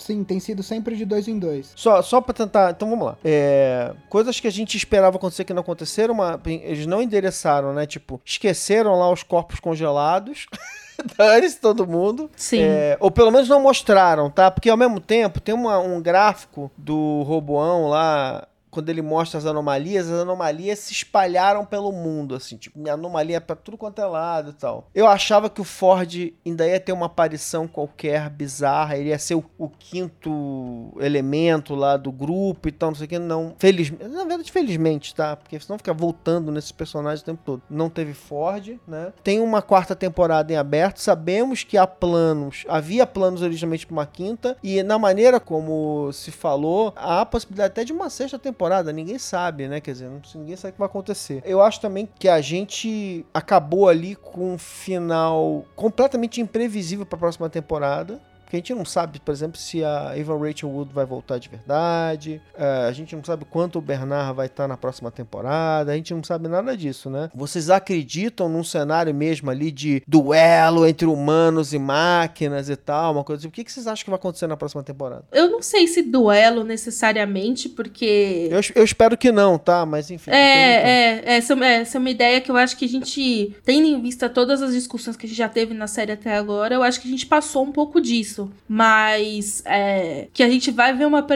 Sim, 0.00 0.24
tem 0.24 0.40
sido 0.40 0.62
sempre 0.62 0.96
de 0.96 1.04
dois 1.04 1.28
em 1.28 1.38
dois. 1.38 1.72
Só, 1.76 2.00
só 2.00 2.20
pra 2.22 2.32
tentar. 2.32 2.70
Então 2.70 2.88
vamos 2.88 3.04
lá. 3.04 3.18
É, 3.22 3.92
coisas 4.08 4.40
que 4.40 4.48
a 4.48 4.50
gente 4.50 4.76
esperava 4.76 5.16
acontecer 5.16 5.44
que 5.44 5.52
não 5.52 5.60
aconteceram, 5.60 6.14
uma, 6.14 6.40
eles 6.46 6.86
não 6.86 7.02
endereçaram, 7.02 7.74
né? 7.74 7.86
Tipo, 7.86 8.20
esqueceram 8.24 8.98
lá 8.98 9.10
os 9.12 9.22
corpos 9.22 9.60
congelados. 9.60 10.46
Dane-se 11.16 11.60
todo 11.60 11.86
mundo. 11.86 12.30
Sim. 12.36 12.62
É, 12.62 12.96
ou 13.00 13.10
pelo 13.10 13.30
menos 13.30 13.48
não 13.48 13.60
mostraram, 13.60 14.30
tá? 14.30 14.50
Porque 14.50 14.70
ao 14.70 14.76
mesmo 14.76 15.00
tempo 15.00 15.40
tem 15.40 15.54
uma, 15.54 15.78
um 15.78 16.00
gráfico 16.00 16.70
do 16.76 17.22
Roboão 17.22 17.88
lá 17.88 18.46
quando 18.70 18.88
ele 18.88 19.02
mostra 19.02 19.38
as 19.38 19.46
anomalias, 19.46 20.08
as 20.08 20.20
anomalias 20.20 20.78
se 20.78 20.92
espalharam 20.92 21.64
pelo 21.64 21.92
mundo, 21.92 22.34
assim, 22.34 22.56
tipo, 22.56 22.88
anomalia 22.88 23.40
pra 23.40 23.56
tudo 23.56 23.76
quanto 23.76 24.00
é 24.00 24.06
lado 24.06 24.50
e 24.50 24.54
tal. 24.54 24.88
Eu 24.94 25.06
achava 25.06 25.50
que 25.50 25.60
o 25.60 25.64
Ford 25.64 26.32
ainda 26.46 26.66
ia 26.66 26.78
ter 26.78 26.92
uma 26.92 27.06
aparição 27.06 27.66
qualquer 27.66 28.30
bizarra, 28.30 28.96
ele 28.96 29.10
ia 29.10 29.18
ser 29.18 29.34
o, 29.34 29.44
o 29.58 29.68
quinto 29.68 30.92
elemento 31.00 31.74
lá 31.74 31.96
do 31.96 32.12
grupo 32.12 32.68
e 32.68 32.72
tal, 32.72 32.90
não 32.90 32.96
sei 32.96 33.06
o 33.06 33.08
que, 33.08 33.18
não. 33.18 33.54
Felizmente, 33.58 34.04
na 34.08 34.24
verdade, 34.24 34.52
felizmente, 34.52 35.14
tá? 35.14 35.36
Porque 35.36 35.58
senão 35.58 35.78
fica 35.78 35.92
voltando 35.92 36.52
nesses 36.52 36.72
personagens 36.72 37.22
o 37.22 37.24
tempo 37.24 37.42
todo. 37.44 37.62
Não 37.68 37.90
teve 37.90 38.14
Ford, 38.14 38.78
né? 38.86 39.12
Tem 39.22 39.40
uma 39.40 39.62
quarta 39.62 39.96
temporada 39.96 40.52
em 40.52 40.56
aberto, 40.56 40.98
sabemos 40.98 41.64
que 41.64 41.76
há 41.76 41.86
planos, 41.86 42.64
havia 42.68 43.06
planos 43.06 43.42
originalmente 43.42 43.86
pra 43.86 43.92
uma 43.92 44.06
quinta, 44.06 44.56
e 44.62 44.82
na 44.82 44.98
maneira 44.98 45.40
como 45.40 46.12
se 46.12 46.30
falou, 46.30 46.92
há 46.96 47.22
a 47.22 47.26
possibilidade 47.26 47.72
até 47.72 47.84
de 47.84 47.92
uma 47.92 48.08
sexta 48.08 48.38
temporada 48.38 48.59
temporada, 48.60 48.92
ninguém 48.92 49.18
sabe, 49.18 49.66
né? 49.66 49.80
Quer 49.80 49.92
dizer, 49.92 50.10
ninguém 50.34 50.54
sabe 50.54 50.70
o 50.70 50.72
que 50.74 50.78
vai 50.78 50.86
acontecer. 50.86 51.42
Eu 51.46 51.62
acho 51.62 51.80
também 51.80 52.06
que 52.18 52.28
a 52.28 52.42
gente 52.42 53.24
acabou 53.32 53.88
ali 53.88 54.14
com 54.14 54.52
um 54.52 54.58
final 54.58 55.64
completamente 55.74 56.42
imprevisível 56.42 57.06
para 57.06 57.16
a 57.16 57.20
próxima 57.20 57.48
temporada. 57.48 58.20
Porque 58.50 58.56
a 58.56 58.58
gente 58.58 58.74
não 58.74 58.84
sabe, 58.84 59.20
por 59.20 59.30
exemplo, 59.30 59.56
se 59.56 59.84
a 59.84 60.18
Evan 60.18 60.36
Rachel 60.36 60.68
Wood 60.68 60.92
vai 60.92 61.06
voltar 61.06 61.38
de 61.38 61.48
verdade. 61.48 62.42
Uh, 62.58 62.88
a 62.88 62.90
gente 62.90 63.14
não 63.14 63.22
sabe 63.22 63.44
quanto 63.44 63.78
o 63.78 63.80
Bernard 63.80 64.34
vai 64.34 64.46
estar 64.46 64.66
na 64.66 64.76
próxima 64.76 65.08
temporada. 65.08 65.92
A 65.92 65.94
gente 65.94 66.12
não 66.12 66.24
sabe 66.24 66.48
nada 66.48 66.76
disso, 66.76 67.08
né? 67.08 67.30
Vocês 67.32 67.70
acreditam 67.70 68.48
num 68.48 68.64
cenário 68.64 69.14
mesmo 69.14 69.52
ali 69.52 69.70
de 69.70 70.02
duelo 70.04 70.84
entre 70.84 71.06
humanos 71.06 71.72
e 71.72 71.78
máquinas 71.78 72.68
e 72.68 72.74
tal? 72.74 73.12
Uma 73.12 73.22
coisa 73.22 73.38
assim. 73.38 73.46
O 73.46 73.52
que, 73.52 73.62
que 73.62 73.70
vocês 73.70 73.86
acham 73.86 74.02
que 74.02 74.10
vai 74.10 74.18
acontecer 74.18 74.48
na 74.48 74.56
próxima 74.56 74.82
temporada? 74.82 75.22
Eu 75.30 75.48
não 75.48 75.62
sei 75.62 75.86
se 75.86 76.02
duelo 76.02 76.64
necessariamente, 76.64 77.68
porque. 77.68 78.48
Eu, 78.50 78.60
eu 78.74 78.82
espero 78.82 79.16
que 79.16 79.30
não, 79.30 79.58
tá? 79.58 79.86
Mas 79.86 80.10
enfim. 80.10 80.28
É, 80.28 81.20
é, 81.20 81.36
essa, 81.36 81.54
essa 81.64 81.98
é 81.98 82.00
uma 82.00 82.10
ideia 82.10 82.40
que 82.40 82.50
eu 82.50 82.56
acho 82.56 82.76
que 82.76 82.84
a 82.84 82.88
gente, 82.88 83.54
tendo 83.64 83.86
em 83.86 84.02
vista 84.02 84.28
todas 84.28 84.60
as 84.60 84.72
discussões 84.74 85.16
que 85.16 85.26
a 85.26 85.28
gente 85.28 85.38
já 85.38 85.48
teve 85.48 85.72
na 85.72 85.86
série 85.86 86.10
até 86.10 86.36
agora, 86.36 86.74
eu 86.74 86.82
acho 86.82 87.00
que 87.00 87.06
a 87.06 87.10
gente 87.12 87.26
passou 87.26 87.62
um 87.62 87.70
pouco 87.70 88.00
disso 88.00 88.39
isso, 88.40 88.50
mas 88.68 89.62
é, 89.66 90.28
que 90.32 90.42
a 90.42 90.48
gente 90.48 90.70
vai 90.70 90.94
ver 90.94 91.06
uma. 91.06 91.26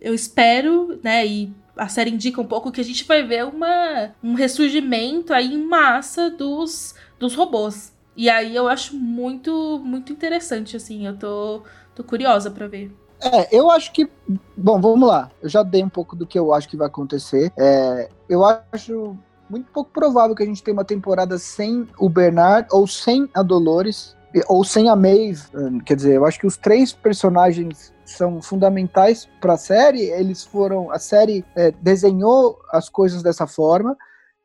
Eu 0.00 0.14
espero, 0.14 0.98
né? 1.02 1.26
E 1.26 1.52
a 1.76 1.88
série 1.88 2.10
indica 2.10 2.40
um 2.40 2.46
pouco 2.46 2.72
que 2.72 2.80
a 2.80 2.84
gente 2.84 3.04
vai 3.04 3.22
ver 3.22 3.44
uma, 3.44 4.10
um 4.22 4.34
ressurgimento 4.34 5.32
aí 5.32 5.54
em 5.54 5.62
massa 5.62 6.30
dos, 6.30 6.94
dos 7.18 7.34
robôs. 7.34 7.92
E 8.16 8.30
aí 8.30 8.56
eu 8.56 8.66
acho 8.66 8.96
muito, 8.96 9.80
muito 9.84 10.12
interessante, 10.12 10.76
assim. 10.76 11.06
Eu 11.06 11.16
tô, 11.16 11.62
tô 11.94 12.02
curiosa 12.02 12.50
para 12.50 12.66
ver. 12.66 12.90
É, 13.20 13.54
eu 13.56 13.70
acho 13.70 13.92
que. 13.92 14.08
Bom, 14.56 14.80
vamos 14.80 15.08
lá. 15.08 15.30
Eu 15.42 15.48
já 15.48 15.62
dei 15.62 15.82
um 15.82 15.88
pouco 15.88 16.16
do 16.16 16.26
que 16.26 16.38
eu 16.38 16.52
acho 16.52 16.68
que 16.68 16.76
vai 16.76 16.86
acontecer. 16.86 17.52
É, 17.58 18.08
eu 18.28 18.44
acho 18.44 19.16
muito 19.48 19.70
pouco 19.70 19.90
provável 19.92 20.34
que 20.34 20.42
a 20.42 20.46
gente 20.46 20.62
tenha 20.62 20.74
uma 20.74 20.84
temporada 20.84 21.38
sem 21.38 21.86
o 21.98 22.08
Bernard 22.08 22.68
ou 22.72 22.86
sem 22.86 23.28
a 23.32 23.42
Dolores 23.42 24.15
ou 24.48 24.64
sem 24.64 24.88
a 24.88 24.96
Maeve. 24.96 25.42
Hum, 25.54 25.80
quer 25.80 25.96
dizer, 25.96 26.14
eu 26.14 26.24
acho 26.24 26.38
que 26.38 26.46
os 26.46 26.56
três 26.56 26.92
personagens 26.92 27.92
são 28.04 28.40
fundamentais 28.40 29.28
para 29.40 29.54
a 29.54 29.58
série. 29.58 30.02
Eles 30.02 30.44
foram. 30.44 30.90
A 30.90 30.98
série 30.98 31.44
é, 31.54 31.70
desenhou 31.70 32.58
as 32.70 32.88
coisas 32.88 33.22
dessa 33.22 33.46
forma. 33.46 33.96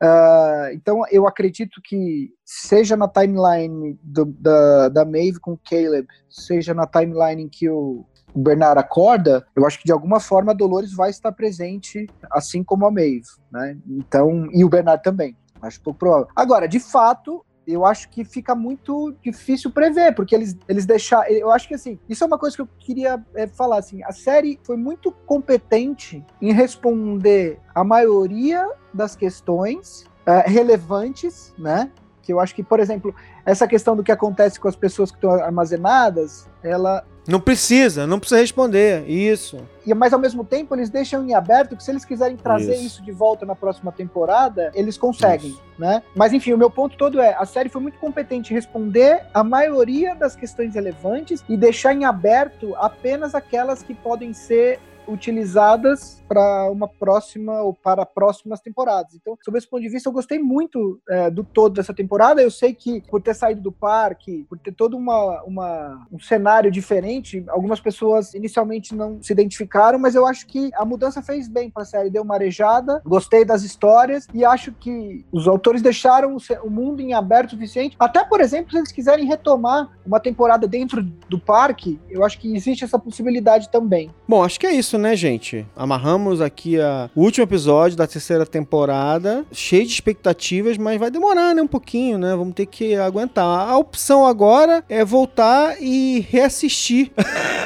Uh, 0.04 0.74
então 0.74 1.04
eu 1.12 1.28
acredito 1.28 1.80
que 1.84 2.34
seja 2.44 2.98
na 2.98 3.08
timeline 3.08 4.00
do, 4.02 4.26
da, 4.26 4.90
da 4.90 5.06
Maeve 5.06 5.40
com 5.40 5.52
o 5.54 5.60
Caleb, 5.64 6.08
seja 6.28 6.74
na 6.74 6.88
timeline 6.88 7.44
em 7.44 7.48
que 7.48 7.70
o, 7.70 8.04
Bernard 8.36 8.80
acorda, 8.80 9.46
eu 9.56 9.66
acho 9.66 9.78
que 9.78 9.86
de 9.86 9.92
alguma 9.92 10.20
forma 10.20 10.52
a 10.52 10.56
Dolores 10.56 10.94
vai 10.94 11.10
estar 11.10 11.32
presente, 11.32 12.08
assim 12.32 12.64
como 12.64 12.86
a 12.86 12.92
Maeve, 12.92 13.24
né? 13.52 13.78
Então, 13.88 14.48
e 14.52 14.64
o 14.64 14.70
Bernard 14.70 15.04
também. 15.04 15.36
Acho 15.62 15.82
pouco 15.82 16.00
provável. 16.00 16.28
Agora, 16.36 16.68
de 16.68 16.80
fato, 16.80 17.46
eu 17.68 17.86
acho 17.86 18.10
que 18.10 18.24
fica 18.24 18.56
muito 18.56 19.14
difícil 19.24 19.72
prever, 19.72 20.14
porque 20.16 20.36
eles, 20.36 20.58
eles 20.68 20.86
deixaram. 20.86 21.30
Eu 21.30 21.52
acho 21.52 21.68
que 21.68 21.76
assim, 21.76 22.00
isso 22.10 22.24
é 22.24 22.28
uma 22.28 22.38
coisa 22.38 22.56
que 22.56 22.62
eu 22.62 22.70
queria 22.80 23.24
é, 23.36 23.48
falar 23.48 23.78
assim. 23.78 24.04
A 24.04 24.12
série 24.12 24.60
foi 24.64 24.78
muito 24.78 25.12
competente 25.12 26.26
em 26.42 26.52
responder 26.52 27.60
a 27.74 27.84
maioria 27.84 28.68
das 28.94 29.16
questões 29.16 30.06
é, 30.26 30.50
relevantes, 30.50 31.54
né? 31.58 31.92
Que 32.22 32.32
eu 32.32 32.40
acho 32.40 32.54
que, 32.54 32.64
por 32.64 32.80
exemplo, 32.80 33.14
essa 33.46 33.68
questão 33.68 33.96
do 33.96 34.04
que 34.04 34.12
acontece 34.12 34.60
com 34.60 34.68
as 34.68 34.76
pessoas 34.76 35.12
que 35.12 35.18
estão 35.18 35.32
armazenadas, 35.32 36.48
ela 36.64 37.04
não 37.28 37.40
precisa, 37.40 38.08
não 38.08 38.20
precisa 38.20 38.42
responder. 38.42 39.08
Isso. 39.08 39.58
E, 39.86 39.94
mas 39.94 40.12
ao 40.12 40.20
mesmo 40.20 40.44
tempo 40.44 40.76
eles 40.76 40.90
deixam 40.90 41.24
em 41.24 41.34
aberto 41.34 41.76
que 41.76 41.84
se 41.84 41.92
eles 41.92 42.04
quiserem 42.04 42.36
trazer 42.36 42.74
isso, 42.76 42.86
isso 42.86 43.04
de 43.04 43.12
volta 43.12 43.46
na 43.46 43.56
próxima 43.56 43.92
temporada, 43.92 44.72
eles 44.74 44.98
conseguem, 44.98 45.52
isso. 45.52 45.62
né? 45.78 46.02
Mas 46.16 46.34
enfim, 46.34 46.54
o 46.54 46.58
meu 46.58 46.70
ponto 46.70 46.98
todo 46.98 47.22
é, 47.22 47.36
a 47.36 47.46
série 47.46 47.70
foi 47.70 47.82
muito 47.82 48.00
competente 48.00 48.52
em 48.52 48.56
responder 48.56 49.24
a 49.34 49.44
maioria 49.44 50.16
das 50.16 50.36
questões 50.36 50.74
relevantes 50.74 51.44
e 51.48 51.56
deixar 51.56 51.94
em 51.94 52.06
aberto 52.06 52.76
apenas 52.76 53.36
aquelas 53.36 53.84
que 53.84 53.94
podem 53.94 54.34
ser 54.34 54.80
utilizadas 55.08 56.24
para 56.28 56.70
uma 56.72 56.88
próxima 56.88 57.62
ou 57.62 57.74
para 57.74 58.06
próximas 58.06 58.62
temporadas. 58.62 59.14
Então, 59.16 59.38
sob 59.44 59.58
esse 59.58 59.68
ponto 59.68 59.82
de 59.82 59.90
vista, 59.90 60.10
eu 60.10 60.14
gostei 60.14 60.40
muito 60.40 61.00
é, 61.10 61.30
do 61.30 61.44
todo 61.44 61.74
dessa 61.74 61.94
temporada. 61.94 62.42
Eu 62.42 62.52
sei 62.52 62.74
que 62.74 63.02
por 63.02 63.22
ter 63.22 63.34
saído 63.34 63.62
do 63.62 63.72
parque, 63.72 64.46
por 64.50 64.58
ter 64.58 64.72
todo 64.72 64.96
uma, 64.96 65.44
uma, 65.44 66.08
um 66.12 66.20
cenário 66.20 66.72
diferente, 66.72 67.44
algumas 67.50 67.80
pessoas 67.80 68.34
inicialmente 68.34 68.96
não 68.96 69.22
se 69.22 69.34
identificaram, 69.34 70.00
mas 70.00 70.16
eu 70.16 70.26
acho 70.26 70.48
que 70.48 70.72
a 70.74 70.86
mudança 70.86 71.22
fez 71.22 71.48
bem 71.48 71.70
para 71.70 71.84
a 71.84 71.86
série, 71.86 72.10
deu 72.10 72.24
uma 72.24 72.36
arejada. 72.36 73.02
Gostei 73.06 73.44
das 73.44 73.64
histórias 73.64 74.28
e 74.34 74.46
acho 74.46 74.72
que 74.72 75.26
os 75.32 75.48
autores 75.48 75.82
deixaram 75.82 76.38
o 76.64 76.70
mundo 76.70 77.02
em 77.02 77.14
aberto 77.14 77.42
o 77.48 77.50
suficiente. 77.52 77.96
Até, 78.00 78.24
por 78.24 78.42
exemplo, 78.42 78.72
se 78.72 78.78
eles 78.78 78.92
quiserem 78.92 79.26
retomar 79.26 79.90
uma 80.06 80.20
temporada 80.20 80.68
dentro 80.68 81.04
do 81.04 81.40
parque, 81.40 82.00
eu 82.10 82.24
acho 82.24 82.40
que 82.40 82.56
existe 82.56 82.84
essa 82.84 82.98
possibilidade 82.98 83.70
também. 83.70 84.10
Bom, 84.28 84.44
acho 84.44 84.60
que 84.60 84.68
é 84.68 84.74
isso, 84.74 84.98
né, 84.98 85.01
gente? 85.16 85.66
Amarramos 85.76 86.42
aqui 86.42 86.80
a, 86.80 87.10
o 87.16 87.22
último 87.22 87.44
episódio 87.44 87.98
da 87.98 88.08
terceira 88.08 88.46
temporada, 88.46 89.46
cheio 89.52 89.86
de 89.86 89.92
expectativas, 89.92 90.78
mas 90.78 91.00
vai 91.00 91.12
demorar, 91.12 91.56
né, 91.56 91.62
um 91.62 91.68
pouquinho, 91.68 92.18
né? 92.18 92.36
Vamos 92.36 92.54
ter 92.54 92.66
que 92.66 92.96
aguentar. 92.96 93.70
A 93.70 93.78
opção 93.78 94.26
agora 94.26 94.84
é 94.88 95.04
voltar 95.04 95.82
e 95.82 96.26
reassistir 96.30 97.12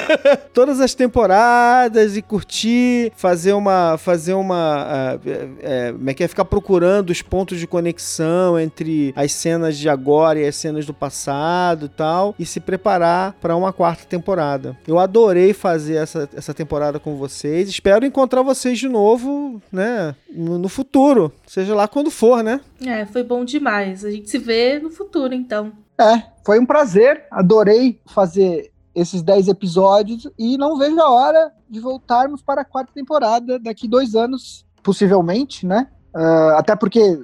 todas 0.52 0.80
as 0.80 0.94
temporadas 0.94 2.16
e 2.16 2.22
curtir, 2.22 3.12
fazer 3.16 3.52
uma, 3.52 3.96
fazer 3.98 4.34
uma, 4.34 5.16
uh, 5.16 5.56
é, 5.62 5.92
como 5.92 6.10
é 6.10 6.14
que 6.14 6.24
é, 6.24 6.28
ficar 6.28 6.44
procurando 6.44 7.10
os 7.10 7.22
pontos 7.22 7.58
de 7.58 7.66
conexão 7.66 8.58
entre 8.58 9.12
as 9.16 9.32
cenas 9.32 9.76
de 9.76 9.88
agora 9.88 10.38
e 10.38 10.46
as 10.46 10.56
cenas 10.56 10.86
do 10.86 10.94
passado 10.94 11.86
e 11.86 11.88
tal, 11.88 12.34
e 12.38 12.46
se 12.46 12.60
preparar 12.60 13.34
para 13.40 13.56
uma 13.56 13.72
quarta 13.72 14.04
temporada. 14.04 14.76
Eu 14.86 14.98
adorei 14.98 15.52
fazer 15.52 15.96
essa, 15.96 16.28
essa 16.34 16.54
temporada 16.54 16.98
com 16.98 17.15
vocês. 17.16 17.68
Espero 17.68 18.04
encontrar 18.04 18.42
vocês 18.42 18.78
de 18.78 18.88
novo, 18.88 19.60
né, 19.72 20.14
no, 20.30 20.58
no 20.58 20.68
futuro, 20.68 21.32
seja 21.46 21.74
lá 21.74 21.88
quando 21.88 22.10
for, 22.10 22.42
né? 22.42 22.60
É, 22.84 23.04
foi 23.06 23.22
bom 23.22 23.44
demais. 23.44 24.04
A 24.04 24.10
gente 24.10 24.30
se 24.30 24.38
vê 24.38 24.78
no 24.78 24.90
futuro, 24.90 25.34
então. 25.34 25.72
É, 25.98 26.22
foi 26.44 26.60
um 26.60 26.66
prazer. 26.66 27.24
Adorei 27.30 28.00
fazer 28.06 28.70
esses 28.94 29.22
10 29.22 29.48
episódios 29.48 30.28
e 30.38 30.56
não 30.56 30.78
vejo 30.78 30.98
a 31.00 31.10
hora 31.10 31.52
de 31.68 31.80
voltarmos 31.80 32.40
para 32.40 32.62
a 32.62 32.64
quarta 32.64 32.92
temporada 32.94 33.58
daqui 33.58 33.86
dois 33.86 34.14
anos, 34.14 34.64
possivelmente, 34.82 35.66
né? 35.66 35.88
Uh, 36.14 36.56
até 36.56 36.74
porque 36.74 37.22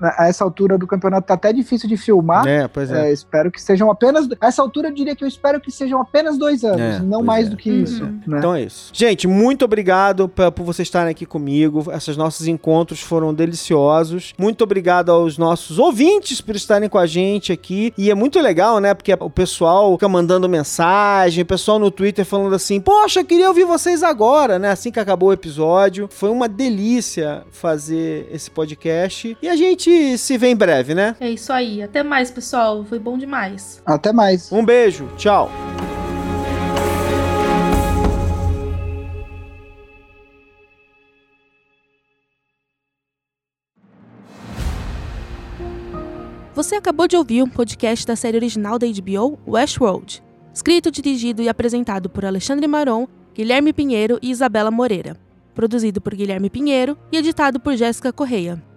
a 0.00 0.26
essa 0.28 0.44
altura 0.44 0.76
do 0.78 0.86
campeonato 0.86 1.26
tá 1.26 1.34
até 1.34 1.52
difícil 1.52 1.88
de 1.88 1.96
filmar. 1.96 2.46
É, 2.46 2.68
pois 2.68 2.90
é. 2.90 3.08
É, 3.08 3.12
espero 3.12 3.50
que 3.50 3.60
sejam 3.60 3.90
apenas. 3.90 4.28
A 4.40 4.46
essa 4.46 4.62
altura 4.62 4.88
eu 4.88 4.94
diria 4.94 5.14
que 5.16 5.24
eu 5.24 5.28
espero 5.28 5.60
que 5.60 5.70
sejam 5.70 6.00
apenas 6.00 6.38
dois 6.38 6.64
anos, 6.64 6.80
É, 6.80 6.98
não 7.00 7.22
mais 7.22 7.46
é. 7.46 7.50
do 7.50 7.56
que 7.56 7.70
isso. 7.70 8.04
Uhum. 8.04 8.20
né? 8.26 8.38
Então 8.38 8.54
é 8.54 8.62
isso. 8.62 8.90
Gente, 8.92 9.26
muito 9.26 9.64
obrigado 9.64 10.28
p- 10.28 10.50
por 10.50 10.64
vocês 10.64 10.86
estarem 10.86 11.10
aqui 11.10 11.26
comigo. 11.26 11.84
Esses 11.92 12.16
nossos 12.16 12.46
encontros 12.46 13.00
foram 13.00 13.32
deliciosos. 13.34 14.32
Muito 14.38 14.62
obrigado 14.62 15.10
aos 15.10 15.36
nossos 15.38 15.78
ouvintes 15.78 16.40
por 16.40 16.54
estarem 16.56 16.88
com 16.88 16.98
a 16.98 17.06
gente 17.06 17.52
aqui. 17.52 17.92
E 17.98 18.10
é 18.10 18.14
muito 18.14 18.40
legal, 18.40 18.78
né? 18.80 18.94
Porque 18.94 19.12
o 19.18 19.30
pessoal 19.30 19.92
fica 19.92 20.08
mandando 20.08 20.48
mensagem, 20.48 21.42
o 21.42 21.46
pessoal 21.46 21.78
no 21.78 21.90
Twitter 21.90 22.24
falando 22.24 22.54
assim: 22.54 22.80
Poxa, 22.80 23.24
queria 23.24 23.48
ouvir 23.48 23.64
vocês 23.64 24.02
agora, 24.02 24.58
né? 24.58 24.70
Assim 24.70 24.90
que 24.90 25.00
acabou 25.00 25.30
o 25.30 25.32
episódio. 25.32 26.08
Foi 26.10 26.28
uma 26.30 26.48
delícia 26.48 27.42
fazer 27.50 28.28
esse 28.32 28.50
podcast. 28.50 29.36
E 29.42 29.48
a 29.48 29.55
gente 29.56 30.18
se 30.18 30.38
vê 30.38 30.48
em 30.48 30.56
breve, 30.56 30.94
né? 30.94 31.16
É 31.18 31.30
isso 31.30 31.52
aí. 31.52 31.82
Até 31.82 32.02
mais, 32.02 32.30
pessoal. 32.30 32.84
Foi 32.84 32.98
bom 32.98 33.18
demais. 33.18 33.82
Até 33.84 34.12
mais. 34.12 34.50
Um 34.52 34.64
beijo, 34.64 35.08
tchau. 35.16 35.50
Você 46.56 46.74
acabou 46.74 47.06
de 47.06 47.14
ouvir 47.14 47.42
um 47.42 47.48
podcast 47.50 48.06
da 48.06 48.16
série 48.16 48.38
original 48.38 48.78
da 48.78 48.86
HBO, 48.86 49.38
Westworld. 49.46 50.22
Escrito, 50.54 50.90
dirigido 50.90 51.42
e 51.42 51.50
apresentado 51.50 52.08
por 52.08 52.24
Alexandre 52.24 52.66
Maron, 52.66 53.06
Guilherme 53.34 53.74
Pinheiro 53.74 54.18
e 54.22 54.30
Isabela 54.30 54.70
Moreira. 54.70 55.18
Produzido 55.54 56.00
por 56.00 56.14
Guilherme 56.14 56.48
Pinheiro 56.48 56.96
e 57.12 57.18
editado 57.18 57.60
por 57.60 57.76
Jéssica 57.76 58.10
Correia. 58.10 58.62